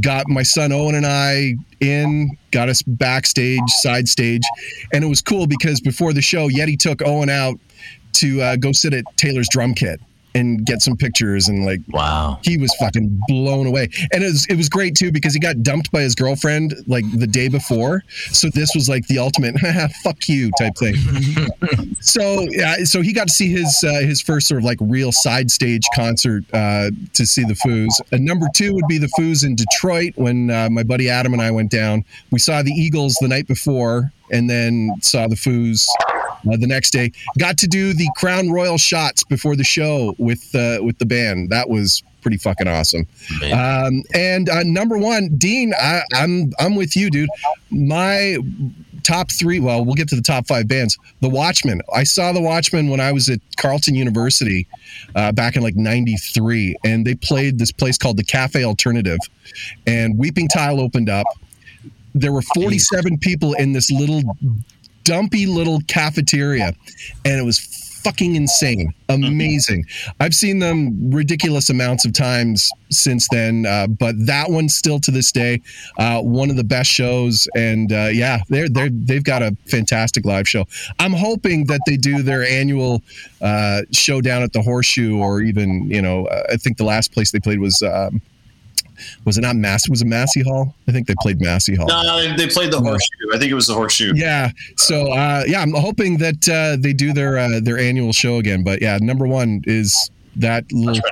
[0.00, 4.42] got my son Owen and I in, got us backstage, side stage,
[4.92, 7.58] and it was cool because before the show, Yeti took Owen out
[8.14, 10.00] to uh, go sit at Taylor's drum kit
[10.34, 12.38] and get some pictures and like Wow.
[12.44, 13.88] he was fucking blown away.
[14.12, 17.04] And it was it was great too because he got dumped by his girlfriend like
[17.18, 18.02] the day before.
[18.30, 19.56] So this was like the ultimate
[20.04, 20.94] fuck you type thing.
[22.00, 25.10] So yeah so he got to see his uh, his first sort of like real
[25.12, 27.92] side stage concert uh, to see the Foos.
[28.12, 31.42] And number two would be the Foos in Detroit when uh, my buddy Adam and
[31.42, 32.04] I went down.
[32.30, 35.86] We saw the Eagles the night before and then saw the Foos
[36.46, 37.12] uh, the next day.
[37.38, 41.50] Got to do the Crown Royal shots before the show with uh, with the band.
[41.50, 43.06] That was pretty fucking awesome.
[43.52, 47.30] Um, and uh, number one, Dean, I, I'm I'm with you, dude.
[47.70, 48.38] My
[49.02, 49.60] top three.
[49.60, 50.98] Well, we'll get to the top five bands.
[51.20, 51.80] The Watchmen.
[51.94, 54.66] I saw the Watchmen when I was at Carleton University
[55.14, 59.18] uh, back in like '93, and they played this place called the Cafe Alternative,
[59.86, 61.26] and Weeping Tile opened up.
[62.14, 64.22] There were 47 people in this little
[65.08, 66.74] dumpy little cafeteria,
[67.24, 67.58] and it was
[68.04, 69.86] fucking insane, amazing.
[70.20, 75.10] I've seen them ridiculous amounts of times since then, uh, but that one still to
[75.10, 75.62] this day,
[75.98, 77.48] uh, one of the best shows.
[77.56, 80.66] And uh, yeah, they're they're they've got a fantastic live show.
[80.98, 83.02] I'm hoping that they do their annual
[83.40, 87.12] uh, show down at the Horseshoe, or even you know, uh, I think the last
[87.12, 87.82] place they played was.
[87.82, 88.20] Um,
[89.24, 89.88] was it not Mass?
[89.88, 90.74] Was it Massey Hall?
[90.86, 91.86] I think they played Massey Hall.
[91.86, 93.34] No, no, they, played the horseshoe.
[93.34, 94.12] I think it was the horseshoe.
[94.14, 94.50] Yeah.
[94.76, 98.62] So uh, yeah, I'm hoping that uh, they do their uh, their annual show again.
[98.64, 101.02] But yeah, number one is that little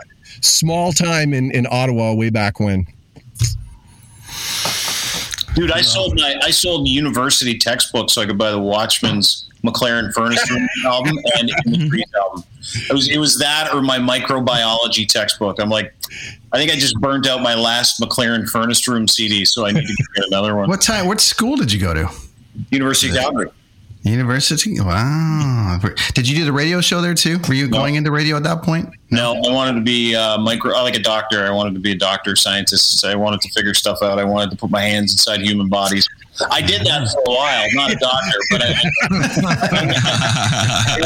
[0.40, 2.86] small time in in Ottawa way back when.
[5.54, 10.12] Dude, I sold my I sold university textbook so I could buy the Watchman's McLaren
[10.12, 12.44] Furnace Room album and In the Trees album.
[12.88, 15.60] It was it was that or my microbiology textbook.
[15.60, 15.94] I'm like,
[16.52, 19.86] I think I just burnt out my last McLaren Furnace Room CD, so I need
[19.86, 20.68] to get another one.
[20.68, 21.06] What time?
[21.06, 22.08] What school did you go to?
[22.70, 23.50] University of Calgary.
[24.06, 24.80] University.
[24.80, 25.80] Wow.
[26.14, 27.38] Did you do the radio show there too?
[27.48, 28.88] Were you going into radio at that point?
[29.10, 31.44] No, I wanted to be uh, micro, like a doctor.
[31.44, 33.04] I wanted to be a doctor, scientist.
[33.04, 34.18] I wanted to figure stuff out.
[34.18, 36.08] I wanted to put my hands inside human bodies.
[36.50, 37.64] I did that for a while.
[37.64, 38.74] I'm Not a doctor, but I,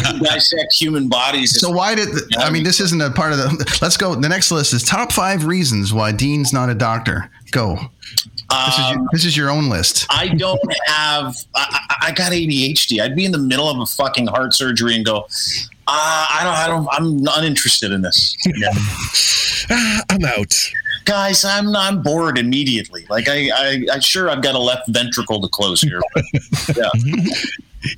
[0.04, 1.58] I dissect human bodies.
[1.60, 2.08] So why did
[2.38, 5.12] I mean this isn't a part of the let's go the next list is top
[5.12, 7.30] five reasons why Dean's not a doctor.
[7.50, 7.78] Go.
[8.66, 10.06] This is, your, this is your own list.
[10.10, 11.36] I don't have.
[11.54, 13.00] I, I I got ADHD.
[13.00, 15.26] I'd be in the middle of a fucking heart surgery and go, uh,
[15.86, 16.54] I don't.
[16.54, 16.88] I don't.
[16.90, 18.36] I'm uninterested in this.
[18.46, 18.70] Yeah.
[20.10, 20.52] I'm out.
[21.04, 23.06] Guys, I'm I'm bored immediately.
[23.10, 26.00] Like I, I, I sure I've got a left ventricle to close here.
[26.14, 26.24] But,
[26.76, 26.88] yeah.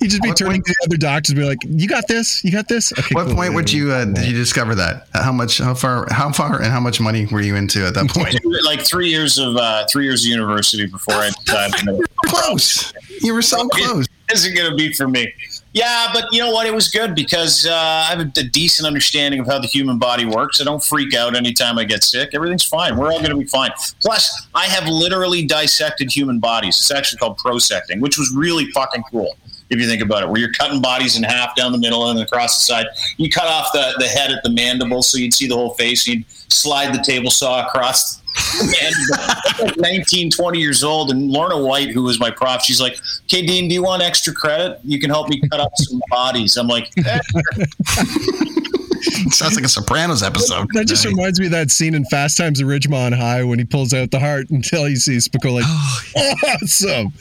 [0.01, 2.45] You just be turning to the other doctors and be like, "You got this.
[2.45, 3.35] You got this." Okay, What cool.
[3.35, 5.09] point would you uh, did you discover that?
[5.13, 5.59] How much?
[5.59, 6.07] How far?
[6.09, 6.63] How far?
[6.63, 8.37] And how much money were you into at that point?
[8.65, 12.01] like three years of uh, three years of university before I decided.
[12.27, 12.93] close.
[13.23, 14.07] You were so close.
[14.31, 15.33] It isn't going to be for me.
[15.73, 16.67] Yeah, but you know what?
[16.67, 19.99] It was good because uh, I have a, a decent understanding of how the human
[19.99, 20.61] body works.
[20.61, 22.31] I don't freak out anytime I get sick.
[22.35, 22.97] Everything's fine.
[22.97, 23.71] We're all going to be fine.
[24.01, 26.77] Plus, I have literally dissected human bodies.
[26.77, 29.37] It's actually called prosecting, which was really fucking cool
[29.71, 32.21] if you think about it, where you're cutting bodies in half down the middle and
[32.21, 32.87] across the side.
[33.17, 36.07] You cut off the, the head at the mandible so you'd see the whole face.
[36.07, 38.22] You'd slide the table saw across
[38.61, 39.67] mandible.
[39.67, 41.11] like 19, 20 years old.
[41.11, 44.33] And Lorna White, who was my prof, she's like, okay, Dean, do you want extra
[44.33, 44.81] credit?
[44.85, 46.57] You can help me cut up some bodies.
[46.57, 47.21] I'm like, eh.
[49.31, 50.69] Sounds like a Sopranos episode.
[50.75, 53.65] That just reminds me of that scene in Fast Times at Ridgemont High when he
[53.65, 57.13] pulls out the heart until he sees Spicoli like, awesome.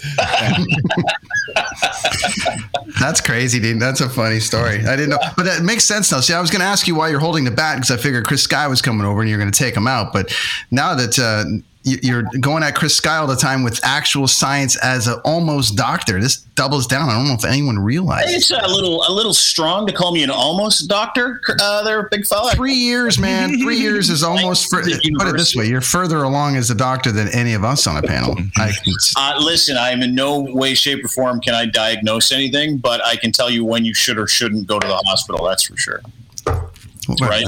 [3.00, 3.80] That's crazy, Dean.
[3.80, 4.86] That's a funny story.
[4.86, 6.20] I didn't know, but that makes sense now.
[6.20, 8.26] See, I was going to ask you why you're holding the bat because I figured
[8.26, 10.14] Chris Sky was coming over and you're going to take him out.
[10.14, 10.36] But
[10.70, 11.46] now that uh,
[11.84, 16.22] you're going at Chris Sky all the time with actual science as an almost doctor,
[16.22, 17.10] this doubles down.
[17.10, 18.30] I don't know if anyone realized.
[18.30, 22.28] it's a little a little strong to call me an almost doctor uh, there, big
[22.28, 22.52] fella.
[22.52, 23.60] Three years, man.
[23.60, 24.70] Three years is almost.
[24.70, 27.88] Fur- put it this way: you're further along as a doctor than any of us
[27.88, 28.36] on a panel.
[28.58, 32.32] I can, Uh, listen, I am in no way, shape, or form can I diagnose
[32.32, 35.46] anything, but I can tell you when you should or shouldn't go to the hospital.
[35.46, 36.02] That's for sure.
[37.20, 37.46] Right.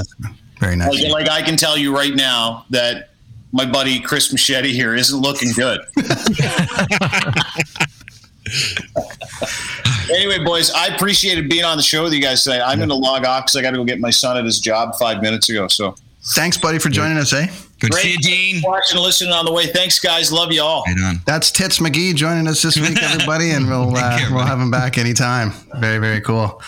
[0.58, 1.02] Very nice.
[1.02, 3.10] Like, like I can tell you right now that
[3.54, 5.80] my buddy Chris Machete here isn't looking good.
[10.10, 12.62] anyway, boys, I appreciated being on the show with you guys tonight.
[12.62, 14.58] I'm going to log off because I got to go get my son at his
[14.58, 15.68] job five minutes ago.
[15.68, 15.94] So
[16.32, 17.46] Thanks, buddy, for joining us, eh?
[17.84, 18.18] Good to great see you,
[18.54, 18.62] Dean.
[18.64, 19.66] watching and listening on the way.
[19.66, 20.32] Thanks, guys.
[20.32, 20.84] Love you all.
[20.86, 21.20] Right on.
[21.26, 24.70] That's Tits McGee joining us this week, everybody, and we'll uh, care, we'll have him
[24.70, 25.52] back anytime.
[25.78, 26.62] Very very cool.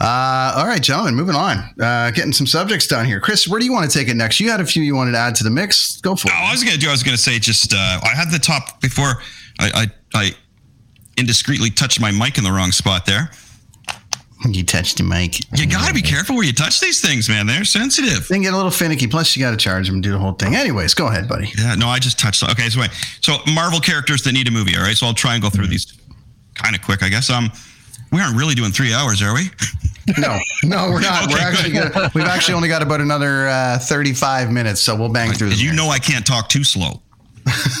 [0.00, 1.58] Uh, all right, gentlemen, moving on.
[1.80, 3.20] Uh, getting some subjects done here.
[3.20, 4.40] Chris, where do you want to take it next?
[4.40, 6.00] You had a few you wanted to add to the mix.
[6.00, 6.34] Go for it.
[6.34, 6.88] I was gonna do.
[6.88, 7.74] I was gonna say just.
[7.74, 9.22] Uh, I had the top before.
[9.58, 10.34] I, I I
[11.16, 13.30] indiscreetly touched my mic in the wrong spot there.
[14.48, 15.38] You touched the mic.
[15.58, 17.46] You got to be careful where you touch these things, man.
[17.46, 18.26] They're sensitive.
[18.28, 19.06] Then get a little finicky.
[19.06, 20.54] Plus, you got to charge them and do the whole thing.
[20.54, 21.52] Anyways, go ahead, buddy.
[21.58, 22.42] Yeah, no, I just touched.
[22.42, 22.90] Okay, so wait.
[23.20, 24.76] So Marvel characters that need a movie.
[24.76, 25.92] All right, so I'll try and go through these
[26.54, 27.28] kind of quick, I guess.
[27.28, 27.50] Um,
[28.12, 29.50] we aren't really doing three hours, are we?
[30.18, 31.24] No, no, we're not.
[31.24, 35.12] Okay, we're actually gonna, we've actually only got about another uh, thirty-five minutes, so we'll
[35.12, 35.50] bang through.
[35.50, 35.74] Them you here.
[35.74, 36.88] know I can't talk too slow.
[36.88, 37.02] All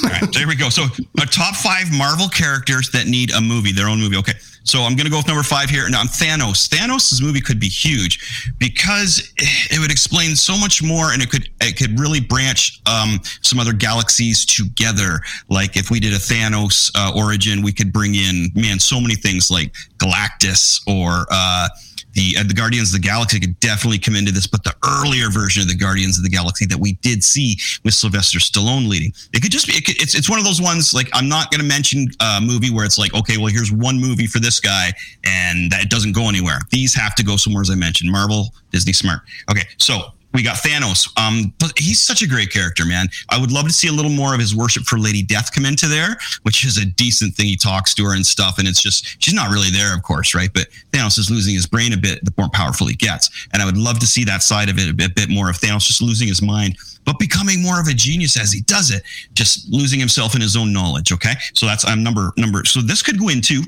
[0.04, 0.68] right, there we go.
[0.68, 0.84] So,
[1.20, 4.16] a top five Marvel characters that need a movie, their own movie.
[4.18, 4.34] Okay,
[4.64, 5.88] So I'm going to go with number five here.
[5.88, 6.68] Now, I'm Thanos.
[6.68, 11.48] Thanos' movie could be huge because it would explain so much more, and it could
[11.60, 15.20] it could really branch um, some other galaxies together.
[15.48, 19.14] Like if we did a Thanos uh, origin, we could bring in man so many
[19.14, 21.26] things like Galactus or.
[21.30, 21.68] Uh,
[22.12, 25.30] the uh, the Guardians of the Galaxy could definitely come into this, but the earlier
[25.30, 29.12] version of the Guardians of the Galaxy that we did see with Sylvester Stallone leading,
[29.32, 29.74] it could just be.
[29.74, 32.40] It could, it's it's one of those ones like I'm not going to mention a
[32.40, 34.92] movie where it's like okay, well here's one movie for this guy
[35.24, 36.58] and that it doesn't go anywhere.
[36.70, 38.10] These have to go somewhere, as I mentioned.
[38.10, 39.20] Marvel, Disney, smart.
[39.50, 41.08] Okay, so we got Thanos.
[41.18, 43.08] Um, but he's such a great character, man.
[43.30, 45.66] I would love to see a little more of his worship for Lady Death come
[45.66, 47.46] into there, which is a decent thing.
[47.46, 50.34] He talks to her and stuff, and it's just she's not really there, of course,
[50.34, 50.50] right?
[50.52, 53.64] But Thanos is losing his brain a bit the more powerful he gets, and I
[53.66, 55.86] would love to see that side of it a bit, a bit more of Thanos
[55.86, 56.76] just losing his mind.
[57.04, 59.02] But becoming more of a genius as he does it,
[59.32, 61.12] just losing himself in his own knowledge.
[61.12, 62.64] Okay, so that's I'm number number.
[62.66, 63.62] So this could go into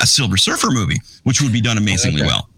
[0.00, 2.26] a Silver Surfer movie, which would be done amazingly Okay.
[2.26, 2.48] well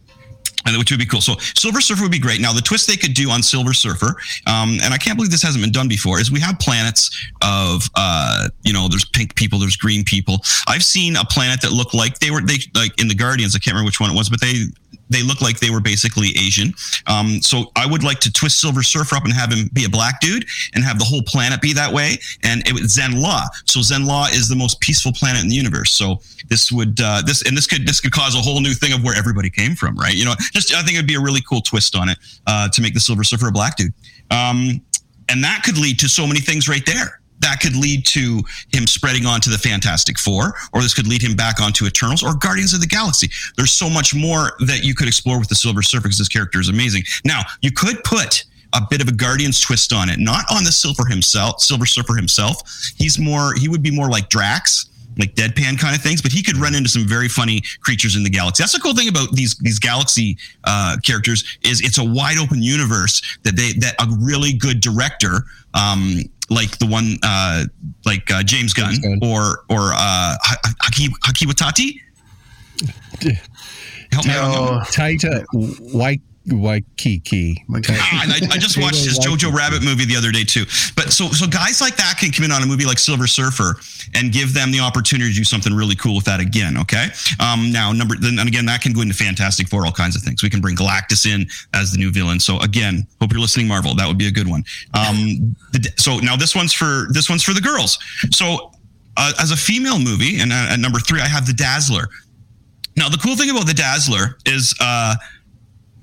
[0.76, 1.20] which would be cool.
[1.20, 2.40] So Silver Surfer would be great.
[2.40, 4.16] Now the twist they could do on Silver Surfer,
[4.46, 7.10] um, and I can't believe this hasn't been done before, is we have planets
[7.42, 10.40] of, uh, you know, there's pink people, there's green people.
[10.66, 13.54] I've seen a planet that looked like they were they like in the Guardians.
[13.54, 14.64] I can't remember which one it was, but they
[15.10, 16.72] they look like they were basically Asian.
[17.06, 19.88] Um, so I would like to twist Silver Surfer up and have him be a
[19.88, 22.18] black dude and have the whole planet be that way.
[22.42, 23.46] And it was Zenn-La.
[23.64, 25.92] So Zenn-La is the most peaceful planet in the universe.
[25.92, 28.92] So this would uh, this and this could this could cause a whole new thing
[28.92, 30.14] of where everybody came from, right?
[30.14, 32.82] You know, just I think it'd be a really cool twist on it uh, to
[32.82, 33.92] make the Silver Surfer a black dude.
[34.30, 34.80] Um,
[35.28, 37.17] and that could lead to so many things right there.
[37.40, 41.36] That could lead to him spreading onto the Fantastic Four, or this could lead him
[41.36, 43.28] back onto Eternals or Guardians of the Galaxy.
[43.56, 46.60] There's so much more that you could explore with the Silver Surfer because this character
[46.60, 47.04] is amazing.
[47.24, 50.72] Now, you could put a bit of a Guardians twist on it, not on the
[50.72, 52.60] Silver himself, Silver Surfer himself.
[52.96, 54.86] He's more, he would be more like Drax,
[55.18, 58.22] like deadpan kind of things, but he could run into some very funny creatures in
[58.22, 58.62] the galaxy.
[58.62, 62.62] That's the cool thing about these these galaxy uh, characters is it's a wide open
[62.62, 66.20] universe that they that a really good director, um,
[66.50, 67.64] like the one uh,
[68.04, 69.18] like uh, James Gunn, Gunn.
[69.22, 72.00] or or uh, Ha- Haki Haki Watati.
[74.12, 74.52] Help me out.
[74.52, 75.44] No, Taita
[75.92, 76.18] Wai
[76.52, 77.64] Waikiki.
[77.70, 80.64] Ah, and I, I just watched his Jojo Rabbit movie the other day too.
[80.96, 83.76] But so so guys like that can come in on a movie like Silver Surfer
[84.14, 86.76] and give them the opportunity to do something really cool with that again.
[86.78, 87.06] Okay.
[87.40, 90.22] Um, now number then and again that can go into Fantastic Four, all kinds of
[90.22, 90.42] things.
[90.42, 92.40] We can bring Galactus in as the new villain.
[92.40, 93.94] So again, hope you're listening, Marvel.
[93.94, 94.64] That would be a good one.
[94.94, 97.98] Um, the, so now this one's for this one's for the girls.
[98.32, 98.72] So
[99.16, 102.08] uh, as a female movie, and uh, at number three, I have the Dazzler.
[102.96, 104.74] Now the cool thing about the Dazzler is.
[104.80, 105.16] Uh,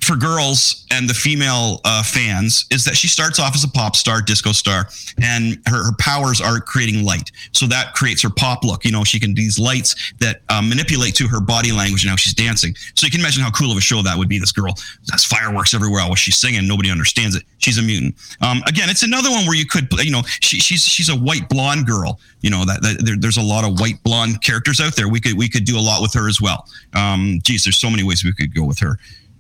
[0.06, 3.95] for girls and the female uh, fans is that she starts off as a pop
[3.95, 4.88] star, disco star,
[5.22, 7.32] and her, her powers are creating light.
[7.53, 8.86] So that creates her pop look.
[8.86, 12.16] You know, she can these lights that um, manipulate to her body language and how
[12.16, 12.76] she's dancing.
[12.95, 14.38] So you can imagine how cool of a show that would be.
[14.38, 14.78] This girl
[15.12, 16.68] has fireworks everywhere while she's singing.
[16.68, 17.43] Nobody understands it.
[17.58, 18.16] She's a mutant.
[18.41, 21.49] Um, again, it's another one where you could, you know, she, she's she's a white
[21.49, 22.20] blonde girl.
[22.41, 25.10] You know that, that there, there's a lot of white blonde characters out there.
[25.10, 26.68] We could we could do a lot with her as well.
[26.93, 28.99] Um, geez, there's so many ways we could go with her.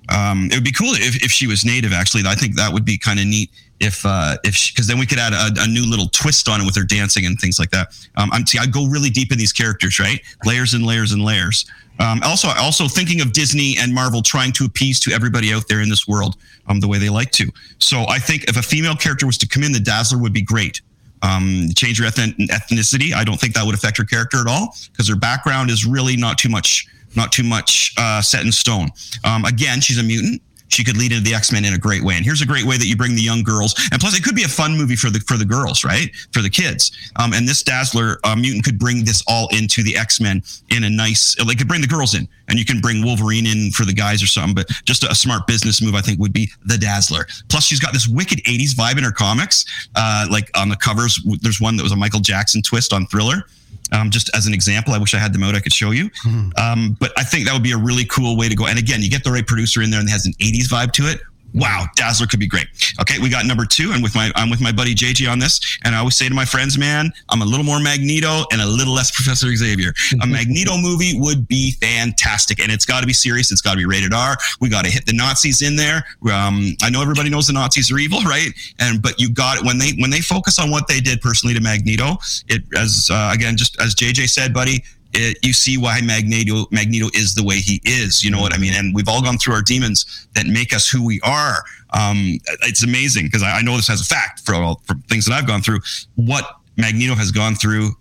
[0.09, 1.93] Um, it would be cool if, if she was native.
[1.93, 3.49] Actually, I think that would be kind of neat
[3.79, 6.65] if uh, if because then we could add a, a new little twist on it
[6.65, 7.87] with her dancing and things like that.
[8.15, 10.21] Um, I'm see, I go really deep in these characters, right?
[10.45, 11.65] Layers and layers and layers.
[11.99, 15.81] Um, also, also thinking of Disney and Marvel trying to appease to everybody out there
[15.81, 16.35] in this world
[16.67, 17.49] um, the way they like to.
[17.79, 20.41] So I think if a female character was to come in, the Dazzler would be
[20.41, 20.81] great.
[21.21, 23.13] Um, change her ethnicity.
[23.13, 26.17] I don't think that would affect her character at all because her background is really
[26.17, 26.85] not too much,
[27.15, 28.89] not too much uh, set in stone.
[29.23, 30.41] Um, again, she's a mutant.
[30.67, 32.65] She could lead into the X Men in a great way, and here's a great
[32.65, 33.75] way that you bring the young girls.
[33.91, 36.13] And plus, it could be a fun movie for the for the girls, right?
[36.33, 36.91] For the kids.
[37.17, 40.41] Um, and this Dazzler uh, mutant could bring this all into the X Men
[40.71, 41.37] in a nice.
[41.39, 44.23] Like, could bring the girls in, and you can bring Wolverine in for the guys
[44.23, 44.55] or something.
[44.55, 47.25] But just a, smart business move, I think, would be the Dazzler.
[47.47, 49.65] Plus, she's got this wicked '80s vibe in her comics.
[49.95, 53.45] Uh, like on the covers, there's one that was a Michael Jackson twist on Thriller.
[53.91, 56.09] Um, just as an example, I wish I had the mode I could show you.
[56.57, 58.65] Um, but I think that would be a really cool way to go.
[58.67, 60.91] And again, you get the right producer in there and it has an 80s vibe
[60.93, 61.21] to it.
[61.55, 62.67] Wow, Dazzler could be great.
[62.99, 65.79] Okay, we got number two, and with my I'm with my buddy JJ on this.
[65.85, 68.65] And I always say to my friends, man, I'm a little more Magneto and a
[68.65, 69.93] little less Professor Xavier.
[70.21, 73.53] a Magneto movie would be fantastic, and it's got to be serious.
[73.53, 74.35] It's got to be rated R.
[74.59, 76.03] We got to hit the Nazis in there.
[76.29, 78.49] Um, I know everybody knows the Nazis are evil, right?
[78.79, 81.55] And but you got it when they when they focus on what they did personally
[81.55, 82.17] to Magneto.
[82.49, 84.83] It as uh, again just as JJ said, buddy,
[85.15, 88.23] it, you see why Magneto Magneto is the way he is.
[88.23, 88.73] You know what I mean?
[88.73, 91.63] And we've all gone through our demons that make us who we are.
[91.93, 95.25] Um, it's amazing because I, I know this as a fact for all for things
[95.25, 95.79] that I've gone through.
[96.15, 96.45] What
[96.77, 97.91] Magneto has gone through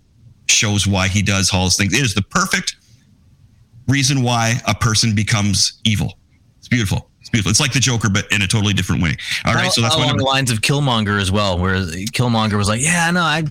[0.48, 1.94] shows why he does all those things.
[1.94, 2.76] It is the perfect
[3.88, 6.18] reason why a person becomes evil.
[6.58, 7.10] It's beautiful.
[7.20, 7.50] It's beautiful.
[7.50, 9.16] It's like the Joker, but in a totally different way.
[9.44, 12.82] All right, so that's along the lines of Killmonger as well, where Killmonger was like,
[12.82, 13.44] "Yeah, no, I,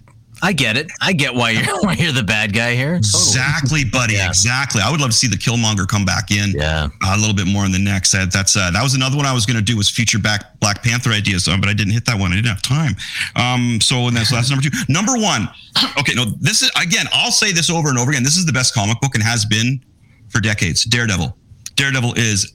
[0.43, 0.91] I get it.
[1.01, 3.07] I get why you're why you're the bad guy here." Totally.
[3.07, 4.13] Exactly, buddy.
[4.15, 4.27] Yeah.
[4.27, 4.81] Exactly.
[4.81, 6.51] I would love to see the Killmonger come back in.
[6.51, 6.89] Yeah.
[7.01, 8.11] a little bit more in the next.
[8.11, 10.59] That, that's uh, that was another one I was going to do was feature back
[10.59, 12.31] Black Panther ideas, um, but I didn't hit that one.
[12.33, 12.95] I didn't have time.
[13.35, 14.75] Um, so and that's, so that's number two.
[14.89, 15.47] Number one.
[15.97, 17.07] Okay, no, this is again.
[17.13, 18.23] I'll say this over and over again.
[18.23, 19.83] This is the best comic book and has been
[20.29, 20.83] for decades.
[20.85, 21.35] Daredevil.
[21.75, 22.53] Daredevil is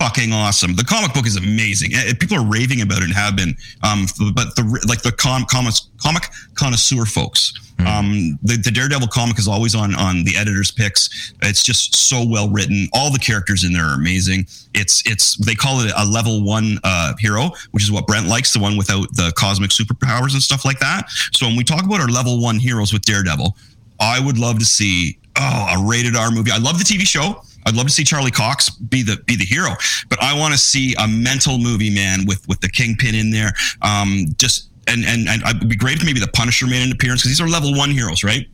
[0.00, 0.74] fucking awesome.
[0.76, 1.94] The comic book is amazing.
[1.94, 3.56] Eh, People are raving about it and have been.
[3.82, 6.24] Um, but the like the com- comics, comic
[6.54, 7.52] connoisseur folks.
[7.86, 11.32] Um, the, the Daredevil comic is always on on the editor's picks.
[11.42, 12.88] It's just so well written.
[12.92, 14.46] All the characters in there are amazing.
[14.74, 18.52] It's it's they call it a level one uh, hero, which is what Brent likes,
[18.52, 21.08] the one without the cosmic superpowers and stuff like that.
[21.32, 23.56] So when we talk about our level one heroes with Daredevil,
[24.00, 26.50] I would love to see oh a rated R movie.
[26.50, 27.42] I love the TV show.
[27.68, 29.70] I'd love to see Charlie Cox be the be the hero,
[30.08, 33.52] but I want to see a mental movie, man, with with the Kingpin in there.
[33.82, 37.20] Um, just and and and it'd be great if maybe the Punisher made an appearance
[37.20, 38.46] because these are level one heroes, right?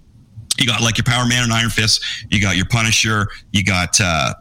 [0.58, 2.04] You got like your Power Man and Iron Fist.
[2.30, 3.28] You got your Punisher.
[3.52, 4.34] You got uh,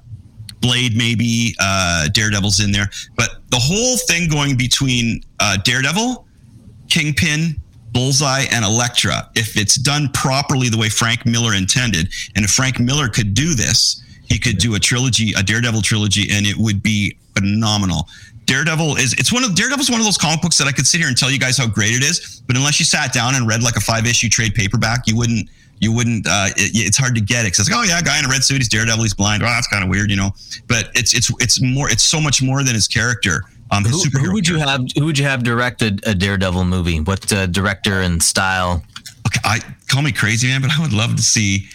[0.60, 6.26] Blade, maybe uh, Daredevil's in there, but the whole thing going between uh, Daredevil,
[6.90, 7.62] Kingpin,
[7.92, 12.80] Bullseye, and Elektra, if it's done properly the way Frank Miller intended, and if Frank
[12.80, 14.03] Miller could do this,
[14.34, 18.08] he could do a trilogy, a Daredevil trilogy, and it would be phenomenal.
[18.46, 21.00] Daredevil is it's one of Daredevil's one of those comic books that I could sit
[21.00, 23.48] here and tell you guys how great it is, but unless you sat down and
[23.48, 27.16] read like a five issue trade paperback, you wouldn't you wouldn't uh, it, it's hard
[27.16, 29.04] to get it because it's like oh yeah, guy in a red suit, he's Daredevil,
[29.04, 29.44] he's blind.
[29.44, 30.32] Oh, that's kind of weird, you know.
[30.68, 33.44] But it's it's it's more it's so much more than his character.
[33.72, 34.72] Um, his Who, superhero who would you character.
[34.72, 34.88] have?
[34.98, 37.00] Who would you have directed a Daredevil movie?
[37.00, 38.84] What uh, director and style?
[39.28, 41.68] Okay, I call me crazy, man, but I would love to see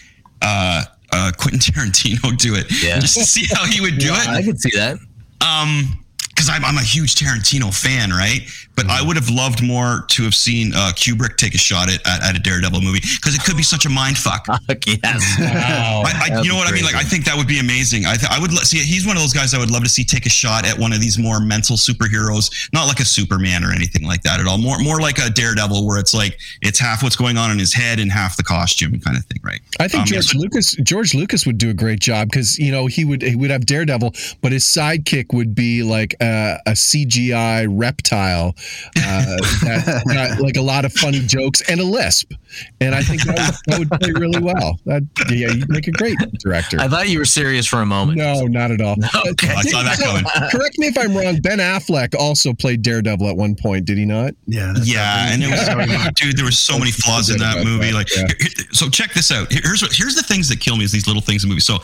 [0.43, 2.67] uh, uh, Quentin Tarantino do it.
[2.83, 2.99] Yeah.
[2.99, 4.29] just to see how he would do I it.
[4.29, 4.99] I could see that.
[5.41, 6.05] Um,
[6.39, 8.43] because I'm, I'm a huge Tarantino fan, right?
[8.77, 11.99] But I would have loved more to have seen uh, Kubrick take a shot at,
[12.07, 14.47] at, at a Daredevil movie because it could be such a mind fuck.
[14.69, 15.37] Fuck yes.
[15.59, 16.05] Wow.
[16.07, 16.85] I, I, you know be what I mean?
[16.85, 18.07] Like, I think that would be amazing.
[18.07, 18.79] I, th- I would let, see.
[18.79, 20.93] He's one of those guys I would love to see take a shot at one
[20.93, 24.59] of these more mental superheroes, not like a Superman or anything like that at all.
[24.59, 27.75] More, more like a Daredevil, where it's like it's half what's going on in his
[27.75, 29.61] head and half the costume kind of thing, right?
[29.81, 32.57] I think Um, yeah, George so- Lucas George Lucas would do a great job because
[32.61, 36.28] you know he would he would have Daredevil, but his sidekick would be like a,
[36.67, 38.55] a CGI reptile
[38.97, 42.33] uh, that got like a lot of funny jokes and a lisp,
[42.81, 44.79] and I think that would, that would play really well.
[44.87, 46.79] That, yeah, you'd make a great director.
[46.81, 48.19] I thought you were serious for a moment.
[48.19, 48.97] No, not at all.
[49.29, 49.53] Okay.
[49.55, 50.25] I saw that coming.
[50.51, 51.41] Correct me if I'm wrong.
[51.41, 54.33] Ben Affleck also played Daredevil at one point, did he not?
[54.47, 54.73] Yeah.
[54.75, 56.37] that's Yeah, and it was dude.
[56.37, 57.89] There were so many flaws in that movie.
[57.91, 58.27] that, Like, yeah.
[58.29, 59.53] here- here- so check this out.
[59.53, 61.65] Here's what, here's the things that kill me is these little things in movies.
[61.65, 61.79] So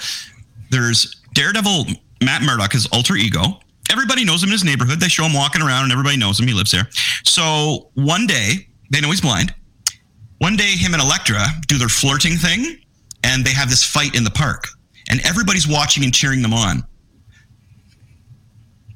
[0.71, 1.87] there's Daredevil.
[2.23, 3.61] Matt Murdock, his alter ego.
[3.91, 5.01] Everybody knows him in his neighborhood.
[5.01, 6.47] They show him walking around, and everybody knows him.
[6.47, 6.89] He lives there.
[7.25, 9.55] So one day they know he's blind.
[10.39, 12.79] One day, him and Elektra do their flirting thing,
[13.23, 14.67] and they have this fight in the park,
[15.09, 16.85] and everybody's watching and cheering them on.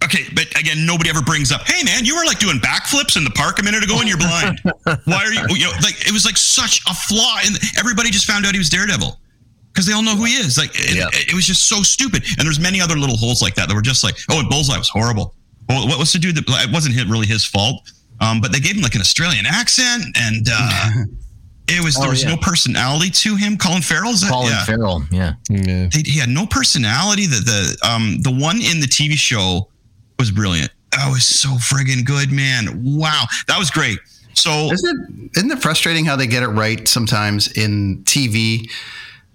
[0.04, 3.24] Okay, but again, nobody ever brings up, "Hey, man, you were like doing backflips in
[3.24, 4.60] the park a minute ago, and you're blind.
[5.04, 8.26] Why are you?" You know, like it was like such a flaw, and everybody just
[8.26, 9.18] found out he was Daredevil
[9.72, 10.58] because they all know who he is.
[10.58, 11.08] Like it, Yeah.
[11.12, 12.24] it was just so stupid.
[12.38, 14.78] And there's many other little holes like that that were just like, "Oh, and Bullseye
[14.78, 15.34] was horrible."
[15.68, 17.90] Well, what was the dude that it wasn't hit- really his fault,
[18.20, 20.90] um, but they gave him like an Australian accent, and uh,
[21.68, 22.30] it was there Oh, was yeah.
[22.30, 23.56] no personality to him.
[23.58, 24.30] Colin Farrell, is that?
[24.30, 25.04] Colin yeah Farrell.
[25.10, 25.32] Yeah.
[25.50, 25.88] Yeah.
[25.92, 27.26] they, he had no personality.
[27.26, 27.40] The
[27.80, 29.68] the um the one in the TV show
[30.18, 30.70] was brilliant.
[30.92, 32.82] That was so friggin' good, man.
[32.82, 33.98] Wow, that was great.
[34.32, 38.70] So Isn't it, isn't it frustrating how they get it right sometimes in TV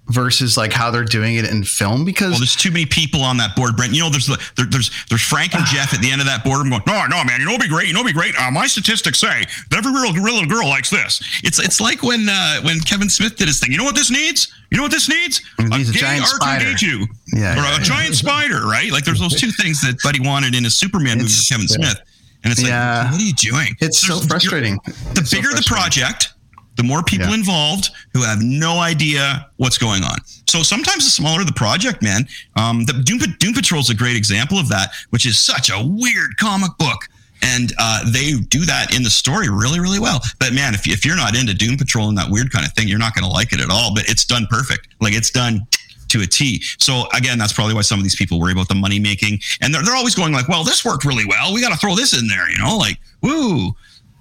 [0.08, 2.04] versus like how they're doing it in film?
[2.06, 3.94] Because well, there's too many people on that board, Brent.
[3.94, 6.44] You know, there's the- there, there's there's Frank and Jeff at the end of that
[6.44, 6.62] board.
[6.62, 7.40] I'm going, no, no, man.
[7.40, 7.88] You know, it'd be great.
[7.88, 8.36] You know, it'd be great.
[8.40, 11.22] Uh, my statistics say that every real, real little girl likes this.
[11.44, 13.72] It's it's like when uh, when Kevin Smith did his thing.
[13.72, 14.54] You know what this needs?
[14.72, 15.42] You know what this needs?
[15.60, 16.66] It needs a gay giant spider.
[16.66, 17.06] R2D2.
[17.34, 17.84] Yeah, or yeah, a yeah.
[17.84, 18.92] giant spider, right?
[18.92, 22.02] Like there's those two things that Buddy wanted in a Superman movie with Kevin Smith.
[22.44, 23.04] And it's Yeah.
[23.04, 23.76] like, what are you doing?
[23.80, 24.78] it's so frustrating.
[24.86, 26.33] the It's so bigger the project,
[26.76, 27.36] the more people Yeah.
[27.36, 30.18] involved who have no idea what's going on.
[30.48, 32.28] So sometimes the smaller the project, man.
[32.56, 35.84] Um, the Doom, Doom Patrol is a great example of that, which is such a
[35.84, 37.08] weird comic book.
[37.42, 40.22] And uh, they do that in the story really, really well.
[40.40, 42.88] But man, if, if you're not into Doom Patrol and that weird kind of thing,
[42.88, 43.94] you're not going to like it at all.
[43.94, 44.88] But it's done perfect.
[45.02, 45.68] Like it's done
[46.10, 46.62] to a T.
[46.80, 49.74] So again, that's probably why some of these people worry about the money making, and
[49.74, 51.54] they're, they're always going like, "Well, this worked really well.
[51.54, 53.76] We got to throw this in there," you know, like, "Woo."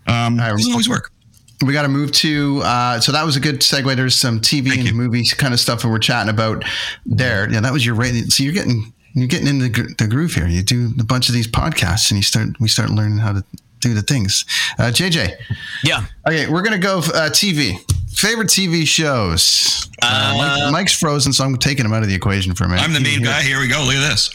[0.07, 1.13] Um, I- doesn't always work.
[1.63, 2.61] We got to move to.
[2.65, 3.95] Uh, so that was a good segue.
[3.97, 4.95] There's some TV Thank and you.
[4.95, 6.65] movies kind of stuff that we're chatting about
[7.07, 7.51] there.
[7.51, 8.25] Yeah, that was your rating.
[8.31, 10.47] So you're getting you're getting in the, the groove here.
[10.47, 13.45] You do a bunch of these podcasts, and you start we start learning how to
[13.81, 14.45] do the things.
[14.79, 15.33] Uh, JJ,
[15.83, 16.05] Yeah.
[16.27, 17.77] okay, we're gonna go uh, TV.
[18.15, 19.89] Favorite TV shows.
[20.03, 22.83] Uh, Mike, Mike's frozen, so I'm taking him out of the equation for a minute.
[22.85, 23.43] I'm the He main guy.
[23.43, 23.83] Here we go.
[23.85, 24.31] Look at this.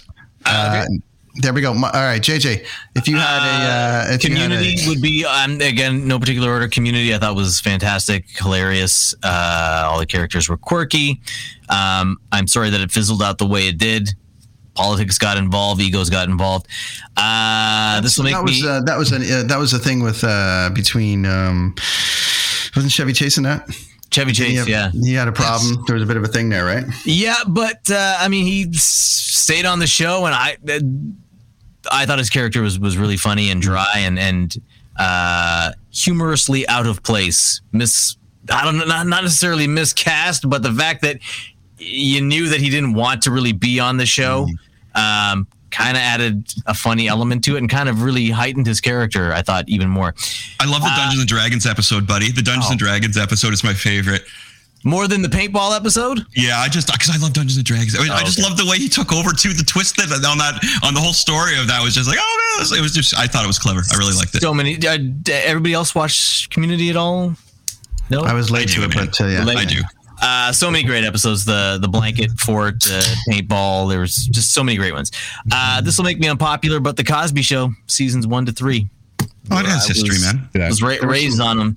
[1.38, 1.72] Uh, there we go.
[1.72, 2.66] All right, JJ,
[2.96, 6.68] if you had a uh, if Community a, would be um, again no particular order.
[6.68, 9.14] Community I thought was fantastic, hilarious.
[9.24, 11.22] Uh, all the characters were quirky.
[11.70, 14.10] Um, I'm sorry that it fizzled out the way it did.
[14.76, 16.68] Politics got involved, egos got involved.
[17.16, 18.68] Uh, this will make that was me.
[18.68, 21.76] uh, that was a uh, that was a thing with uh, between um,
[22.76, 23.68] wasn't Chevy chasing that?
[24.12, 25.84] Chevy He Chase, had, yeah, he had a problem.
[25.86, 26.86] There was a bit of a thing there, right?
[27.06, 30.80] yeah, but uh, I mean, he stayed on the show, and I, uh,
[31.92, 34.56] I thought his character was was really funny and dry and and
[34.98, 37.62] uh, humorously out of place.
[37.72, 38.18] Miss,
[38.52, 41.20] I don't know, not not necessarily miscast, but the fact that
[41.78, 44.48] you knew that he didn't want to really be on the show.
[44.96, 48.80] Um, kind of added a funny element to it and kind of really heightened his
[48.80, 50.16] character i thought even more
[50.62, 52.32] I love the Dungeons and Dragons episode, buddy.
[52.32, 54.24] The Dungeons and Dragons episode is my favorite.
[54.88, 57.96] More than the paintball episode Yeah, I just because I love Dungeons and Dragons.
[57.96, 58.48] I, mean, I just okay.
[58.48, 61.14] love the way he took over to The twist that on that on the whole
[61.14, 63.18] story of that was just like, oh man, it was, it was just.
[63.18, 63.82] I thought it was clever.
[63.94, 64.42] I really liked it.
[64.42, 64.98] so many uh,
[65.32, 67.36] everybody else watch community at all
[68.10, 69.06] no I was late I to do, it, man.
[69.08, 69.82] but uh, yeah, I do.
[70.20, 71.46] Uh, so many great episodes.
[71.46, 73.90] The the blanket fort, uh, paintball.
[73.90, 75.12] There was just so many great ones.
[75.52, 78.90] Uh, this will make me unpopular, but the Cosby Show seasons one to three
[79.50, 80.50] Oh, it has history, was- man.
[80.56, 80.68] Yeah.
[80.68, 81.76] was ra- raised on them.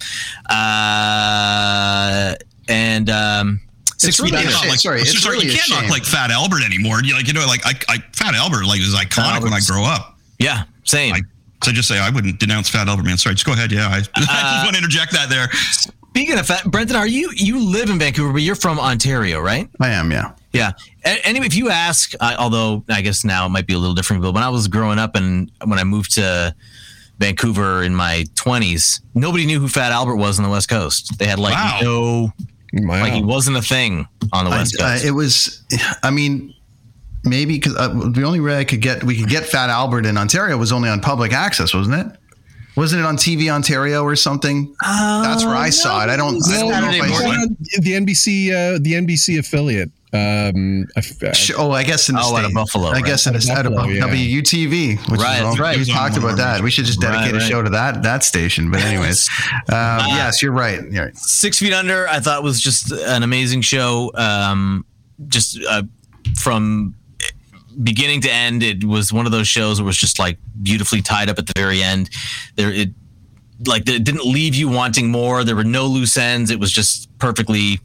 [0.49, 2.35] Uh,
[2.71, 3.61] and um,
[3.99, 4.53] six really feet a under.
[4.53, 4.69] shame.
[4.71, 7.03] Like, sorry, it's sorry, really you can't knock like Fat Albert anymore.
[7.03, 9.85] You like you know like I, I Fat Albert like is iconic when I grow
[9.85, 10.17] up.
[10.39, 11.15] Yeah, same.
[11.15, 11.21] I,
[11.63, 13.19] so just say I wouldn't denounce Fat Albert, man.
[13.19, 13.71] Sorry, just go ahead.
[13.71, 15.51] Yeah, I, I just want to interject that there.
[15.53, 19.69] Speaking of fat, Brenton, are you you live in Vancouver, but you're from Ontario, right?
[19.81, 20.11] I am.
[20.11, 20.73] Yeah, Yeah.
[21.05, 23.95] A- Anyway, if you ask, uh, although I guess now it might be a little
[23.95, 26.55] different, but when I was growing up and when I moved to
[27.19, 31.19] Vancouver in my 20s, nobody knew who Fat Albert was on the West Coast.
[31.19, 31.79] They had like Wow.
[31.83, 32.33] no,
[32.73, 33.01] Wow.
[33.01, 35.05] like he wasn't a thing on the West uh, Coast.
[35.05, 35.65] it was.
[36.03, 36.55] I mean,
[37.25, 40.17] maybe because uh, the only way I could get we could get Fat Albert in
[40.17, 42.17] Ontario was only on public access, wasn't it?
[42.77, 44.75] Wasn't it on TV Ontario or something?
[44.81, 46.09] That's where I saw it.
[46.09, 46.37] I don't.
[46.49, 47.57] I don't know if I morning.
[47.81, 49.91] the NBC, uh, the NBC affiliate.
[50.13, 52.45] Um, I f- uh, Sh- Oh, I guess in the Oh, out state.
[52.47, 53.05] of Buffalo, I right.
[53.05, 54.03] guess in Out of the out of Buffalo, yeah.
[54.41, 55.77] WUTV, which Right, is all, that's right.
[55.79, 56.61] we talked about that.
[56.63, 58.71] We should just Right, dedicate a show to that that station.
[58.73, 59.29] But anyways,
[59.69, 60.81] um, yes, you're right.
[60.91, 61.17] You're right.
[61.17, 64.11] Six Feet Under, I thought was just an amazing show.
[64.15, 64.85] Um,
[65.29, 65.83] just uh,
[66.37, 66.95] from
[67.85, 71.31] beginning to end, it was one of those shows that was just like beautifully tied
[71.31, 72.11] up at the very end.
[72.57, 72.91] There, it
[73.67, 75.45] like it didn't leave you wanting more.
[75.45, 76.51] There were no loose ends.
[76.51, 77.81] It was just perfectly,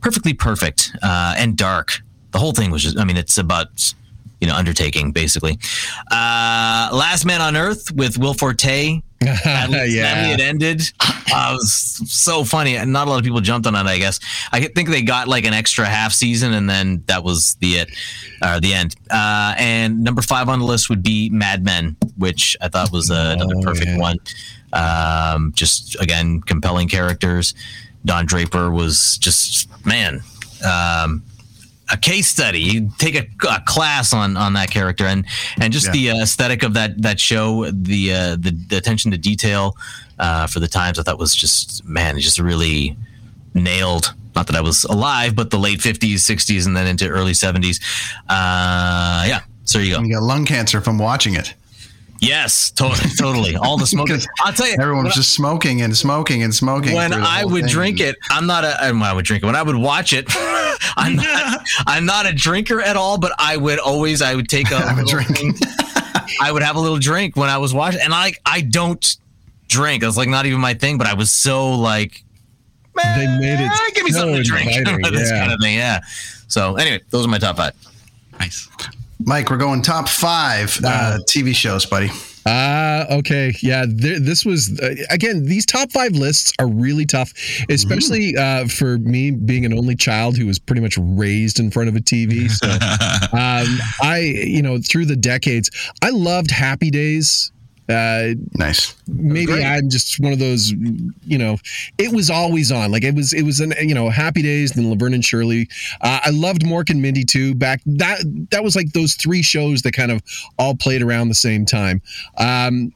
[0.00, 2.00] perfectly perfect uh, and dark.
[2.32, 2.98] The whole thing was just.
[2.98, 3.94] I mean, it's about
[4.40, 5.58] you know undertaking basically.
[6.10, 9.00] Uh, Last Man on Earth with Will Forte.
[9.44, 10.32] Sadly, Yeah.
[10.34, 10.82] it ended.
[11.00, 11.72] Uh, it was
[12.10, 12.76] so funny.
[12.76, 13.86] and Not a lot of people jumped on it.
[13.86, 14.18] I guess.
[14.50, 17.90] I think they got like an extra half season, and then that was the it,
[18.42, 18.96] uh, the end.
[19.10, 23.12] Uh, and number five on the list would be Mad Men, which I thought was
[23.12, 23.98] uh, another Oh, perfect yeah.
[23.98, 24.18] one.
[24.72, 27.54] Um, just again, compelling characters.
[28.04, 30.22] Don Draper was just man.
[30.64, 31.22] Um,
[31.90, 32.60] a case study.
[32.60, 35.26] You take a, a class on on that character, and
[35.60, 39.18] and just the uh, aesthetic of that that show, the uh, the, the attention to
[39.18, 39.76] detail
[40.18, 42.96] uh, for the times, I thought was just man, just really
[43.54, 44.14] nailed.
[44.34, 47.78] Not that I was alive, but the late fifties, sixties, and then into early seventies.
[48.28, 49.40] Uh, yeah.
[49.64, 50.02] So there you go.
[50.02, 51.54] You got lung cancer from watching it.
[52.24, 53.56] Yes, totally, totally.
[53.56, 54.06] All the smoke.
[54.06, 56.94] Because I'll tell you, Everyone was just smoking and smoking and smoking.
[56.94, 57.70] when I would thing.
[57.72, 58.76] drink it, I'm not a.
[58.92, 60.26] When I would drink it, when I would watch it,
[60.96, 61.66] I'm not.
[61.86, 63.18] I'm not a drinker at all.
[63.18, 64.22] But I would always.
[64.22, 64.76] I would take a.
[64.80, 65.28] Have a drink.
[65.36, 65.54] thing-
[66.40, 69.16] I would have a little drink when I was watching, and I I don't
[69.68, 70.04] drink.
[70.04, 70.98] It's like not even my thing.
[70.98, 72.22] But I was so like,
[72.94, 74.70] They made it "Ah, give me so something to drink.
[74.76, 75.74] inviting, this kind of thing.
[75.76, 76.00] Yeah.
[76.46, 77.72] So anyway, those are my top five.
[78.38, 78.68] Nice.
[79.24, 82.10] Mike, we're going top five uh, TV shows, buddy.
[82.44, 83.54] Ah, okay.
[83.62, 85.44] Yeah, th- this was uh, again.
[85.44, 87.32] These top five lists are really tough,
[87.68, 91.88] especially uh, for me being an only child who was pretty much raised in front
[91.88, 92.50] of a TV.
[92.50, 92.66] So,
[93.36, 95.70] um, I, you know, through the decades,
[96.02, 97.52] I loved Happy Days.
[97.92, 98.94] Uh, Nice.
[99.06, 99.64] maybe Great.
[99.64, 101.58] I'm just one of those, you know,
[101.98, 102.90] it was always on.
[102.90, 105.68] Like it was, it was an, you know, Happy Days and Laverne and Shirley.
[106.00, 107.54] Uh, I loved Mork and Mindy too.
[107.54, 110.22] Back that that was like those three shows that kind of
[110.58, 112.00] all played around the same time.
[112.38, 112.92] Um,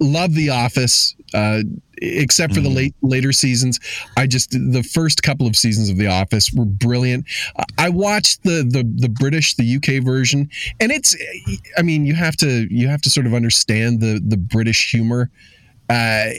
[0.00, 1.14] love The Office.
[1.34, 1.62] Uh,
[2.00, 3.80] except for the late later seasons,
[4.16, 7.26] I just the first couple of seasons of The Office were brilliant.
[7.76, 10.48] I watched the the the British, the UK version,
[10.80, 11.16] and it's.
[11.76, 15.30] I mean, you have to you have to sort of understand the the British humor
[15.88, 16.30] uh,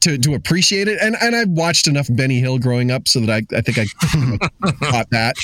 [0.00, 0.98] to to appreciate it.
[1.00, 3.86] And and I watched enough Benny Hill growing up so that I I think I
[4.90, 5.36] caught that.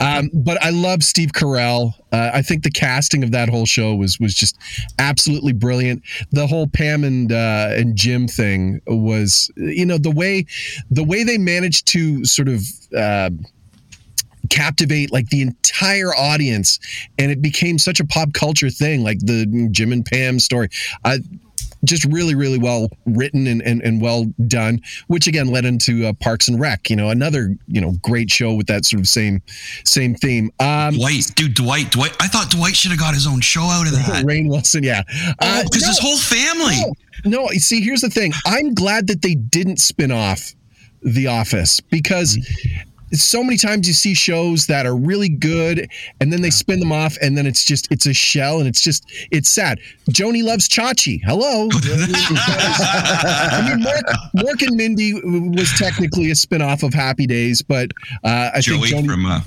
[0.00, 1.94] Um, but I love Steve Carell.
[2.12, 4.58] Uh, I think the casting of that whole show was was just
[4.98, 6.02] absolutely brilliant.
[6.32, 10.46] The whole Pam and uh, and Jim thing was you know the way
[10.90, 12.62] the way they managed to sort of.
[12.96, 13.30] Uh,
[14.50, 16.78] captivate like the entire audience
[17.18, 20.68] and it became such a pop culture thing like the jim and pam story
[21.04, 21.20] I,
[21.84, 26.12] just really, really well written and, and, and well done, which again led into uh,
[26.14, 26.88] Parks and Rec.
[26.90, 29.42] You know, another you know great show with that sort of same
[29.84, 30.50] same theme.
[30.60, 32.16] Um, Dwight, dude, Dwight, Dwight.
[32.20, 34.24] I thought Dwight should have got his own show out of that.
[34.24, 35.02] Rainn Wilson, yeah,
[35.40, 36.76] uh, Because no, his whole family.
[37.24, 38.32] no, you see, here's the thing.
[38.46, 40.52] I'm glad that they didn't spin off
[41.02, 42.38] The Office because
[43.12, 45.88] so many times you see shows that are really good
[46.20, 48.80] and then they spin them off and then it's just it's a shell and it's
[48.80, 49.78] just it's sad.
[50.10, 51.20] Joanie loves Chachi.
[51.24, 51.68] Hello.
[52.56, 54.04] I mean, Mark,
[54.36, 55.14] Mork and Mindy
[55.56, 57.90] was technically a spin-off of Happy Days, but
[58.24, 59.40] uh, I Joey think Joanie, from uh,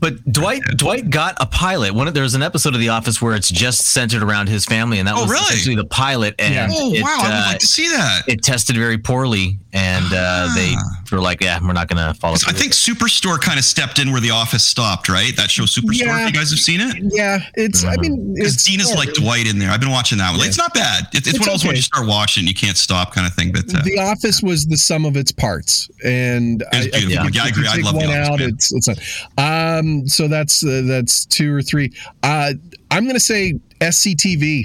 [0.00, 1.94] But Dwight Dwight got a pilot.
[1.94, 4.98] One of, there's an episode of The Office where it's just centered around his family,
[4.98, 5.42] and that Oh, was really?
[5.44, 6.34] essentially the pilot.
[6.38, 6.68] And Yeah.
[6.70, 8.22] Oh it, wow, I would uh, like to see that.
[8.28, 10.74] it tested very poorly, and uh, they
[11.10, 13.98] were like, "Yeah, we're not going to follow." I think with Superstore kind of stepped
[13.98, 15.34] in where The Office stopped, right?
[15.36, 16.06] That show Superstore.
[16.06, 16.26] Yeah.
[16.26, 16.96] You guys have seen it?
[17.12, 19.70] yeah, it's I mean Because it's Dina's like Dwight in there.
[19.70, 20.46] I've been watching that one.
[20.46, 21.04] It's not bad.
[21.12, 21.68] It, it's, It's one of those okay.
[21.68, 23.52] ones you start watching, you can't stop kind of thing.
[23.52, 27.24] But uh, The Office was the sum of its parts, and It was beautiful.
[27.24, 27.64] think Yeah, I if agree.
[27.64, 28.40] you I take love The one Office, out.
[28.40, 30.06] It's it's a, um.
[30.08, 31.92] So that's uh, that's two or three.
[32.22, 32.52] Uh,
[32.90, 34.64] I'm gonna say SCTV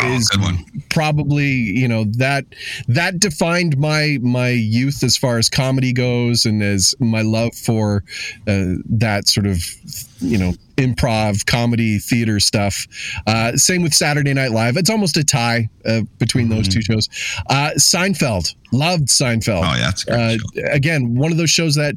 [0.00, 0.58] oh, is good one.
[0.90, 2.44] probably you know that
[2.88, 8.04] that defined my my youth as far as comedy goes and as my love for
[8.46, 9.62] uh, that sort of
[10.20, 12.86] you know improv comedy theater stuff.
[13.26, 14.76] Uh, same with saturday night live.
[14.76, 17.08] It's almost a tie uh, between those two shows.
[17.48, 18.54] Uh, seinfeld.
[18.72, 19.62] Loved seinfeld.
[19.62, 19.72] Mm-hmm.
[19.72, 21.96] Oh yeah, a great uh, again one of those shows that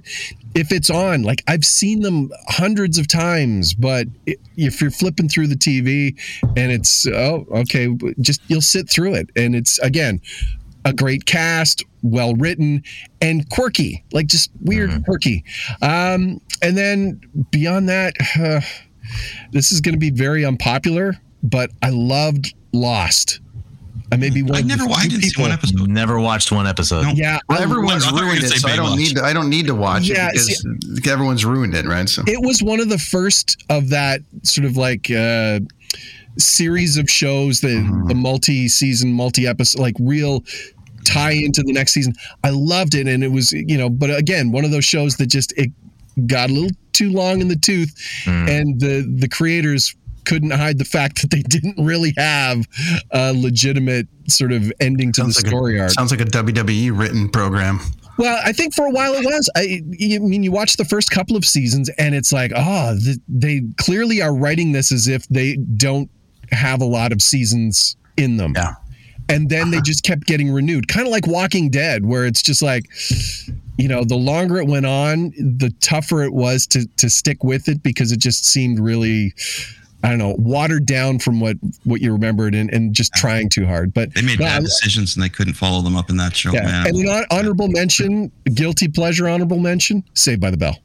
[0.55, 5.27] if it's on like i've seen them hundreds of times but i if you're flipping
[5.27, 6.17] through the tv
[6.55, 7.89] and it's oh okay
[8.21, 9.29] just you'll sit through it.
[9.35, 10.21] And it's again
[10.85, 12.81] a great cast well written
[13.21, 15.43] and quirky like just weird quirky
[15.81, 17.19] um and then
[17.51, 18.61] beyond that uh,
[19.51, 23.39] this is going to be very unpopular but i loved lost
[24.11, 24.83] i may be one I of never.
[24.83, 25.87] I didn't see one episode.
[25.89, 27.01] Never watched one episode.
[27.01, 27.09] No.
[27.15, 28.97] yeah Well, everyone's I thought you were ruined it, so I don't Baywatch.
[28.97, 30.63] need to, I don't need to watch Yeah, it
[30.95, 32.07] because everyone's ruined it, right?
[32.07, 35.59] So it was one of the first of that sort of like uh
[36.37, 40.43] series of shows that the multi-season multi-episode like real
[41.05, 42.13] tie into the next season
[42.43, 45.27] i loved it and it was you know but again one of those shows that
[45.27, 45.71] just it
[46.27, 47.93] got a little too long in the tooth
[48.25, 48.49] mm.
[48.49, 49.95] and the the creators
[50.25, 52.65] couldn't hide the fact that they didn't really have
[53.11, 56.97] a legitimate sort of ending to the like story a, arc sounds like a WWE
[56.97, 57.79] written program.
[58.17, 59.49] well, I think for a while it was.
[59.55, 62.99] I, I mean, you watch the first couple of seasons, and it's like, ah, oh,
[62.99, 66.09] th- they clearly are writing this as if they don't
[66.51, 68.53] have a lot of seasons in them.
[68.55, 68.73] Yeah.
[69.27, 69.83] And then they uh-huh.
[69.83, 72.85] just kept getting renewed, kind of like Walking Dead, where it's just like,
[73.77, 77.67] you know, the longer it went on, the tougher it was to to stick with
[77.67, 79.33] it because it just seemed really.
[80.03, 83.65] I don't know, watered down from what what you remembered, and, and just trying too
[83.65, 83.91] hard.
[83.91, 86.51] But They made no, bad decisions and they couldn't follow them up in that show,
[86.51, 86.87] yeah, man.
[86.87, 90.77] and an honorable mention, guilty pleasure honorable mention, Saved by the Bell.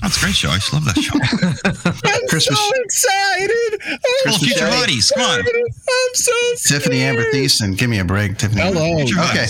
[0.00, 0.50] That's a great show.
[0.50, 1.14] I just love that show.
[2.10, 3.80] I'm Christmas- so excited.
[3.86, 5.40] I'm Well, so future buddies, come on.
[5.40, 5.62] excited.
[5.64, 6.32] I'm so
[6.68, 7.16] Tiffany scared.
[7.18, 8.60] Amber Thiessen, give me a break, Tiffany.
[8.60, 9.00] Hello.
[9.02, 9.46] Okay,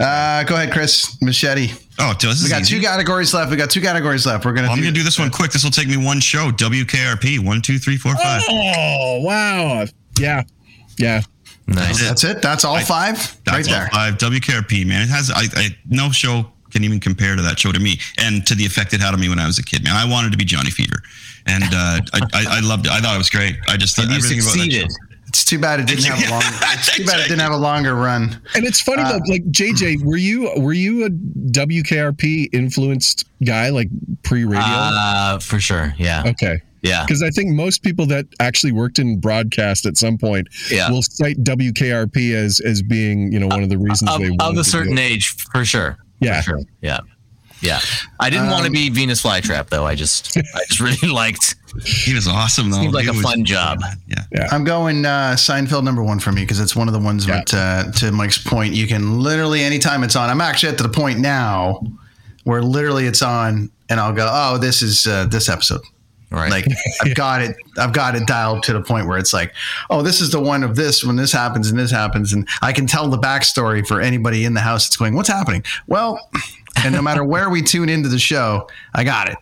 [0.00, 1.72] uh, go ahead, Chris Machete.
[1.98, 2.76] Oh, this is We got easy.
[2.76, 3.50] two categories left.
[3.50, 4.44] We got two categories left.
[4.44, 4.66] We're gonna.
[4.68, 5.52] Well, I'm going to do this one quick.
[5.52, 6.50] This will take me one show.
[6.50, 7.38] WKRP.
[7.38, 8.42] One, two, three, four, five.
[8.48, 9.84] Oh wow!
[10.18, 10.42] Yeah,
[10.98, 11.22] yeah.
[11.66, 12.00] Nice.
[12.00, 12.42] That's it.
[12.42, 13.14] That's all five.
[13.16, 13.88] right That's all there.
[13.90, 14.18] five.
[14.18, 15.02] WKRP, man.
[15.02, 18.46] It has I, I no show can even compare to that show to me and
[18.46, 19.94] to the effect it had on me when I was a kid, man.
[19.96, 20.96] I wanted to be Johnny Fever.
[21.46, 22.92] And uh, I, I, I loved it.
[22.92, 23.56] I thought it was great.
[23.68, 24.90] I just And you everything about that succeeded.
[24.90, 24.96] show-
[25.28, 26.42] It's too bad it didn't have a long.
[26.74, 28.40] It's too bad it didn't have a longer run.
[28.54, 33.88] And it's funny though, like JJ, were you were you a WKRP influenced guy, like
[34.22, 34.60] pre-radio?
[34.64, 35.94] Uh, for sure.
[35.98, 36.24] Yeah.
[36.26, 36.60] okay.
[36.82, 37.04] Yeah.
[37.04, 40.90] Because I think most people that actually worked in broadcast at some point Yeah.
[40.90, 44.32] will cite WKRP as as being you know one of the reasons Of, they of
[44.38, 45.00] wanted a to do certain it.
[45.00, 45.96] age, for sure.
[46.20, 46.40] Yeah.
[46.40, 46.60] For sure.
[46.80, 47.00] Yeah.
[47.60, 47.78] Yeah,
[48.20, 49.86] I didn't want to be Venus flytrap though.
[49.86, 51.54] I just, I just really liked.
[51.82, 52.76] He was awesome though.
[52.78, 53.78] He seemed like He a was- fun job.
[54.06, 54.48] Yeah.
[54.50, 57.36] I'm going uh, Seinfeld number one for me because it's one of the ones Yeah.
[57.46, 60.28] that, uh, to Mike's point, you can literally anytime it's on.
[60.28, 61.80] I'm actually at the point now
[62.42, 65.80] where literally it's on, and I'll go, "Oh, this is uh, this episode."
[66.34, 66.50] Right.
[66.50, 66.66] Like
[67.02, 69.52] I've got it, I've got it dialed to the point where it's like,
[69.90, 72.72] "Oh, this is the one of this when this happens and this happens," and I
[72.72, 76.18] can tell the backstory for anybody in the house that's going, "What's happening?" Well,
[76.84, 79.36] and no matter where we tune into the show, I got it.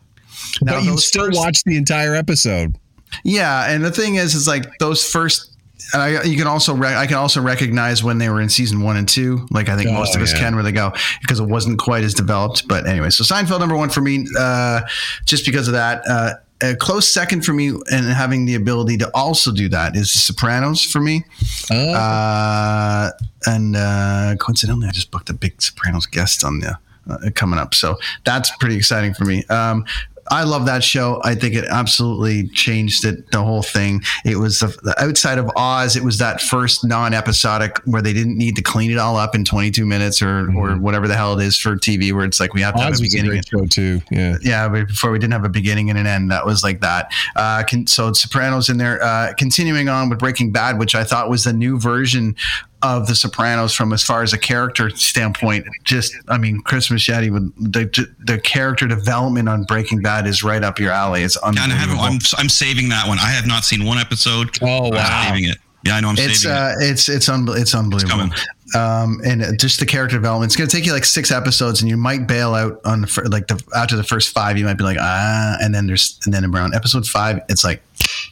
[0.60, 2.76] Now, but you still first- watch the entire episode.
[3.24, 5.48] yeah, and the thing is, is like those first.
[5.94, 8.82] And I, you can also re- I can also recognize when they were in season
[8.82, 9.46] one and two.
[9.50, 10.38] Like I think Oh, most of us yeah.
[10.38, 12.66] can, where they go because it wasn't quite as developed.
[12.68, 14.82] But anyway, so Seinfeld number one for me, uh,
[15.26, 16.02] just because of that.
[16.08, 20.12] Uh, a close second for me, and having the ability to also do that is
[20.12, 21.24] The Sopranos for me.
[21.70, 23.10] Oh, Uh,
[23.46, 26.78] and uh, coincidentally, I just booked a big Sopranos guest on the
[27.10, 29.44] uh, coming up, so that's pretty exciting for me.
[29.46, 29.84] Um,
[30.32, 31.20] I love that show.
[31.24, 34.00] I think it absolutely changed it, the whole thing.
[34.24, 35.94] It was the, the outside of Oz.
[35.94, 39.44] It was that first non-episodic where they didn't need to clean it all up in
[39.44, 42.62] 22 minutes or or whatever the hell it is for TV, where it's like we
[42.62, 43.30] have to have Oz a was a beginning.
[43.32, 44.00] great show too.
[44.10, 44.36] Yeah.
[44.42, 46.30] Yeah, before we didn't have a beginning and an end.
[46.30, 47.12] That was like that.
[47.36, 49.02] Uh, con- so Sopranos in there.
[49.02, 52.34] Uh, continuing on with Breaking Bad, which I thought was the new version
[52.82, 55.66] of The Sopranos from as far as a character standpoint.
[55.84, 60.62] Just, I mean, Chris Machete with the the character development on Breaking Bad is right
[60.62, 61.22] up your alley.
[61.22, 62.04] It's And I haven't, unbelievable.
[62.36, 63.18] I'm I'm saving that one.
[63.18, 64.58] I have not seen one episode.
[64.62, 65.24] Oh, I'm wow.
[65.28, 65.58] saving it.
[65.84, 66.08] Yeah, I know.
[66.10, 68.16] I'm It's saving uh, it's it's unbe- it's unbelievable.
[68.18, 68.32] coming.
[68.76, 70.48] um, and uh, just the character development.
[70.48, 73.06] It's going to take you like six episodes, and you might bail out on the
[73.08, 74.56] fir- like the after the first five.
[74.56, 77.82] You might be like ah, and then there's and then around episode five, it's like,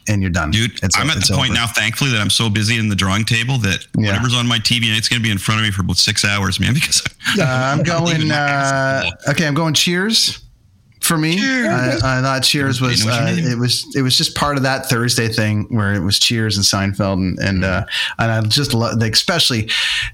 [0.07, 0.51] and you're done.
[0.51, 1.59] Dude, It's, I'm at it's the point over.
[1.59, 4.07] now, thankfully, that I'm so busy in the drawing table that Yeah.
[4.07, 6.23] whatever's on my TV, it's going to be in front of me for about six
[6.25, 6.73] hours, man.
[6.81, 7.01] Because
[7.39, 8.31] Uh, I'm going.
[8.31, 9.73] Uh, okay, I'm going.
[9.73, 10.39] Cheers.
[11.01, 14.15] For me, I, I thought Cheers was know what you uh, it was it was
[14.15, 17.85] just part of that Thursday thing where it was Cheers and Seinfeld and and uh,
[18.19, 19.67] and I just love like especially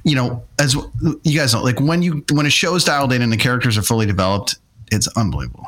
[0.06, 0.76] you know as
[1.24, 3.82] you guys know like when you when a show's dialed in and the characters are
[3.82, 4.56] fully developed,
[4.90, 5.68] it's unbelievable.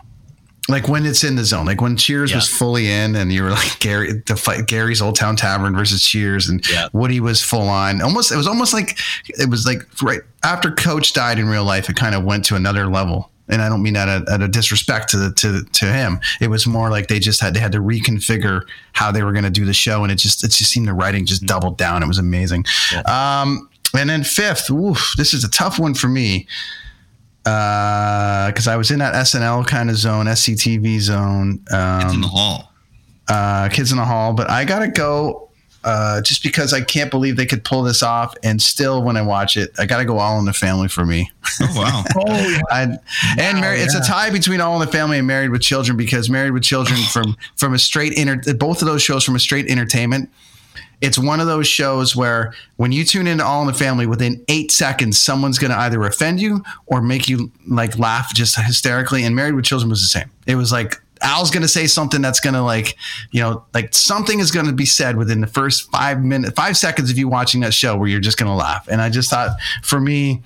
[0.70, 3.50] Like when it's in the zone, like when Cheers was fully in, and you were
[3.50, 6.88] like Gary, the fight Gary's Old Town Tavern versus Cheers, and Yeah.
[6.94, 8.02] Woody was full on.
[8.02, 8.98] Almost, it was almost like
[9.28, 11.90] it was like right after Coach died in real life.
[11.90, 14.48] It kind of went to another level, and I don't mean that at, at a
[14.48, 16.20] disrespect to the, to to him.
[16.40, 18.62] It was more like they just had they had to reconfigure
[18.94, 20.94] how they were going to do the show, and it just it just seemed the
[20.94, 22.04] writing just doubled down.
[22.04, 22.66] It was amazing.
[23.06, 23.68] Um,
[23.98, 26.46] and then fifth, oof, this is a tough one for me
[27.44, 31.64] because I was in that SNL kind of zone, SCTV zone.
[31.72, 32.72] Um, it's in the hall.
[33.28, 35.50] uh, Kids in the Hall, but I gotta go
[35.84, 38.36] uh, just because I can't believe they could pull this off.
[38.44, 41.32] And still, when I watch it, I gotta go All in the Family for me.
[41.62, 42.04] Oh, wow.
[42.18, 42.62] Oh, yeah.
[42.70, 42.82] I,
[43.40, 46.30] and Mar- it's a tie between All in the Family and Married with Children because
[46.30, 49.70] Married with Children from from a straight inter- both of those shows from a straight
[49.70, 50.30] entertainment.
[51.02, 54.44] It's one of those shows where when you tune into All in the Family, within
[54.48, 59.24] eight seconds, someone's going to either offend you or make you like laugh just hysterically.
[59.24, 60.30] And Married with Children was the same.
[60.46, 62.96] It was like Al's going to say something that's going to like,
[63.32, 66.78] you know, like something is going to be said within the first five minutes, five
[66.78, 68.88] seconds of you watching that show where you're just going to laugh.
[68.90, 69.52] And I just thought,
[69.84, 70.42] for me,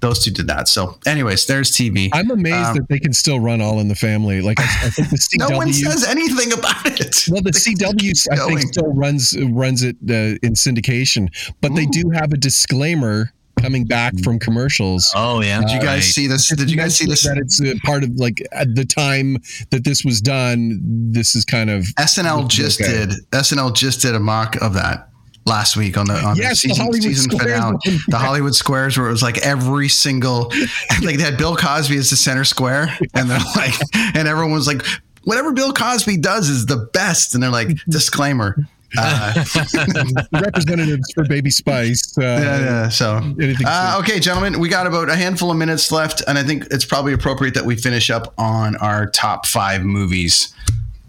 [0.00, 0.68] those two did that.
[0.68, 2.08] So, anyways, there's TV.
[2.12, 4.40] I'm amazed Um, that they can still run All in the Family.
[4.40, 5.48] Like I, I think the CW.
[5.50, 7.24] no one says anything about it.
[7.30, 11.28] Well, the CW, I think, still runs runs it uh, in syndication,
[11.60, 15.12] but they do have a disclaimer coming back from commercials.
[15.14, 15.60] Oh yeah.
[15.60, 16.48] Did you guys see this?
[16.48, 17.24] Did you guys see this?
[17.24, 19.36] That it's uh, part of like at the time
[19.70, 20.80] that this was done.
[21.12, 22.90] This is kind of SNL just Okay.
[23.06, 23.10] did.
[23.32, 25.09] SNL just did a mock of that
[25.46, 27.76] last week on the on Yes, the the season, Hollywood season finale.
[28.08, 30.52] The Hollywood Squares, where it was like every single,
[31.02, 33.74] like they had Bill Cosby as the center square, and they're like,
[34.14, 34.82] and everyone was like,
[35.24, 38.56] whatever Bill Cosby does is the best, and they're like, disclaimer.
[38.98, 39.32] Uh,
[40.32, 42.18] representatives for Baby Spice.
[42.18, 43.20] Uh, yeah, yeah, so
[43.64, 46.84] uh, okay, gentlemen, we got about a handful of minutes left, and I think it's
[46.84, 50.52] probably appropriate that we finish up on our top five movies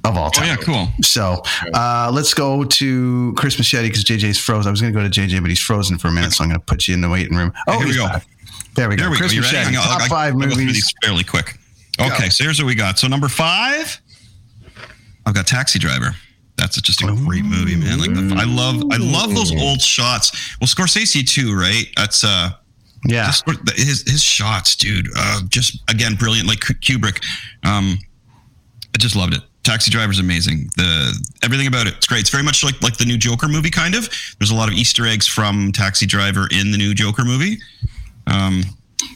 [0.04, 0.46] of all time.
[0.46, 0.88] Oh, yeah, cool.
[1.04, 4.70] So uh, let's go to Chris Machete because JJ's frozen.
[4.70, 6.50] I was going to go to JJ, but he's frozen for a minute, so I'm
[6.50, 7.52] going to put you in the waiting room.
[7.68, 8.08] Oh, here we go.
[8.08, 8.26] back.
[8.76, 9.04] There we go.
[9.04, 9.42] There we Chris go.
[9.42, 10.74] Machete, I'll- I'll- top I'll- 5 I'll go through movies.
[10.76, 11.58] these fairly quick.
[12.00, 12.98] Okay, so here's what we got.
[12.98, 14.02] So number five,
[15.26, 16.16] I've got Taxi Driver.
[16.58, 18.00] That's just a great movie, man.
[18.00, 20.56] Like the, I love, I love those old shots.
[20.60, 21.86] Well, Scorsese too, right?
[21.98, 22.52] That's uh,
[23.06, 23.26] Yeah.
[23.26, 23.44] just
[23.76, 25.08] his his shots, dude.
[25.16, 26.48] Uh, just again, brilliant.
[26.48, 27.24] Like Kubrick.
[27.64, 27.98] Um,
[28.96, 29.42] I just loved it.
[29.64, 30.70] Taxi Driver's amazing.
[30.76, 31.14] The
[31.44, 32.22] everything about it, it's great.
[32.22, 34.10] It's very much like like the new Joker movie, kind of.
[34.40, 37.58] There's a lot of Easter eggs from Taxi Driver in the new Joker movie.
[38.28, 38.64] Um,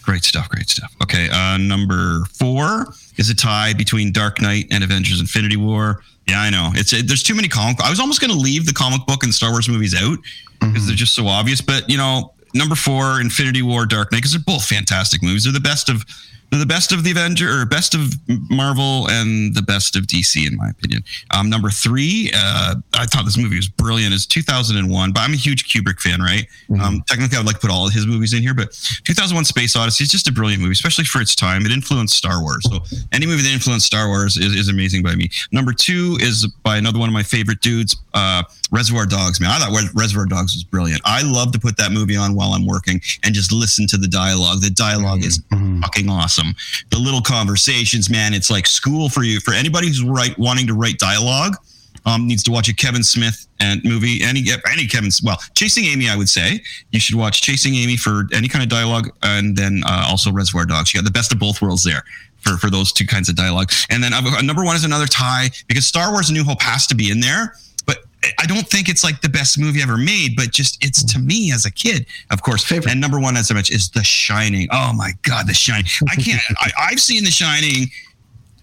[0.02, 0.50] Great stuff.
[0.50, 0.94] Great stuff.
[1.02, 1.30] Okay.
[1.30, 6.04] Uh, number four is a tie between Dark Knight and Avengers Infinity War.
[6.28, 6.72] Yeah, I know.
[6.74, 7.82] It's it, there's too many comic.
[7.82, 10.18] I was almost going to leave the comic book and Star Wars movies out
[10.60, 11.62] because they're just so obvious.
[11.62, 15.44] But you know, number four, Infinity War, Dark Knight, because they're both fantastic movies.
[15.44, 16.04] They're the best of
[16.52, 18.14] the best of the Avenger or best of
[18.50, 21.04] Marvel and the best of DC, in my opinion.
[21.36, 24.14] Um, number three, uh, I thought this movie was brilliant.
[24.14, 26.48] Is 2001, but I'm a huge Kubrick fan, right?
[26.82, 28.72] Um, technically, I would like to put all of his movies in here, but
[29.04, 31.66] 2001: Space Odyssey is just a brilliant movie, especially for its time.
[31.66, 32.80] It influenced Star Wars, so
[33.12, 35.30] any movie that influenced Star Wars is, is amazing by me.
[35.52, 38.44] Number two is by another one of my favorite dudes, uh,
[38.76, 39.40] Reservoir Dogs.
[39.40, 41.02] Man, I thought Reservoir Dogs was brilliant.
[41.06, 44.08] I love to put that movie on while I'm working and just listen to the
[44.08, 44.62] dialogue.
[44.62, 45.42] The dialogue is
[45.82, 46.54] fucking awesome.
[46.90, 49.40] The little conversations, man, it's like school for you.
[49.40, 51.56] For anybody who's right wanting to write dialogue,
[52.06, 54.22] um, needs to watch a Kevin Smith and movie.
[54.22, 56.62] Any any Kevin well, Chasing Amy, I would say
[56.92, 60.66] you should watch Chasing Amy for any kind of dialogue, and then uh, also Reservoir
[60.66, 60.94] Dogs.
[60.94, 62.04] You got the best of both worlds there.
[62.42, 65.50] For, for those two kinds of dialogue, and then uh, number one is another tie
[65.68, 67.56] because Star Wars: A New Hope has to be in there,
[68.40, 71.52] I don't think it's like the best movie ever made, but just it's to me
[71.52, 72.70] as a kid, of course.
[72.72, 74.68] And number one, as I mentioned, is The Shining.
[74.72, 75.86] Oh my God, The Shining!
[76.10, 76.42] I can't.
[76.58, 77.90] I, I've seen The Shining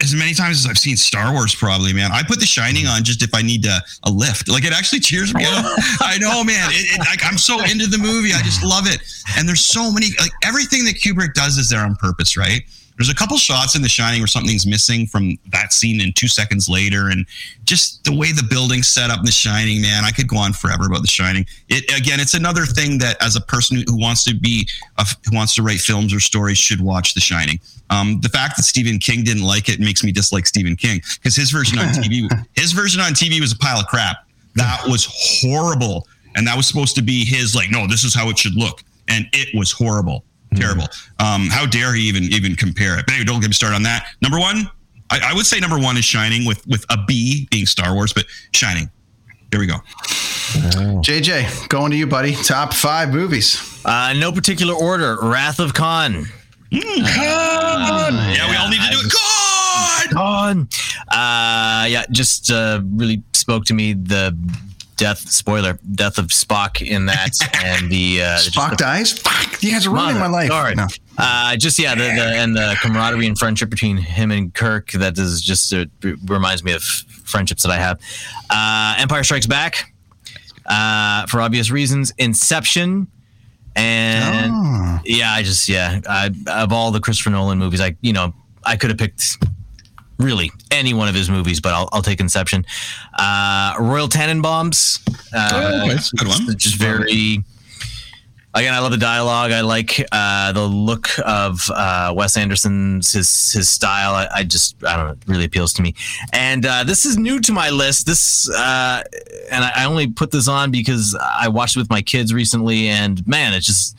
[0.03, 2.11] as many times as I've seen Star Wars, probably, man.
[2.13, 4.49] I put The Shining on just if I need a, a lift.
[4.49, 5.65] Like it actually cheers me up.
[6.01, 6.71] I know, man.
[6.73, 8.33] It, it, like, I'm so into the movie.
[8.33, 9.01] I just love it.
[9.37, 12.63] And there's so many, like everything that Kubrick does is there on purpose, right?
[13.03, 16.29] There's a couple shots in The Shining where something's missing from that scene, and two
[16.29, 17.27] seconds later, and
[17.65, 20.53] just the way the building's set up in The Shining, man, I could go on
[20.53, 21.45] forever about The Shining.
[21.69, 24.69] It again, it's another thing that as a person who, wants to be,
[24.99, 27.59] a, who wants to write films or stories, should watch The Shining.
[27.91, 31.35] Um, the fact that Stephen King didn't like it makes me dislike Stephen King because
[31.35, 34.29] his version on TV, his version on TV was a pile of crap.
[34.55, 36.07] That was horrible,
[36.37, 38.85] and that was supposed to be his like, no, this is how it should look,
[39.09, 40.25] and it was horrible,
[40.57, 40.87] terrible.
[41.19, 43.07] Um, how dare he even even compare it?
[43.07, 44.07] But anyway, don't get me started on that.
[44.21, 44.71] Number one,
[45.11, 48.13] I, I would say number one is Shining with with a B being Star Wars,
[48.13, 48.25] but
[48.55, 48.91] Shining.
[49.51, 49.77] Here we go.
[51.03, 52.35] JJ, going to you, buddy.
[52.35, 53.83] Top five movies.
[53.85, 55.19] Uh, no particular order.
[55.21, 56.25] Wrath of Khan.
[56.71, 59.13] yeah, we all need to do it.
[59.13, 60.11] God!
[60.11, 60.69] Khan.
[61.09, 63.93] Uh, yeah, just uh, really spoke to me.
[63.93, 64.37] The
[65.03, 67.33] death spoiler, death of Spock in that,
[67.65, 69.19] and the uh, Spock the- dies.
[69.19, 70.49] Fuck, you guys are ruining my life.
[70.49, 70.75] Sorry.
[70.77, 70.87] No.
[71.19, 75.19] Uh, just yeah, the, the and the camaraderie and friendship between him and Kirk that
[75.19, 75.87] is just uh,
[76.27, 78.01] reminds me of friendships that I have.
[78.49, 79.93] Uh, Empire Strikes Back,
[80.67, 82.13] uh, for obvious reasons.
[82.19, 83.09] Inception,
[83.77, 85.01] and Oh.
[85.05, 88.33] yeah, I just yeah, I, of all the Christopher Nolan movies, I you know
[88.65, 89.39] I could have picked
[90.23, 92.65] really any one of his movies, but I'll, I'll take Inception.
[93.19, 95.01] Uh, Royal Tenenbaums,
[95.35, 95.99] uh, Oh, okay.
[96.17, 96.57] Good one.
[96.59, 97.45] just very
[98.55, 103.51] again i love the dialogue i like uh, the look of uh, wes anderson's his
[103.53, 105.95] his style I, I just i don't know it really appeals to me
[106.35, 109.03] and uh, this is new to my list this uh,
[109.51, 112.89] and I, I only put this on because i watched it with my kids recently
[112.89, 113.97] and man it just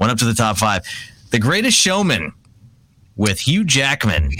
[0.00, 0.82] went up to the top five
[1.30, 2.32] the greatest showman
[3.16, 4.30] with hugh jackman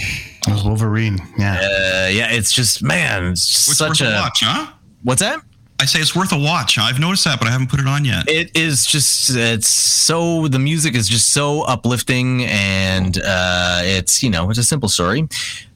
[0.45, 1.17] That was Wolverine.
[1.37, 1.53] Yeah.
[1.55, 4.71] uh, yeah it's just man it's just It's such worth a a watch, huh?
[5.03, 5.39] what's that
[5.77, 6.77] I say it's worth a watch.
[6.77, 8.29] I've noticed that, but I haven't put it on yet.
[8.29, 14.29] it is just it's so the music is just so uplifting and uh it's you
[14.29, 15.27] know it's a simple story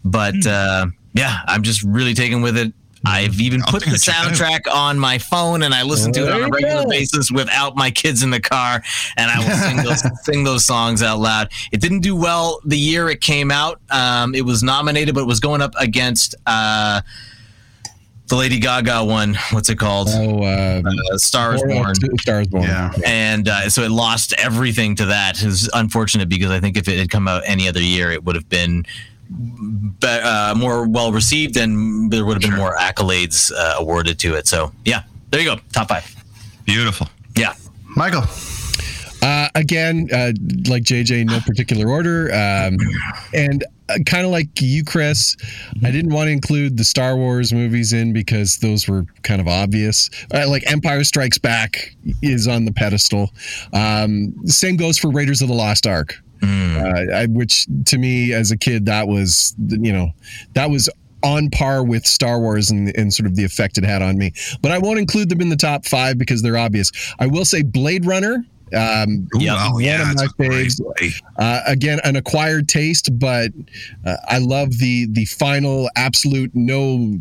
[0.05, 0.49] but Hmm.
[0.49, 2.71] uh yeah i'm just really taken with it
[3.05, 4.31] i've even put the take out.
[4.33, 7.89] soundtrack on my phone and i listen to it on a regular basis without my
[7.91, 8.81] kids in the car
[9.17, 12.77] and i will sing those sing those songs out loud it didn't do well the
[12.77, 17.01] year it came out um it was nominated but it was going up against uh
[18.27, 22.63] the lady gaga one what's it called Oh, uh, uh, star is born Stars Born.
[22.63, 22.91] Yeah.
[23.05, 25.41] and uh, so it lost everything to that.
[25.41, 28.23] It was unfortunate because I think if it had come out any other year, it
[28.23, 28.85] would have been
[29.29, 34.35] be- uh, more well received and there would have been more accolades uh, awarded to
[34.35, 34.47] it.
[34.47, 36.15] So yeah, there you go, top five.
[36.65, 37.07] Beautiful.
[37.35, 37.53] Yeah,
[37.95, 38.23] Michael.
[39.21, 40.31] Uh, again, uh,
[40.69, 42.31] like JJ, no particular order.
[42.33, 42.77] Um,
[43.33, 45.35] and uh, kind of like you, Chris,
[45.83, 49.47] I didn't want to include the Star Wars movies in because those were kind of
[49.47, 50.09] obvious.
[50.33, 53.31] Uh, like Empire Strikes Back is on the pedestal.
[53.73, 56.15] Um, same goes for Raiders of the Lost Ark.
[56.41, 60.11] Uh, I, which to me as a kid that was you know
[60.53, 60.89] that was
[61.23, 64.31] on par with Star Wars and, and sort of the effect it had on me.
[64.61, 66.91] But I won't include them in the top five because they're obvious.
[67.19, 68.45] I will say Blade Runner.
[68.73, 70.79] Um, Ooh, Yeah, wow, one yeah, of my faves.
[71.37, 73.51] Uh, again, an acquired taste, but
[74.05, 77.19] uh, I love the the final absolute no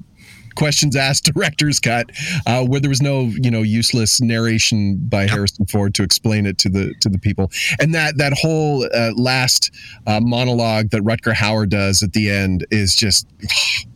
[0.59, 2.11] questions asked director's cut,
[2.47, 6.59] uh, where there was no you know useless narration by Harrison Ford to explain it
[6.59, 9.71] to the to the people, and that that whole uh, last
[10.07, 13.27] uh, monologue that Rutger Hauer does at the end is just.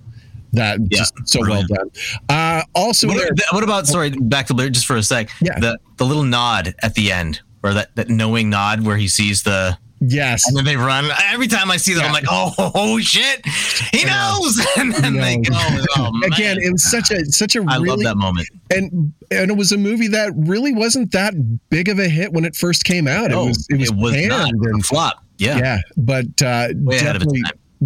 [0.54, 1.70] That Yeah, just so brilliant.
[1.70, 1.90] well done.
[2.28, 5.30] Uh, also, What, there- what about sorry, back to Blair just for a sec.
[5.40, 5.58] Yeah.
[5.58, 9.44] The the little nod at the end, or that, that knowing nod where he sees
[9.44, 11.08] the yes, and then they run.
[11.32, 13.44] Every time I see that, I'm like, oh, oh shit,
[13.92, 14.64] he knows.
[14.78, 15.54] and then they go.
[15.96, 18.48] Oh, again, it was such a such a I really love that moment.
[18.70, 21.34] and and it was a movie that really wasn't that
[21.70, 23.26] big of a hit when it first came out.
[23.26, 25.22] It No, was it was, panned not a and flop.
[25.38, 25.58] Yeah.
[25.58, 27.42] yeah, but uh, Way ahead of its definitely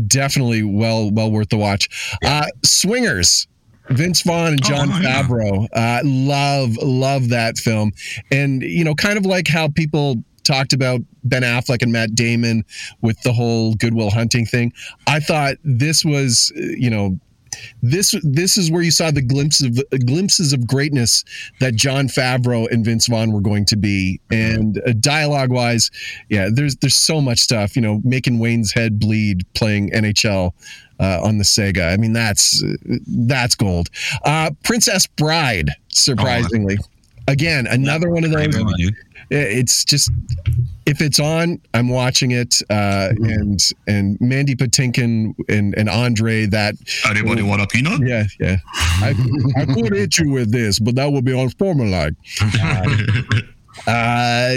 [0.08, 1.88] definitely well well worth the watch.
[2.24, 3.46] Uh, Swingers.
[3.88, 5.22] Vince Vaughn and Jon Oh, yeah.
[5.22, 5.68] Favreau.
[5.72, 7.92] Uh, love, love that film.
[8.32, 12.64] And, you know, kind of like how people talked about Ben Affleck and Matt Damon
[13.02, 14.72] with the whole Good Will Hunting thing.
[15.06, 17.18] I thought this was, you know,
[17.82, 21.24] this this is where you saw the glimpses of glimpses of greatness
[21.60, 25.90] that Jon Favreau and Vince Vaughn were going to be, and uh, dialogue wise,
[26.28, 27.76] yeah, there's there's so much stuff.
[27.76, 30.52] You know, making Wayne's head bleed playing NHL
[31.00, 31.92] uh, on the Sega.
[31.92, 32.62] I mean, that's
[33.06, 33.88] that's gold.
[34.24, 36.78] Uh, Princess Bride, surprisingly,
[37.28, 38.54] again another one of those.
[39.30, 39.58] Movie, dude.
[39.58, 40.10] It's just
[40.86, 42.62] if it's on, I'm watching it.
[42.70, 46.74] Uh, and and Mandy Patinkin and and Andre that
[47.08, 48.00] Anybody want a peanut?
[48.06, 48.56] yeah, yeah.
[48.74, 49.14] I,
[49.56, 52.14] I could hit you with this, but that would be unsportsmanlike.
[52.62, 52.84] Uh,
[53.90, 54.56] uh,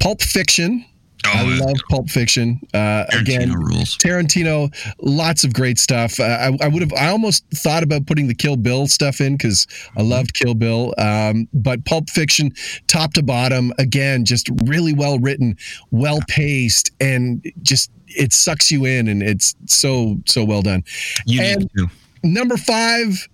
[0.00, 0.84] Pulp Fiction.
[1.26, 1.64] Oh, I yeah.
[1.64, 2.60] love Pulp Fiction.
[2.74, 3.96] Uh, again, Tarantino rules.
[3.98, 6.20] Tarantino, lots of great stuff.
[6.20, 9.36] Uh, I, I would have, I almost thought about putting the Kill Bill stuff in
[9.36, 10.94] because I loved Kill Bill.
[10.98, 12.52] Um, but Pulp Fiction,
[12.86, 15.56] top to bottom, again, just really well written,
[15.90, 20.84] well paced, and just it sucks you in, and it's so so well done.
[21.26, 21.88] You And- need to.
[22.22, 23.28] Number five,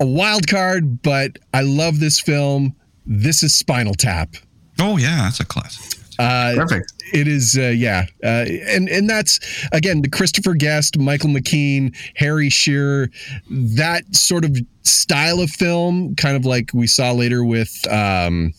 [0.00, 2.74] a wild card, but I love this film.
[3.06, 4.36] This is Spinal Tap.
[4.78, 5.98] Oh yeah, that's a classic.
[6.18, 6.92] Uh, Perfect.
[7.12, 9.38] it is, uh, yeah, uh, and and that's
[9.72, 13.10] again the Christopher Guest, Michael McKean, Harry Shearer,
[13.50, 17.86] that sort of style of film, kind of like we saw later with.
[17.90, 18.54] Um,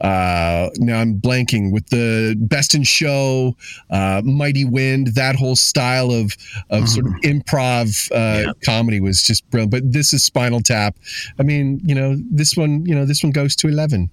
[0.00, 3.54] uh, now I'm blanking with the Best in Show,
[3.90, 6.34] uh, Mighty Wind, that whole style of
[6.70, 9.70] of sort of improv uh, comedy was just brilliant.
[9.72, 10.96] But this is Spinal Tap.
[11.38, 14.10] I mean, you know, this one, you know, this one goes to eleven.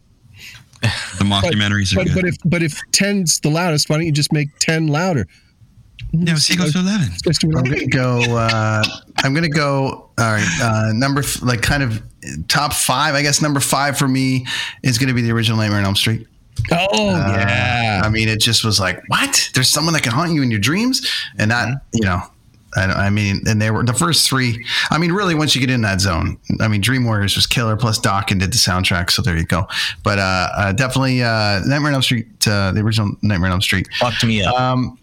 [0.81, 2.15] The mockumentaries are But good.
[2.15, 5.25] but if but if ten's the loudest, why don't you just make ten louder?
[6.13, 7.09] yeah, see, it goes to eleven.
[7.23, 8.21] Just do it I'm gonna go.
[8.37, 8.83] Uh,
[9.23, 10.09] I'm gonna go.
[10.19, 12.01] All right, uh, number f- like kind of
[12.47, 13.15] top five.
[13.15, 14.45] I guess number five for me
[14.83, 16.27] is gonna be the original Nightmare on Elm Street.
[16.71, 18.01] Oh Uh, yeah.
[18.03, 19.49] I mean, it just was like, what?
[19.53, 22.21] There's someone that can haunt you in your dreams, and that you know.
[22.77, 24.63] I, I mean, and they were the first three.
[24.91, 27.75] I mean, really, once you get in that zone, I mean, Dream Warriors was killer.
[27.75, 29.67] Plus, Dokken did the soundtrack, so there you go.
[30.03, 33.61] But uh, uh, definitely, uh, Nightmare on Elm Street, uh, the original Nightmare on Elm
[33.61, 33.87] Street.
[33.99, 34.53] Fucked me up.
[34.59, 34.97] Um,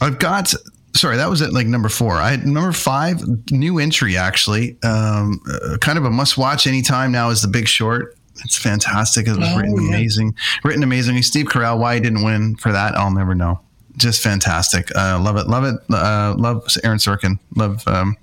[0.00, 0.52] I've got.
[0.96, 2.14] Sorry, that was at like number four.
[2.18, 3.20] I had number five,
[3.50, 4.76] new entry actually.
[4.84, 8.16] Um, uh, kind of a must-watch anytime now is The Big Short.
[8.44, 9.26] It's fantastic.
[9.26, 9.88] It was Oh, written yeah.
[9.88, 11.22] amazing, written amazingly.
[11.22, 11.78] Steve Carell.
[11.78, 13.60] Why he didn't win for that, I'll never know.
[13.96, 14.94] Just fantastic.
[14.96, 15.46] Uh, love it.
[15.46, 15.76] Love it.
[15.90, 17.38] Uh, love Aaron Sorkin.
[17.54, 18.16] Love um,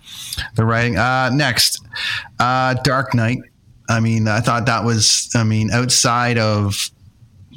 [0.56, 0.98] the writing.
[0.98, 1.82] Uh, next,
[2.40, 3.40] uh, Dark Knight.
[3.90, 5.30] I mean, I thought that was.
[5.36, 6.92] I mean, outside of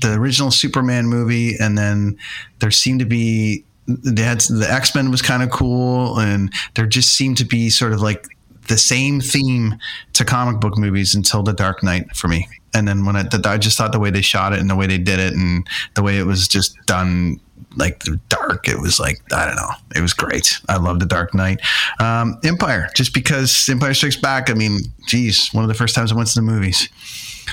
[0.00, 2.18] the original Superman movie, and then
[2.60, 6.86] there seemed to be they had the X Men was kind of cool, and there
[6.86, 8.26] just seemed to be sort of like
[8.68, 9.76] the same theme
[10.14, 12.48] to comic book movies until The Dark Knight for me.
[12.74, 14.86] And then when I, I just thought the way they shot it and the way
[14.86, 17.40] they did it and the way it was just done,
[17.76, 20.60] like the dark, it was like I don't know, it was great.
[20.68, 21.60] I love The Dark Knight.
[22.00, 24.50] Um, Empire, just because Empire Strikes Back.
[24.50, 26.88] I mean, geez, one of the first times I went to the movies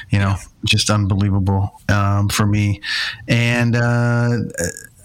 [0.10, 2.82] you know, just unbelievable um, for me.
[3.28, 4.38] And uh,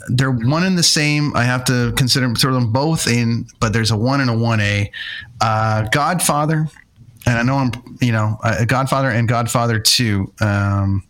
[0.09, 1.35] they're one and the same.
[1.37, 4.61] I have to consider throw them both in, but there's a one and a one
[4.61, 4.91] A.
[5.41, 6.69] Uh, Godfather,
[7.27, 10.33] and I know I'm, you know, uh, Godfather and Godfather Two.
[10.41, 11.03] Um,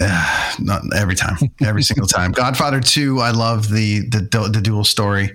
[0.00, 2.32] uh, not every time, every single time.
[2.32, 5.32] Godfather Two, I love the the the dual story.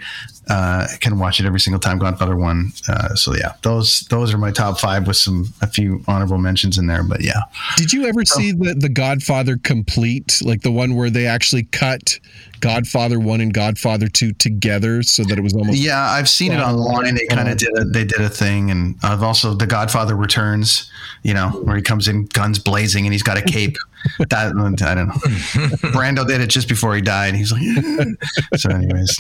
[0.48, 1.98] Uh, I can watch it every single time.
[1.98, 2.72] Godfather One.
[2.88, 6.78] Uh, so yeah, those those are my top five with some a few honorable mentions
[6.78, 7.04] in there.
[7.04, 7.42] But yeah,
[7.78, 12.20] Did you ever see the the Godfather complete, like the one where they actually cut
[12.60, 16.60] Godfather one and Godfather two together so that it was almost yeah, I've seen it
[16.60, 17.16] online.
[17.16, 20.92] They kind of did a, they did a thing, and I've also The Godfather Returns.
[21.24, 23.78] You know, where he comes in guns blazing and he's got a cape.
[24.20, 25.14] that I don't know.
[25.92, 27.36] Brando did it just before he died.
[27.36, 27.62] He's like,
[28.58, 29.18] so anyways,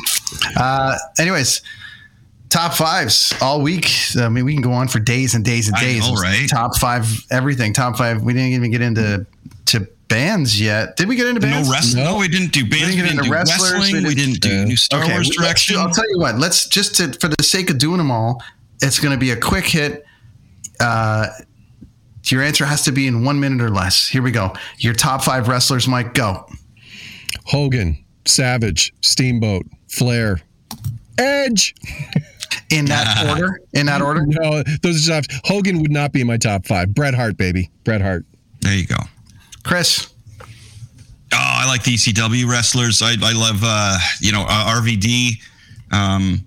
[0.57, 1.61] uh, anyways,
[2.49, 3.89] top fives all week.
[4.17, 6.07] I mean, we can go on for days and days and days.
[6.07, 6.47] know, right?
[6.49, 7.73] Top five, everything.
[7.73, 8.21] Top five.
[8.23, 9.25] We didn't even get into
[9.67, 10.95] to bands yet.
[10.97, 11.67] Did we get into bands?
[11.67, 12.03] No wrestling.
[12.03, 12.85] No, we didn't do bands.
[12.85, 14.03] didn't We get didn't into do wrestlers, we wrestling.
[14.03, 15.77] We didn't- didn't do new Star Okay, Wars we- let's do- direction.
[15.77, 16.37] I'll tell you what.
[16.37, 18.43] Let's just to, for the sake of doing them all,
[18.81, 20.05] it's going to be a quick hit.
[20.79, 21.27] Uh,
[22.31, 24.07] your answer has to be in one minute or less.
[24.07, 24.53] Here we go.
[24.77, 26.13] Your top five wrestlers, Mike.
[26.13, 26.45] Go.
[27.45, 30.39] Hogan, Savage, Steamboat, Flair,
[31.17, 31.75] Edge.
[32.69, 33.59] In that order.
[33.73, 34.25] In that order.
[34.25, 35.31] No, those are top.
[35.43, 36.93] Hogan would not be in my top five.
[36.93, 37.69] Bret Hart, baby.
[37.83, 38.25] Bret Hart.
[38.61, 38.97] There you go.
[39.63, 40.11] Chris.
[41.33, 43.01] Oh, I like the ECW wrestlers.
[43.01, 45.33] I, I love, uh, you know, uh, RVD.
[45.91, 46.45] Um,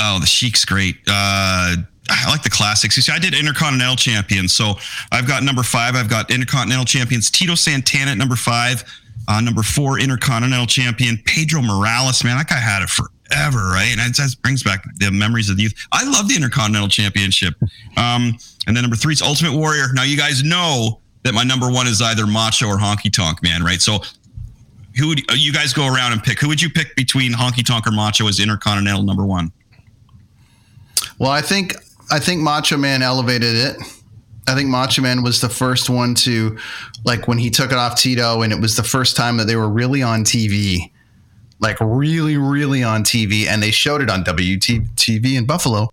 [0.00, 0.96] oh, the Sheik's great.
[1.06, 1.76] Uh,
[2.08, 2.96] I like the classics.
[2.96, 4.54] You see, I did Intercontinental Champions.
[4.54, 4.74] So
[5.12, 5.94] I've got number five.
[5.94, 8.84] I've got Intercontinental Champions Tito Santana at number five.
[9.28, 12.22] Uh, number four, Intercontinental Champion Pedro Morales.
[12.22, 13.88] Man, that guy had it forever, right?
[13.90, 15.74] And it just brings back the memories of the youth.
[15.90, 17.54] I love the Intercontinental Championship.
[17.96, 19.92] Um, and then number three is Ultimate Warrior.
[19.94, 23.64] Now, you guys know that my number one is either Macho or Honky Tonk Man,
[23.64, 23.80] right?
[23.80, 23.98] So
[24.96, 26.38] who would you guys go around and pick?
[26.40, 29.50] Who would you pick between Honky Tonk or Macho as Intercontinental number one?
[31.18, 31.74] Well, I think
[32.10, 33.76] I think Macho Man elevated it.
[34.48, 36.56] I think Macho Man was the first one to,
[37.04, 39.56] like, when he took it off Tito, and it was the first time that they
[39.56, 40.92] were really on TV,
[41.58, 45.88] like really, really on TV, and they showed it on WUTV in Buffalo.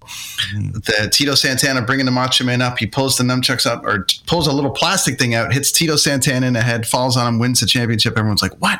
[0.53, 0.71] Mm-hmm.
[0.71, 4.45] The Tito Santana bringing the Macho Man up, he pulls the nunchucks up or pulls
[4.45, 7.59] a little plastic thing out, hits Tito Santana in the head, falls on him, wins
[7.61, 8.17] the championship.
[8.17, 8.79] Everyone's like, "What?"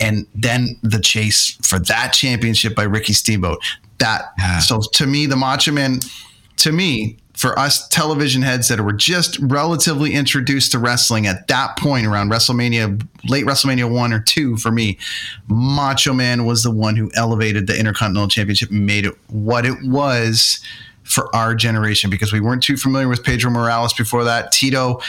[0.00, 3.62] And then the chase for that championship by Ricky Steamboat.
[3.98, 4.58] That Yeah.
[4.58, 6.00] so to me, the Macho Man,
[6.62, 11.76] to me, for us television heads that were just relatively introduced to wrestling at that
[11.76, 14.96] point around WrestleMania, late WrestleMania one or two, for me,
[15.48, 19.76] Macho Man was the one who elevated the Intercontinental Championship and made it what it
[19.82, 20.60] was
[21.02, 24.52] for our generation because we weren't too familiar with Pedro Morales before that.
[24.52, 25.00] Tito,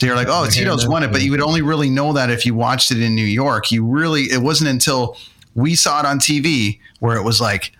[0.00, 2.52] they're like, oh, Tito's won it, but you would only really know that if you
[2.52, 3.70] watched it in New York.
[3.70, 5.16] You really, it wasn't until
[5.54, 7.75] we saw it on TV where it was like,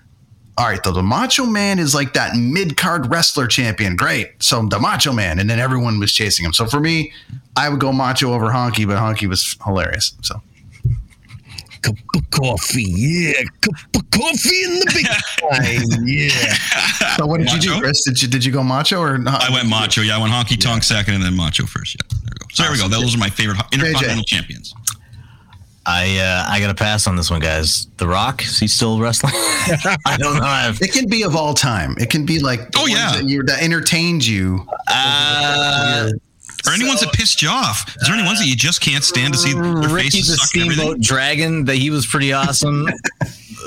[0.59, 3.95] all right, though the Macho Man is like that mid card wrestler champion.
[3.95, 4.43] Great.
[4.43, 6.53] So the Macho Man, and then everyone was chasing him.
[6.53, 7.13] So for me,
[7.57, 10.17] I would go Macho over Honky, but Honky was hilarious.
[10.23, 10.41] So
[11.83, 13.43] Cup of coffee, yeah.
[13.61, 15.07] Cup of coffee in the big
[15.53, 17.17] time, yeah.
[17.17, 18.03] So what did you do, Chris?
[18.05, 19.43] Did you did you go macho or not?
[19.43, 20.01] I went Macho.
[20.01, 21.95] Yeah, I went Honky Tonk second, and then Macho first.
[21.95, 22.47] Yeah, there we go.
[22.55, 22.89] So there we go.
[22.89, 24.75] Those are my favorite Intercontinental champions.
[25.89, 27.87] I uh, I gotta pass on this one, guys.
[27.99, 29.33] The Rock, is he still wrestling?
[30.05, 30.43] I don't know.
[30.45, 31.95] I've, It can be of all time.
[31.99, 33.13] It can be like the Oh, yeah.
[33.13, 34.67] that, you, that entertained you.
[34.89, 36.11] uh,
[36.67, 37.89] Or any ones that pissed you off?
[38.01, 40.37] Is there any ones that you just can't stand to see their Ricky faces the
[40.37, 40.73] suck and everything?
[40.87, 42.85] Steamboat Dragon, that he was pretty awesome.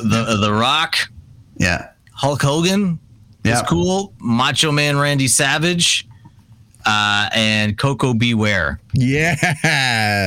[0.04, 0.98] the The Rock,
[1.58, 3.00] Yeah, Hulk Hogan,
[3.46, 3.62] yeah.
[3.62, 4.14] was cool.
[4.20, 6.06] Macho Man Randy Savage,
[6.90, 8.34] uh, and Koko B.
[8.34, 8.80] Ware.
[8.94, 9.36] Yeah.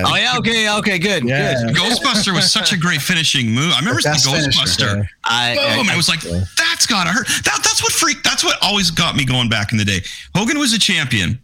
[0.07, 1.55] Oh yeah, okay, okay, good, Yeah.
[1.67, 1.75] good.
[1.77, 3.73] Ghostbuster was such a great finishing move.
[3.75, 4.85] I remember seeing Best finisher.
[4.85, 5.09] Ghostbuster.
[5.25, 5.65] I, Boom!
[5.65, 7.27] I- and it was like that's gotta hurt.
[7.45, 8.25] That, that's what freaked.
[8.25, 10.01] That's what always got me going back in the day.
[10.37, 11.39] Hogan was a champion,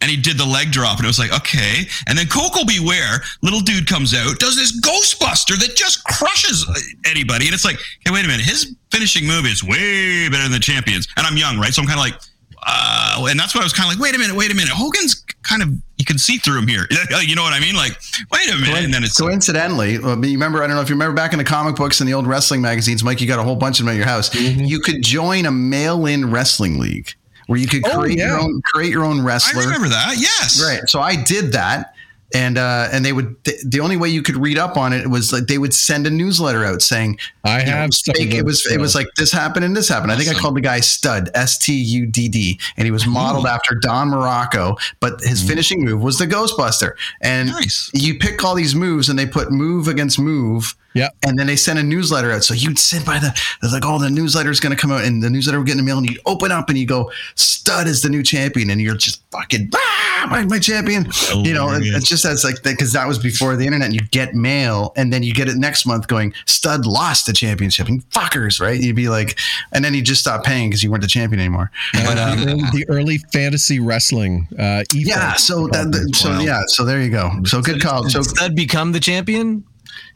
[0.00, 1.86] and he did the leg drop, and it was like okay.
[2.08, 2.80] And then Koko B.
[2.80, 6.66] Ware, little dude comes out, does this Ghostbuster that just crushes
[7.06, 10.52] anybody, and it's like, hey, wait a minute, his finishing move is way better than
[10.52, 11.06] the champions.
[11.16, 11.72] And I'm young, right?
[11.72, 12.20] So I'm kind of like.
[12.68, 14.02] Uh, and that's what I was kind of like.
[14.02, 14.70] Wait a minute, wait a minute.
[14.70, 15.68] Hogan's kind of
[15.98, 16.86] you can see through him here.
[17.22, 17.74] You know what I mean?
[17.76, 17.96] Like,
[18.32, 21.14] wait a minute, and then it's Coincidentally, you remember, I don't know if you remember
[21.14, 23.56] back in the comic books and the old wrestling magazines, Mike, you got a whole
[23.56, 24.34] bunch of them at your house.
[24.34, 27.10] You could join a mail in wrestling league
[27.46, 29.62] where you could Oh, create your own create your own I wrestler.
[29.62, 30.16] remember that.
[30.18, 30.88] Yes, Right.
[30.88, 31.94] So I did that.
[32.34, 35.08] And uh, and they would the, the only way you could read up on it
[35.08, 38.34] was like they would send a newsletter out saying I you know, have some fake-
[38.34, 40.10] it was it was like this happened and this happened.
[40.10, 43.06] I think I called the guy Stud S T U D D, and he was
[43.06, 46.92] modeled after Don Muraco, but his finishing move was the Ghostbuster.
[47.20, 47.90] And Nice.
[47.94, 50.74] you pick all these moves, and they put move against move.
[50.96, 51.16] Yep.
[51.26, 52.42] And then they sent a newsletter out.
[52.44, 53.38] So you'd sit by the,
[53.70, 55.82] like, oh, the newsletter's going to come out, and the newsletter would get in the
[55.84, 58.94] mail, and you open up and you go, Stud is the new champion, and you're
[58.96, 61.06] just fucking, ah, my, my champion.
[61.34, 64.06] You know, it- it's just that's like, because that was before the internet, and you
[64.10, 68.02] get mail, and then you get it next month going, Stud lost the championship, and
[68.10, 68.80] fuckers, right?
[68.80, 69.38] You'd be like,
[69.72, 71.70] and then you just stop paying because you weren't the champion anymore.
[71.92, 74.48] But, um, the, early, the early fantasy wrestling.
[74.58, 77.30] Uh, yeah, so that, so yeah, so there you go.
[77.44, 78.08] So good call.
[78.08, 79.64] So Stud become the champion?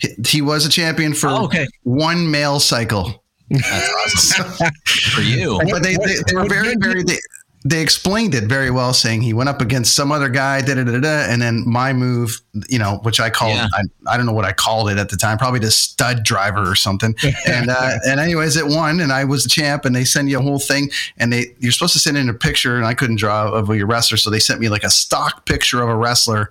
[0.00, 1.66] He, he was a champion for Oh, okay.
[1.82, 3.22] one mail cycle.
[3.50, 4.70] That's awesome
[5.14, 5.60] for you.
[5.70, 7.16] but they, they, they were very very they,
[7.62, 10.82] they explained it very well, saying he went up against some other guy, da da
[10.84, 12.40] da da, and then my move,
[12.70, 13.66] you know, which I called, Yeah.
[13.74, 16.62] I, I don't know what I called it at the time, probably the stud driver
[16.70, 17.14] or something.
[17.46, 19.84] And uh, and anyways, it won, and I was the champ.
[19.84, 22.34] And they send you a whole thing, and they you're supposed to send in a
[22.34, 25.44] picture, and I couldn't draw of your wrestler, so they sent me like a stock
[25.44, 26.50] picture of a wrestler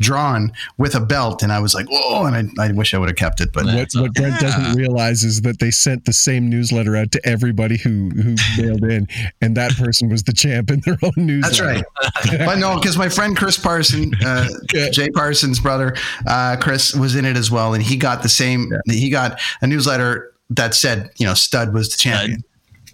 [0.00, 3.08] drawn with a belt, and I was like, whoa, and I, I wish I would
[3.08, 6.48] have kept it, but What, what Brent doesn't realize is that they sent the same
[6.50, 9.06] newsletter out to everybody who who mailed in,
[9.40, 11.84] and that person was the champ in their own newsletter.
[12.04, 12.38] That's right.
[12.46, 14.48] but no, because my friend Chris Parson, uh,
[14.92, 15.94] Jay Parsons' brother,
[16.26, 18.70] uh, Chris was in it as well, and he got the same.
[18.86, 22.42] He got a newsletter that said, you know, Stud was the champion.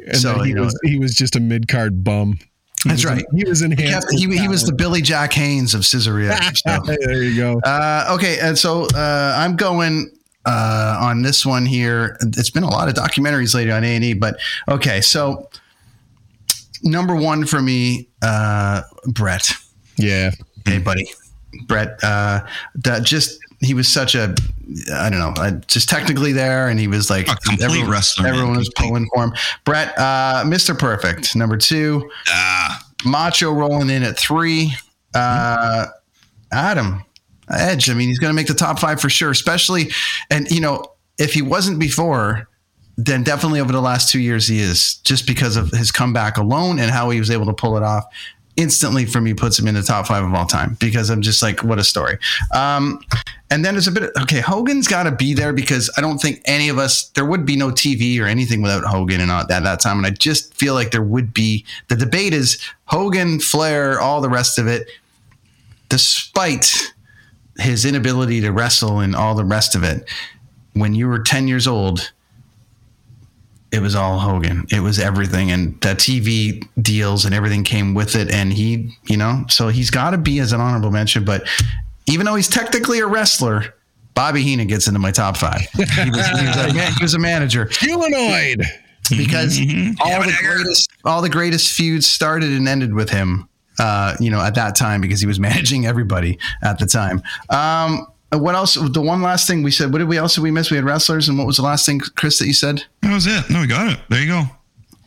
[0.06, 2.38] And So, he you know- was he was just a mid card bum.
[2.84, 3.24] He That's right.
[3.34, 4.08] He was He, enhanced.
[4.08, 4.72] kept, he, he was the.
[4.72, 6.38] Billy Jack Haynes of Caesarea.
[6.54, 6.78] So.
[6.86, 7.60] there you go.
[7.64, 10.10] Uh, okay, and so uh, I'm going
[10.46, 12.16] uh, on this one here.
[12.20, 14.36] It's been a lot of documentaries lately on A and E, but
[14.68, 15.00] okay.
[15.00, 15.48] So
[16.82, 19.52] number one for me, uh, Brett.
[19.96, 20.30] Yeah.
[20.64, 21.08] Hey, buddy,
[21.66, 21.98] Brett.
[22.02, 22.44] Uh,
[22.76, 24.34] that just he was such a
[24.94, 28.24] I don't know, uh, just technically there, and he was like A complete everyone, wrestler,
[28.24, 28.34] man.
[28.34, 29.32] Everyone was pulling for him.
[29.64, 30.78] Brett, uh, Mr.
[30.78, 32.10] Perfect, number two.
[32.28, 34.72] Ah, Macho rolling in at three.
[35.14, 35.86] Uh,
[36.52, 37.04] Adam
[37.50, 37.90] Edge.
[37.90, 39.30] I mean, he's going to make the top five for sure.
[39.30, 39.90] Especially,
[40.30, 40.84] and you know,
[41.18, 42.48] if he wasn't before,
[42.96, 44.96] then definitely over the last two years he is.
[44.96, 48.04] Just because of his comeback alone and how he was able to pull it off.
[48.56, 51.42] Instantly, for me, puts him in the top five of all time because I'm just
[51.42, 52.18] like, what a story.
[52.52, 53.00] Um,
[53.50, 56.18] and then there's a bit of, okay, Hogan's got to be there because I don't
[56.18, 59.46] think any of us, there would be no TV or anything without Hogan and all
[59.46, 59.98] that that time.
[59.98, 64.28] And I just feel like there would be, the debate is Hogan, Flair, all the
[64.28, 64.88] rest of it,
[65.88, 66.92] despite
[67.58, 70.08] his inability to wrestle and all the rest of it.
[70.74, 72.12] When you were 10 years old,
[73.72, 74.66] it was all Hogan.
[74.70, 75.50] It was everything.
[75.50, 78.30] And the TV deals and everything came with it.
[78.30, 81.24] And he, you know, so he's got to be as an honorable mention.
[81.24, 81.48] But
[82.06, 83.74] even though he's technically a wrestler,
[84.14, 85.62] Bobby Heenan gets into my top five.
[85.72, 88.62] He was, he was, a, man- he was a manager Humanoid.
[89.10, 89.92] because Mm-hmm.
[90.00, 93.48] all the greatest all the greatest feuds started and ended with him.
[93.78, 97.22] Uh, you know, at that time because he was managing everybody at the time.
[97.48, 98.74] Um, Uh, what else?
[98.74, 99.92] The one last thing we said.
[99.92, 100.70] What did we else did we miss?
[100.70, 102.84] We had wrestlers, and what was the last thing, Chris, that you said?
[103.02, 103.50] that was it.
[103.50, 103.98] No, we got it.
[104.08, 104.44] There you go.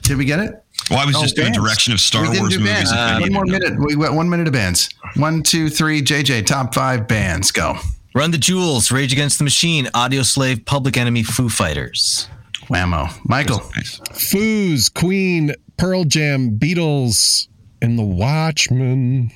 [0.03, 0.53] Did we get it?
[0.89, 1.57] Well, I was Oh, just doing bands.
[1.57, 2.73] direction of Star we didn't Wars do movies.
[2.73, 2.91] bands.
[2.91, 3.73] if I one more minute.
[3.80, 4.89] We got one minute of bands.
[5.15, 6.02] One, two, three.
[6.03, 7.52] JJ, top five bands.
[7.52, 7.77] Go.
[8.14, 12.30] Run the Jewels, Rage Against the Machine, Audioslave, Public Enemy, Foo Fighters.
[12.69, 13.10] Whammo.
[13.27, 13.61] Michael.
[13.76, 13.99] Nice.
[14.11, 17.47] Foos, Queen, Pearl Jam, Beatles,
[17.81, 19.31] and the Watchmen.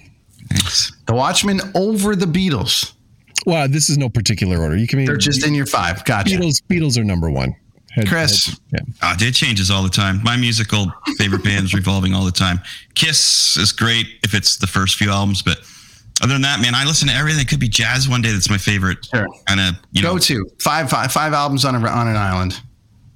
[0.50, 0.92] Thanks.
[1.08, 2.94] The Watchmen over the Beatles.
[3.46, 4.76] Wow, this is no particular order.
[4.78, 6.04] You can mean They're just in your five.
[6.06, 6.36] Gotcha.
[6.36, 6.62] Beatles.
[6.70, 7.56] Beatles are number one.
[7.92, 8.46] Head- Chris.
[8.46, 8.80] head- yeah.
[9.02, 10.22] Uh, it changes all the time.
[10.24, 12.60] My musical favorite bands revolving all the time.
[12.96, 15.60] Kiss is great if it's the first few albums, but
[16.22, 17.42] other than that, man, I listen to everything.
[17.42, 18.32] It could be jazz one day.
[18.32, 19.06] That's my favorite.
[19.06, 19.26] Sure.
[19.48, 22.60] Kind of, you Go know, to five, five, five albums on a, on an island.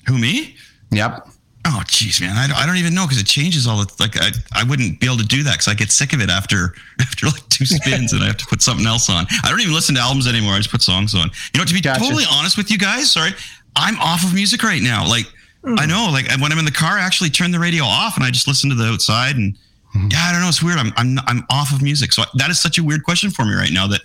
[0.07, 0.55] who me?
[0.91, 1.27] Yep.
[1.65, 4.19] Oh, jeez, man, I don't, I don't even know because it changes all the like.
[4.19, 6.75] I, I wouldn't be able to do that because I get sick of it after
[6.99, 9.25] after like two spins and I have to put something else on.
[9.43, 10.53] I don't even listen to albums anymore.
[10.53, 11.31] I just put songs on.
[11.53, 12.01] You know, to be Gotcha.
[12.01, 13.31] totally honest with you guys, sorry,
[13.77, 15.07] I'm off of music right now.
[15.07, 15.25] Like
[15.63, 15.75] hmm.
[15.79, 18.25] I know, like when I'm in the car, I actually turn the radio off and
[18.25, 19.57] I just listen to the outside and
[19.93, 20.09] hmm.
[20.11, 20.79] yeah, I don't know, it's weird.
[20.79, 23.53] I'm I'm I'm off of music, so that is such a weird question for me
[23.53, 24.01] right now that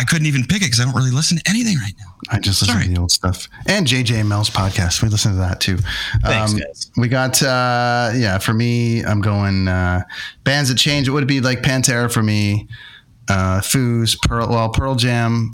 [0.00, 2.06] I couldn't even pick it because I don't really listen to anything right now.
[2.30, 2.86] I just listen Sorry.
[2.86, 5.02] to the old stuff and JJ Mel's podcast.
[5.02, 5.76] We listen to that too.
[6.24, 6.90] Thanks, Um, guys.
[6.96, 8.38] We got uh, yeah.
[8.38, 10.04] For me, I'm going uh,
[10.44, 11.06] bands that change.
[11.06, 12.66] It would be like Pantera for me.
[13.28, 14.48] Uh, Foos, Pearl.
[14.48, 15.50] Well, Pearl Jam,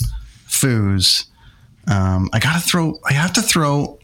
[0.49, 1.27] Foos.
[1.89, 2.99] Um, I gotta throw.
[3.05, 3.99] I have to throw.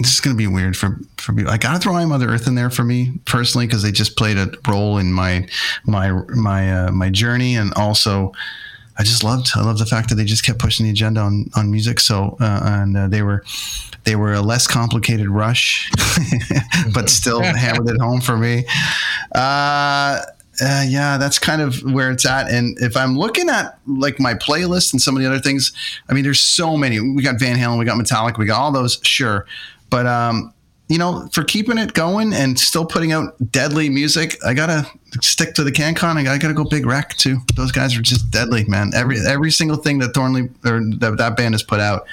[0.00, 1.44] This is gonna be weird for for me.
[1.46, 4.38] I gotta throw I Mother Earth in there for me personally because they just played
[4.38, 5.46] a role in my
[5.84, 8.32] my my uh, my journey and also.
[8.98, 9.50] I just loved.
[9.54, 12.00] I love the fact that they just kept pushing the agenda on on music.
[12.00, 13.44] So uh, and uh, they were
[14.04, 15.90] they were a less complicated Rush,
[16.94, 18.64] but still hammered it home for me.
[19.34, 20.20] Uh,
[20.60, 22.50] uh, yeah, that's kind of where it's at.
[22.50, 25.72] And if I'm looking at like my playlist and some of the other things,
[26.08, 27.00] I mean, there's so many.
[27.00, 29.46] We got Van Halen, we got Metallica, we got all those, sure.
[29.88, 30.52] But um,
[30.92, 34.86] you know, for keeping it going and still putting out deadly music, I gotta
[35.22, 36.16] stick to the CanCon.
[36.16, 37.38] I gotta, I gotta go Big Wreck too.
[37.56, 38.92] Those guys are just deadly, man.
[38.94, 42.06] Every every single thing that Thornley or that, that band has put out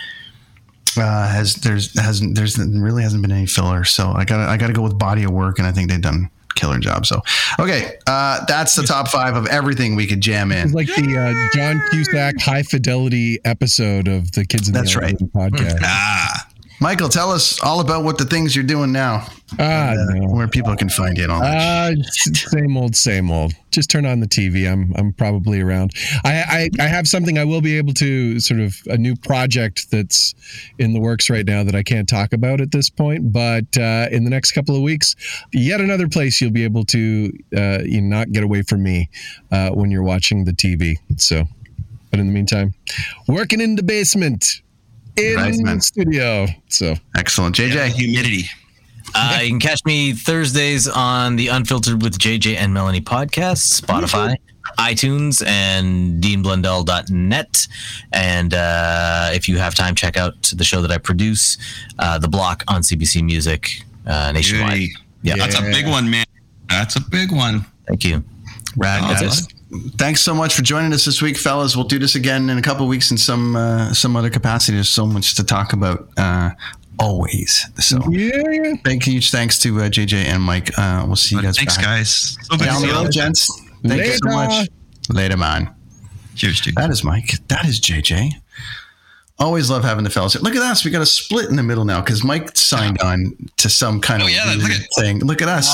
[0.98, 3.84] uh, has there's hasn't there's really hasn't been any filler.
[3.84, 6.30] So I gotta I gotta go with body of work, and I think they've done
[6.56, 7.06] killer job.
[7.06, 7.22] So
[7.60, 10.66] okay, uh, that's the top five of everything we could jam in.
[10.68, 15.00] It's like the uh, John Cusack high fidelity episode of the Kids in That's the
[15.02, 15.16] right.
[15.18, 15.80] Podcast.
[15.84, 16.48] Ah,
[16.82, 19.28] Michael, tell us all about what the things you're doing now,
[19.60, 20.28] Ah, uh, no.
[20.30, 21.98] where people can find you and all that.
[21.98, 22.04] Uh,
[22.34, 23.52] same old, same old.
[23.72, 24.72] Just turn on the TV.
[24.72, 25.92] I'm I'm probably around.
[26.24, 29.92] I, I I have something I will be able to sort of a new project
[29.92, 30.34] that's
[30.78, 33.34] in the works right now that I can't talk about at this point.
[33.34, 35.16] But uh, in the next couple of weeks,
[35.52, 39.10] yet another place you'll be able to uh, you know, not get away from me
[39.52, 40.96] uh, when you're watching the TV.
[41.18, 41.44] So,
[42.10, 42.74] but in the meantime,
[43.28, 44.62] working in the basement
[45.18, 45.84] in Basement.
[45.84, 46.48] studio.
[46.68, 47.90] So Excellent, JJ.
[47.90, 48.46] humidity.
[49.16, 54.36] Uh, you can catch me Thursdays on the Unfiltered with JJ and Melanie podcast, Spotify,
[54.78, 57.68] iTunes, and deanblundell.net.
[58.14, 61.58] And uh, if you have time, check out the show that I produce,
[61.98, 64.74] uh, The Block on CBC Music uh, nationwide.
[64.78, 64.94] Beauty.
[65.24, 66.26] Yeah, That's a big one, man.
[66.70, 67.66] That's a big one.
[67.88, 68.24] Thank you.
[68.78, 69.04] Rad.
[69.20, 69.54] That's it.
[69.98, 71.76] Thanks so much for joining us this week, fellas.
[71.76, 74.76] We'll do this again in a couple weeks in some uh, some other capacity.
[74.78, 76.10] There's so much to talk about.
[76.18, 76.52] Uh,
[76.98, 77.66] always.
[77.80, 78.74] So yeah, yeah.
[78.84, 80.72] big huge thanks to uh, JJ and Mike.
[80.78, 81.56] Uh, we'll see you guys.
[81.58, 81.86] thanks, back.
[81.86, 82.38] guys.
[82.42, 83.00] So good to Down see the you.
[83.00, 83.62] road, gents.
[83.86, 84.36] Thank you so Later.
[84.50, 84.68] much.
[85.10, 85.74] Later, man.
[86.36, 86.76] Cheers, dude.
[86.76, 87.32] That is Mike.
[87.50, 88.32] That is JJ.
[89.38, 90.34] Always love having the fellas.
[90.34, 90.42] here.
[90.42, 90.84] Look at us.
[90.84, 94.22] We got a split in the middle now because Mike signed on to some kind
[94.24, 95.20] Oh, of yeah, look at- thing.
[95.20, 95.70] Look at us.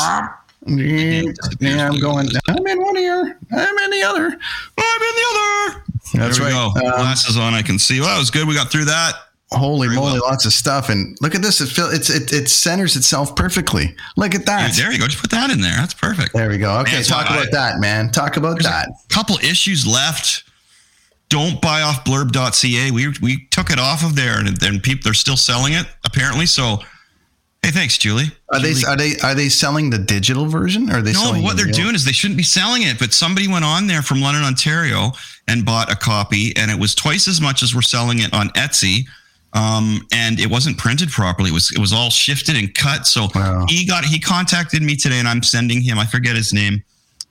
[0.67, 2.27] Yeah, I'm going.
[2.47, 3.39] I'm in one ear.
[3.51, 4.25] I'm in the other.
[4.25, 5.83] I'm in the other.
[6.13, 6.73] That's there we right.
[6.73, 6.87] go.
[6.87, 7.99] Um, Glasses on, I can see.
[7.99, 8.47] Well, that was good.
[8.47, 9.13] We got through that.
[9.51, 10.23] Holy Very moly, well.
[10.29, 10.89] lots of stuff.
[10.89, 11.61] And look at this.
[11.61, 13.95] It it's it, it centers itself perfectly.
[14.17, 14.73] Look at that.
[14.73, 15.05] Dude, there you go.
[15.05, 15.75] Just put that in there.
[15.75, 16.33] That's perfect.
[16.33, 16.79] There we go.
[16.79, 18.11] Okay, Man, talk I- about that, man.
[18.11, 18.87] Talk about that.
[18.89, 20.43] a couple issues left.
[21.29, 22.91] Don't buy off blurb.ca.
[22.91, 26.45] We we took it off of there and then people they're still selling it apparently.
[26.47, 26.79] So
[27.65, 28.31] hey, thanks, Julie.
[28.53, 30.89] Are they Julie- are they are they selling the digital version?
[30.89, 32.99] Or are they no, what the they're real- doing is they shouldn't be selling it,
[32.99, 35.11] but somebody went on there from London, Ontario,
[35.47, 38.49] and bought a copy, and it was twice as much as we're selling it on
[38.49, 39.05] Etsy.
[39.53, 41.49] Um, and it wasn't printed properly.
[41.49, 43.07] It was it was all shifted and cut.
[43.07, 43.65] So Wow.
[43.69, 45.97] he got he contacted me today, and I'm sending him.
[45.97, 46.83] I forget his name.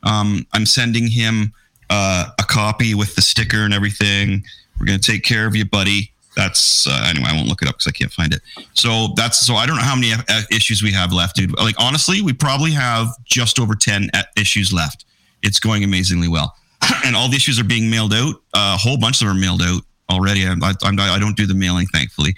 [0.02, 1.52] Um, I'm sending him
[1.90, 4.42] uh, a copy with the sticker and everything.
[4.80, 6.12] We're gonna take care of you, buddy.
[6.36, 7.28] That's uh, anyway.
[7.28, 8.42] I won't look it up because I can't find it.
[8.74, 11.56] So that's so I don't know how many uh, issues we have left, dude.
[11.58, 15.04] Like honestly, we probably have just over ten uh, issues left.
[15.42, 16.54] It's going amazingly well,
[17.04, 18.34] and all the issues are being mailed out.
[18.52, 20.46] Uh, a whole bunch of them are mailed out already.
[20.46, 22.34] I'm, I, I don't do the mailing, thankfully.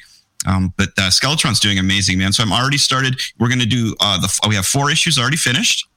[0.47, 2.32] Um, but uh, Skeletron's doing amazing, man.
[2.32, 3.20] So I'm already started.
[3.39, 4.48] We're going to do uh, the.
[4.48, 5.89] We have four issues already finished.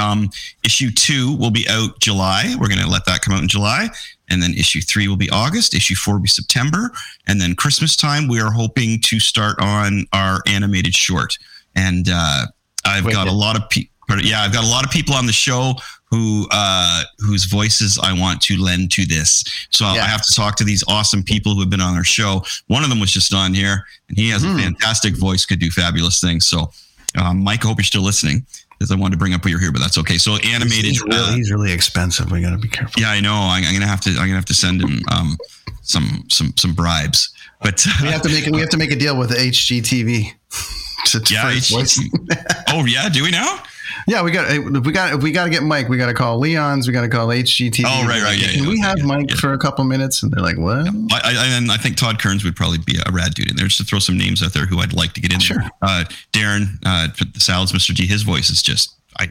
[0.00, 0.30] Um,
[0.64, 2.54] issue two will be out July.
[2.58, 3.88] We're going to let that come out in July.
[4.30, 5.74] And then issue three will be August.
[5.74, 6.90] Issue four will be September.
[7.26, 11.36] And then Christmas time, we are hoping to start on our animated short.
[11.76, 12.46] And uh,
[12.86, 13.90] I've got a lot of people.
[14.22, 15.74] Yeah, I've got a lot of people on the show
[16.10, 19.42] who uh, whose voices I want to lend to this.
[19.70, 20.06] So I Yeah.
[20.06, 22.44] have to talk to these awesome people who have been on our show.
[22.68, 24.56] One of them was just on here, and he has Hmm.
[24.58, 26.46] a fantastic voice, could do fabulous things.
[26.46, 26.70] So,
[27.16, 28.46] um, Mike, I hope you're still listening
[28.84, 30.18] because I wanted to bring up what you're here, but that's okay.
[30.18, 30.84] So animated.
[30.84, 32.30] He's really, uh, he's really expensive.
[32.30, 33.00] We got to be careful.
[33.00, 33.32] yeah, I know.
[33.32, 34.10] I'm, I'm gonna have to.
[34.10, 35.38] I'm gonna have to send him um,
[35.82, 37.32] some some some bribes.
[37.62, 40.32] But We have to make we have to make a deal with HGTV.
[41.06, 41.50] to- yeah.
[41.50, 42.64] HGTV.
[42.68, 43.58] oh yeah, do we now?
[44.06, 45.88] Yeah, we got if we got if we got to get Mike.
[45.88, 46.86] We got to call Leon's.
[46.86, 47.84] We got to call HGTV.
[47.86, 49.36] Oh, right, right, yeah, Can yeah, we okay, have yeah, Mike yeah.
[49.36, 50.22] for a couple minutes?
[50.22, 53.10] And they're like, "What?" I, I, and I think Todd Kerns would probably be a
[53.12, 53.66] rad dude in there.
[53.66, 55.58] Just to throw some names out there who I'd like to get in Sure.
[55.58, 55.70] there.
[55.82, 57.94] Uh, Darren, uh, the Salads, Mr.
[57.94, 58.06] D.
[58.06, 59.28] His voice is just I.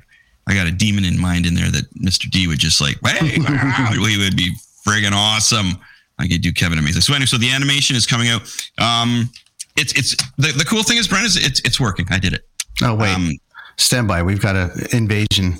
[0.47, 2.29] I got a demon in mind in there that Mr.
[2.29, 4.53] D would just like, hey, he would be
[4.85, 5.79] friggin' awesome.
[6.19, 7.01] I could do Kevin amazing.
[7.01, 8.41] So anyway, so the animation is coming out.
[8.77, 9.29] Um,
[9.77, 12.05] it's it's the, the cool thing is, Brent, is it's it's working.
[12.09, 12.47] I did it.
[12.81, 13.31] Oh wait, Um,
[13.77, 14.23] stand by.
[14.23, 15.57] We've got an invasion.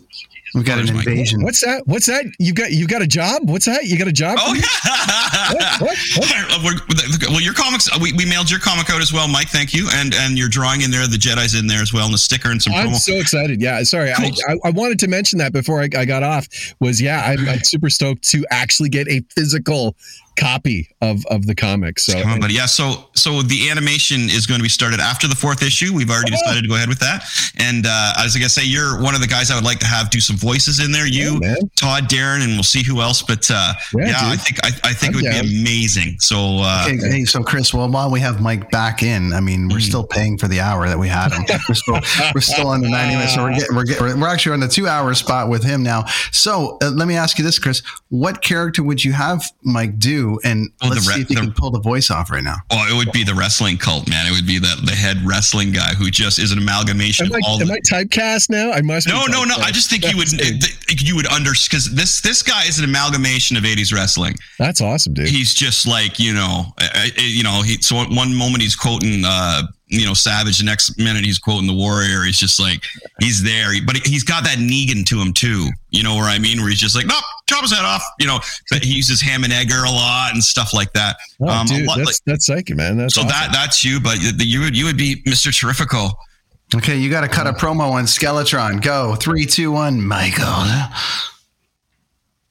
[0.55, 1.41] We've got an invasion.
[1.43, 1.81] What's that?
[1.87, 2.25] What's that?
[2.37, 3.49] You got you got a job?
[3.49, 3.85] What's that?
[3.85, 4.37] You got a job?
[4.39, 4.63] Oh yeah.
[5.79, 5.97] What?
[6.55, 6.79] Oh, we're-
[7.29, 7.89] well, your comics.
[7.91, 9.49] Uh, we, we mailed your comic out as well, Mike.
[9.49, 11.07] Thank you, and and your drawing in there.
[11.07, 12.95] The Jedi's in there as well, and the sticker and some I'm promo.
[12.97, 13.59] so excited.
[13.61, 14.11] Yeah, sorry.
[14.11, 16.47] I, I, I wanted to mention that before I, I got off.
[16.79, 19.95] Was yeah, I'm, I'm super stoked to actually get a physical
[20.37, 21.99] copy of of the comic.
[21.99, 22.53] So Come on, buddy.
[22.55, 22.65] Yeah.
[22.65, 25.93] So, so the animation is going to be started after the fourth issue.
[25.93, 26.37] We've already Oh.
[26.37, 27.25] decided to go ahead with that.
[27.57, 29.79] And uh, I was going to say, you're one of the guys I would like
[29.79, 31.05] to have do some voices in there.
[31.07, 31.55] You, Yeah.
[31.75, 33.21] Todd, Darren, and we'll see who else.
[33.21, 35.41] But uh, Yeah, yeah, I think I, I think I'm it would down.
[35.43, 36.17] be amazing.
[36.19, 39.69] So, uh, Hey, hey, so Chris, well, while we have Mike back in, I mean,
[39.69, 39.71] Mm.
[39.73, 41.43] we're still paying for the hour that we had him.
[41.69, 41.99] We're still,
[42.35, 43.35] we're still on the 90 minutes.
[43.35, 46.05] So we're, getting, we're, getting, we're actually on the two hour spot with him now.
[46.31, 47.81] So uh, let me ask you this, Chris.
[48.09, 51.35] What character would you have Mike do two, and Oh, let's re- see if you
[51.35, 52.55] the- can pull the voice off right now.
[52.71, 54.25] Oh, it would be the wrestling cult, man.
[54.27, 57.37] It would be the, the head wrestling guy who just is an amalgamation Am I,
[57.37, 57.73] of all am the.
[57.73, 58.71] I typecast now?
[58.71, 59.07] I must.
[59.07, 59.55] be no, no, no.
[59.57, 62.85] I just think you would That's, you would under because this this guy is an
[62.85, 64.35] amalgamation of '80s wrestling.
[64.57, 65.27] that's awesome, dude.
[65.27, 67.61] He's just like you know, uh, uh, you know.
[67.63, 71.67] He so one moment he's quoting uh, you know Savage, the next minute he's quoting
[71.67, 72.23] the Warrior.
[72.23, 72.83] He's just like
[73.19, 75.69] he's there, but he's got that Negan to him too.
[75.89, 76.59] You know where I mean?
[76.59, 78.03] Where he's just like, nope, chop his head off.
[78.19, 78.39] You know,
[78.69, 81.17] but he uses ham and egger a lot and stuff like that.
[81.41, 82.97] Oh, Um, dude, lot that's like- that's psychic, man.
[82.97, 83.29] That's so awesome.
[83.29, 85.51] that that's you, but you- you would you would be Mr.
[85.51, 86.11] Terrifico.
[86.75, 88.81] Okay, you got to cut a promo on Skeletron.
[88.81, 90.65] Go three, two, one, Michael.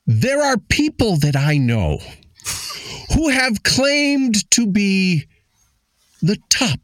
[0.07, 1.99] there are people that I know
[3.15, 5.27] who have claimed to be
[6.21, 6.79] the top.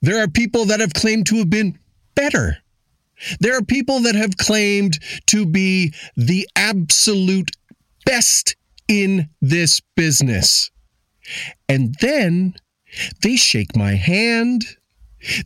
[0.00, 1.78] There are people that have claimed to have been
[2.14, 2.58] better.
[3.40, 7.50] There are people that have claimed to be the absolute
[8.04, 8.56] best
[8.88, 10.70] in this business.
[11.68, 12.54] And then
[13.22, 14.64] they shake my hand.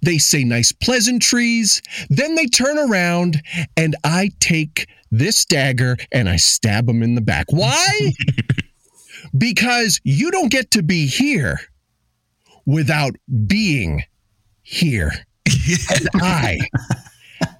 [0.03, 1.82] They say nice pleasantries.
[2.09, 3.43] Then they turn around
[3.77, 7.47] and I take this dagger and I stab them in the back.
[7.51, 8.12] Why?
[9.39, 11.61] because you don't get to be here
[12.65, 13.12] without
[13.47, 14.03] being
[14.62, 15.12] here.
[15.90, 16.59] And I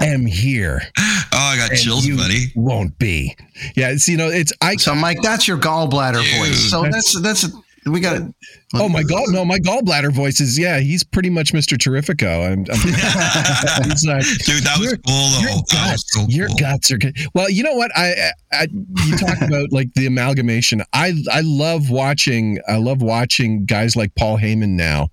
[0.01, 0.83] am here.
[0.99, 2.53] Oh, I got and chills, you buddy.
[2.55, 3.37] Won't be.
[3.75, 6.71] Yeah, it's you know, it's I So, Mike, that's your gallbladder Dude, voice.
[6.71, 7.47] So that's that's
[7.85, 8.35] we got to.
[8.75, 11.79] Oh my god, no, my gallbladder voice is yeah, he's pretty much Mr.
[11.79, 12.45] Terrifico.
[12.45, 15.41] I'm, I'm he's like, Dude, that was cool.
[15.41, 17.17] Your guts, so your guts are good.
[17.33, 17.93] Well, you know what?
[17.95, 20.83] I, I you talk about like the amalgamation.
[20.93, 22.59] I I love watching.
[22.67, 25.11] I love watching guys like Paul Heyman now,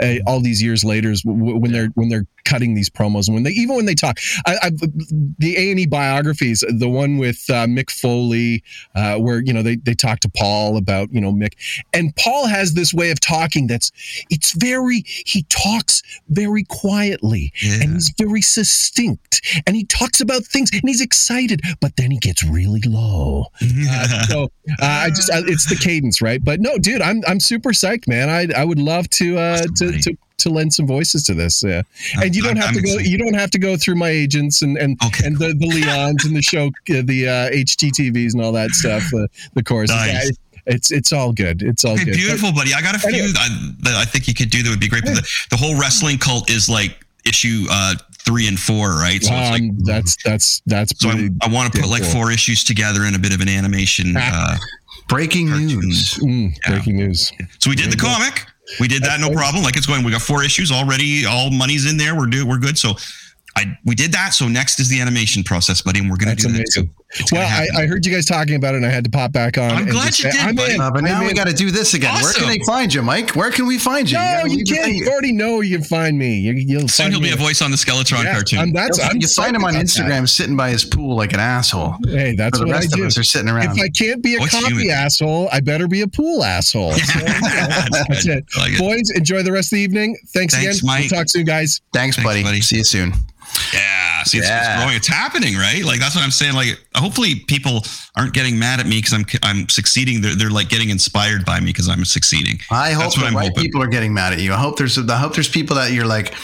[0.00, 3.50] uh, all these years later, when they're when they're cutting these promos and when they
[3.50, 4.18] even when they talk.
[4.46, 8.62] I, I the A and E biographies, the one with uh, Mick Foley,
[8.94, 11.52] uh, where you know they they talk to Paul about you know Mick,
[11.92, 13.92] and Paul has this way of talking that's
[14.30, 17.82] it's very he talks very quietly Yeah.
[17.82, 22.18] and he's very succinct and he talks about things and he's excited but then he
[22.18, 23.46] gets really low.
[23.88, 24.44] Uh, so
[24.82, 26.42] uh, i just uh, it's the cadence right?
[26.44, 28.28] But no dude i'm i'm super psyched man.
[28.28, 31.82] I i would love to uh to, to to lend some voices to this yeah.
[32.22, 33.10] And you don't have I'm to go excited.
[33.10, 36.24] you don't have to go through my agents and and Okay, and the the leons
[36.24, 39.96] and the show uh, the uh HGTVs and all that stuff uh, the courses.
[39.96, 40.32] Nice.
[40.66, 42.74] Yeah, it's it's all good it's all Okay, good beautiful, buddy.
[42.74, 43.32] I got a few Anyway.
[43.36, 45.04] I, that I think you could do that would be great.
[45.04, 47.94] But the, the whole wrestling cult is like issue uh,
[48.24, 49.22] three and four, right?
[49.22, 52.30] So it's like um, that's that's that's so I, I want to put like four
[52.32, 54.14] issues together in a bit of an animation.
[54.16, 54.56] Uh,
[55.08, 55.74] Breaking Cartoons.
[55.74, 56.14] news.
[56.14, 56.70] mm, Yeah.
[56.72, 58.44] breaking news so we did the comic.
[58.80, 59.62] We did that, no problem.
[59.62, 60.02] Like it's going.
[60.04, 61.24] We got four issues already.
[61.24, 62.16] All money's in there.
[62.16, 62.46] We're do.
[62.46, 62.76] We're good.
[62.78, 62.94] So.
[63.58, 64.34] I, we did that.
[64.34, 66.84] So next is the animation process, buddy, and we're gonna That's do amazing.
[66.84, 67.04] that too.
[67.10, 67.82] It's gonna Well, I.
[67.82, 69.70] I heard you guys talking about it, and I had to pop back on.
[69.70, 70.74] I'm glad just you say, did, I'm buddy.
[70.74, 70.80] in.
[70.80, 72.12] Uh, but now I'm we got to do this again.
[72.20, 73.30] Where can they find you, Mike?
[73.36, 74.18] Where can we find you?
[74.18, 74.92] No, gotta you can't.
[74.92, 76.34] You already know you can find me.
[76.40, 78.58] You, you'll Soon find he'll be a voice on the Skeletron Yeah, cartoon.
[78.58, 79.00] I'm, that's.
[79.00, 81.94] I'm you find him on psyched about Instagram sitting by his pool like an asshole.
[82.08, 83.06] Hey, that's For the what I rest of do.
[83.06, 83.78] us are sitting around.
[83.78, 84.90] If I can't be a What's coffee human?
[84.90, 86.92] asshole, I better be a pool asshole.
[87.06, 88.44] So, That's that's it.
[88.56, 88.78] I like it.
[88.78, 90.16] Boys, enjoy the rest of the evening.
[90.28, 90.86] Thanks, Thanks, again.
[90.86, 91.00] Mike.
[91.10, 91.80] We'll talk soon, guys.
[91.94, 92.42] Thanks, Thanks, buddy.
[92.42, 92.60] buddy.
[92.60, 93.12] See you soon.
[93.72, 94.74] Yeah, see, it's, Yeah.
[94.74, 94.96] it's growing.
[94.96, 95.84] It's happening, right?
[95.84, 96.54] Like that's what I'm saying.
[96.54, 97.84] Like, hopefully, people
[98.16, 100.20] aren't getting mad at me because I'm I'm succeeding.
[100.20, 102.60] They're, they're like getting inspired by me because I'm succeeding.
[102.70, 103.64] I hope That's the what I'm right hoping.
[103.64, 104.52] people are getting mad at you.
[104.52, 106.34] I hope there's I hope there's people that you're like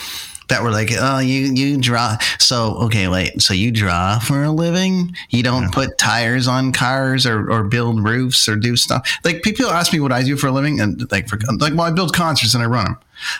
[0.49, 2.17] that were like, oh, you you draw.
[2.37, 3.41] So okay, wait.
[3.41, 5.15] So you draw for a living?
[5.29, 9.09] You don't put tires on cars or, or build roofs or do stuff.
[9.23, 11.83] Like people ask me what I do for a living, and like for like well,
[11.87, 12.97] I build concerts and I run them.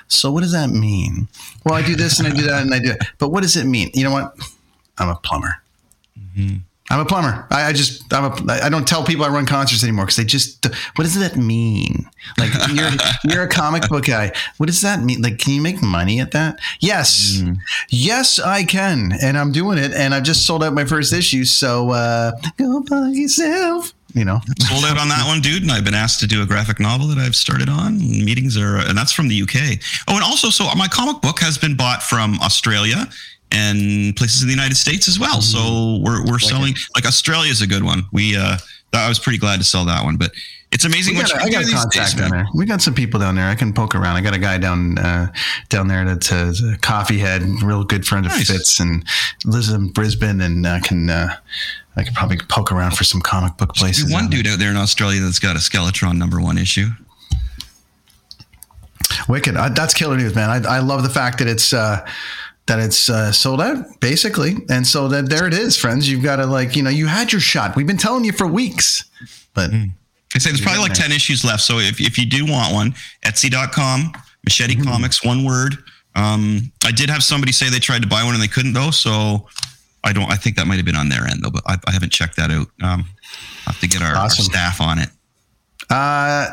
[0.08, 1.28] So what does that mean?
[1.66, 2.92] Well, I do this and I do that and I do.
[2.92, 3.04] it.
[3.18, 3.90] But what does it mean?
[3.94, 4.36] You know what?
[4.98, 5.56] I'm a plumber.
[6.90, 7.48] I'm a plumber.
[7.50, 10.26] I, I just I'm a I don't tell people I run concerts anymore because they
[10.26, 10.66] just
[10.96, 12.08] what does that mean?
[12.38, 12.90] Like you're
[13.24, 14.32] you're a comic book guy.
[14.58, 15.22] What does that mean?
[15.22, 16.60] Like, can you make money at that?
[16.80, 17.42] Yes,
[17.90, 19.94] yes, I can, and I'm doing it.
[19.94, 21.46] And I've just sold out my first issue.
[21.46, 23.94] So uh, go buy yourself.
[24.14, 25.64] You know, Sold out on that one, dude.
[25.64, 27.98] And I've been asked to do a graphic novel that I've started on.
[27.98, 29.80] Meetings are, and that's from the UK.
[30.08, 33.08] Oh, and also, so my comic book has been bought from Australia
[33.52, 35.42] and places in the United States as well.
[35.42, 38.04] So we're we're selling like Australia's a good one.
[38.12, 38.58] We uh,
[38.94, 40.32] I was pretty glad to sell that one, but
[40.74, 42.48] it's amazing We what got, you I can got do these contact days, down there.
[42.54, 43.48] We got some people down there.
[43.48, 44.16] I can poke around.
[44.16, 45.32] I got a guy down uh,
[45.70, 49.06] down there that's a, a coffee head, real good friend of Fitz, and
[49.46, 51.36] lives in Brisbane, and uh, can uh,
[51.96, 54.06] I can probably poke around for some comic book places.
[54.06, 54.44] There's one down there.
[54.44, 56.88] dude out there in Australia that's got a Skeletron number one issue.
[59.30, 59.56] Wicked.
[59.56, 60.50] Uh, that's killer news, man.
[60.50, 62.06] I, I love the fact that it's uh,
[62.66, 66.10] that it's uh, sold out, basically, and so that there it is, friends.
[66.10, 67.76] You've got to like, you know, you had your shot.
[67.76, 69.06] We've been telling you for weeks,
[69.54, 69.70] but
[70.36, 71.62] I say there's probably like 10 issues left.
[71.62, 72.96] So if, if you do want one,
[73.26, 74.12] Etsy.com,
[74.44, 74.84] Machete Mm-hmm.
[74.90, 75.78] Comics, one word.
[76.16, 78.92] Um, I did have somebody say they tried to buy one and they couldn't though.
[78.92, 79.48] So
[80.04, 81.92] I don't, I think that might have been on their end though, but I, I
[81.92, 82.68] haven't checked that out.
[82.82, 83.06] Um,
[83.66, 85.10] I'll have to get our, our staff on it.
[85.90, 86.50] Uh,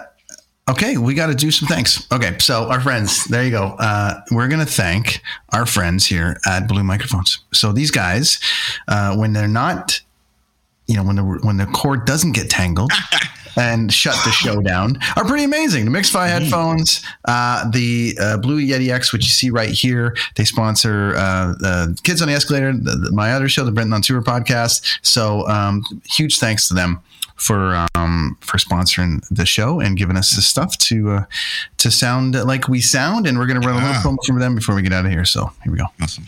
[0.70, 2.06] okay, we got to do some thanks.
[2.12, 3.76] Okay, so our friends, there you go.
[3.78, 5.20] Uh, we're gonna thank
[5.52, 7.38] our friends here at Blue Microphones.
[7.52, 8.38] So these guys,
[8.88, 10.00] uh, when they're not,
[10.86, 12.92] you know, when the when the cord doesn't get tangled.
[13.56, 15.84] And shut the show down are pretty amazing.
[15.84, 20.44] The Mix-Fi headphones, uh, the uh, Blue Yeti X, which you see right here, they
[20.44, 24.02] sponsor uh, the Kids on the Escalator, the, the- my other show, the Brenton on
[24.02, 24.98] Tour podcast.
[25.02, 27.00] So um, huge thanks to them
[27.36, 31.24] for um, for sponsoring the show and giving us the stuff to uh,
[31.78, 33.26] to sound like we sound.
[33.26, 35.10] And we're going to run a little promo from them before we get out of
[35.10, 35.24] here.
[35.24, 35.86] So here we go.
[36.02, 36.26] Awesome.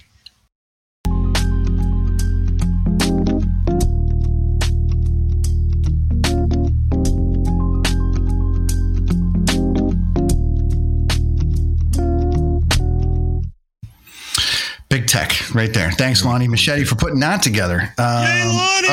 [15.13, 15.91] Tech right there.
[15.91, 17.93] Thanks, Lonnie Machete, for putting that together.
[17.99, 18.25] Um,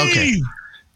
[0.09, 0.41] Okay.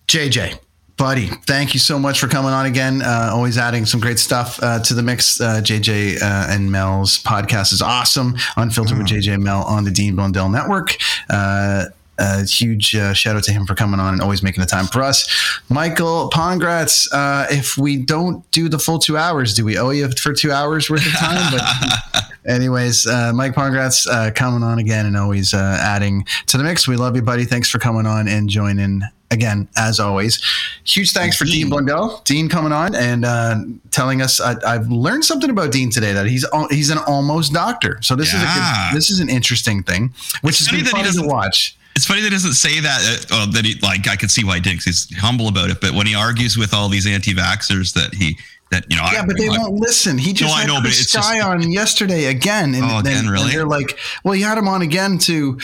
[0.07, 0.59] JJ,
[0.97, 3.01] buddy, thank you so much for coming on again.
[3.01, 5.39] Uh, always adding some great stuff uh, to the mix.
[5.39, 8.35] Uh, JJ uh, and Mel's podcast is awesome.
[8.57, 10.97] Unfiltered with JJ and Mel on the Dean Blundell Network.
[11.29, 11.85] Uh,
[12.19, 14.85] a huge uh, shout out to him for coming on and always making the time
[14.85, 15.27] for us.
[15.69, 20.09] Michael Pongracz, uh, if we don't do the full two hours, do we owe you
[20.11, 21.51] for two hours worth of time?
[21.51, 21.61] But
[22.45, 26.87] anyways, uh, Mike Pongracz uh, coming on again and always uh, adding to the mix.
[26.87, 27.45] We love you, buddy.
[27.45, 29.01] Thanks for coming on and joining
[29.31, 30.41] again, as always.
[30.83, 33.55] Huge thanks for Dean Blundell, Dean coming on and uh,
[33.91, 34.39] telling us.
[34.39, 37.97] I, I've learned something about Dean today that he's he's an almost doctor.
[38.01, 40.89] So this is a good, this is an interesting thing, which has funny been that
[40.89, 41.77] he fun to doesn't- watch.
[41.95, 43.25] It's funny that he doesn't say that.
[43.31, 45.79] Uh, that he like I could see why he did 'cause he's humble about it.
[45.79, 48.35] But when he argues with all these anti-vaxxers, that he
[48.73, 50.17] that you know, Yeah, I, but they I- won't listen.
[50.17, 52.99] He just No, I had know, but Chris just- Sky on yesterday again, and Oh,
[52.99, 53.51] again, then- and really?
[53.51, 55.59] they're like, well, you had him on again to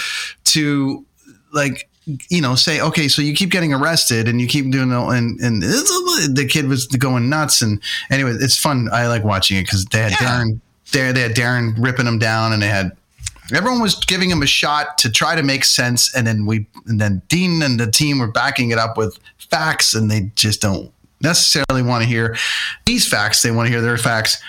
[0.46, 1.06] to
[1.52, 1.88] like
[2.30, 5.40] you know say, okay, so you keep getting arrested and you keep doing all, and
[5.42, 8.90] and the kid was going nuts, and anyway, it's fun.
[8.92, 10.60] I like watching it because they had Darren
[10.92, 12.92] there, they had Darren ripping him down, and they had.
[13.52, 17.02] Everyone was giving him a shot to try to make sense, and then we, and
[17.02, 19.18] then Dean and the team were backing it up with
[19.50, 20.92] facts, and they just don't
[21.22, 22.36] necessarily want to hear
[22.86, 23.42] these facts.
[23.42, 24.42] They want to hear their facts,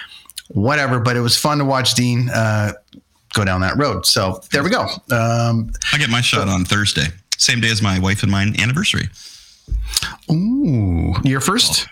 [0.49, 1.01] whatever.
[1.01, 2.73] But it was fun to watch Dean uh,
[3.35, 4.07] go down that road.
[4.07, 4.83] So there we go.
[5.11, 7.07] Um, I get my shot on Thursday,
[7.37, 9.09] same day as my wife and mine anniversary.
[10.31, 11.87] ooh, your first?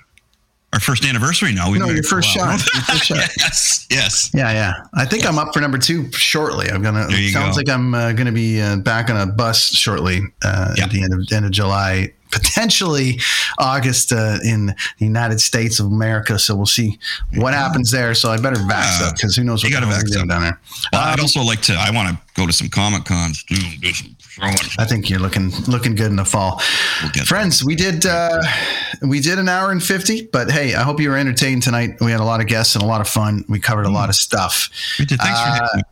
[0.74, 1.70] Our first anniversary now.
[1.70, 2.60] We've No, your first shot.
[2.74, 3.16] Your first shot.
[3.38, 4.30] yes, yes.
[4.34, 4.72] Yeah, yeah.
[4.94, 6.68] I think I'm up for number two shortly.
[6.68, 7.06] I'm gonna.
[7.08, 7.60] There you sounds go.
[7.60, 10.84] like I'm uh, gonna be uh, back on a bus shortly uh, Yeah.
[10.84, 13.20] at the end of end of July, potentially
[13.58, 16.38] August uh, in the United States of America.
[16.38, 16.98] So we'll see
[17.34, 18.14] what happens there.
[18.14, 19.06] So I better vax Yeah.
[19.08, 20.28] up because who knows what You the gotta hell we're vax doing up.
[20.28, 20.60] down there.
[20.92, 21.74] Well, Um, I'd also like to.
[21.74, 23.42] I want to go to some comic cons.
[23.44, 24.56] Do, do some throwing.
[24.78, 26.60] I think you're looking looking good in the fall.
[27.02, 28.42] We'll Friends, we did uh,
[29.02, 31.96] we did an hour and fifty, but hey, I hope you were entertained tonight.
[32.00, 33.44] We had a lot of guests and a lot of fun.
[33.48, 34.68] We covered a lot of stuff.
[34.98, 35.18] We did.
[35.18, 35.82] Thanks for Uh, having me.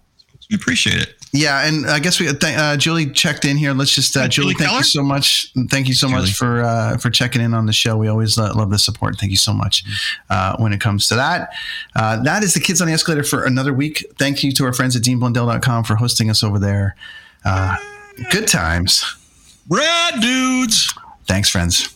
[0.51, 1.15] We appreciate it.
[1.37, 3.73] Yeah, and I guess we th- uh, Julie checked in here.
[3.75, 4.79] Let's just uh, Julie, Julie thank Keller?
[4.81, 5.53] you so much.
[5.71, 6.21] Thank you so Julie.
[6.23, 7.97] much for uh, for checking in on the show.
[7.97, 9.19] We always uh, love the support.
[9.19, 9.85] Thank you so much
[10.31, 11.51] uh, when it comes to that.
[11.95, 14.05] Uh, that is the kids on the escalator for another week.
[14.19, 16.97] Thank you to our friends at deanblundell.com for hosting us over there.
[17.45, 17.77] Uh,
[18.31, 19.05] good times.
[19.69, 20.93] Rad dudes.
[21.27, 21.95] Thanks, friends.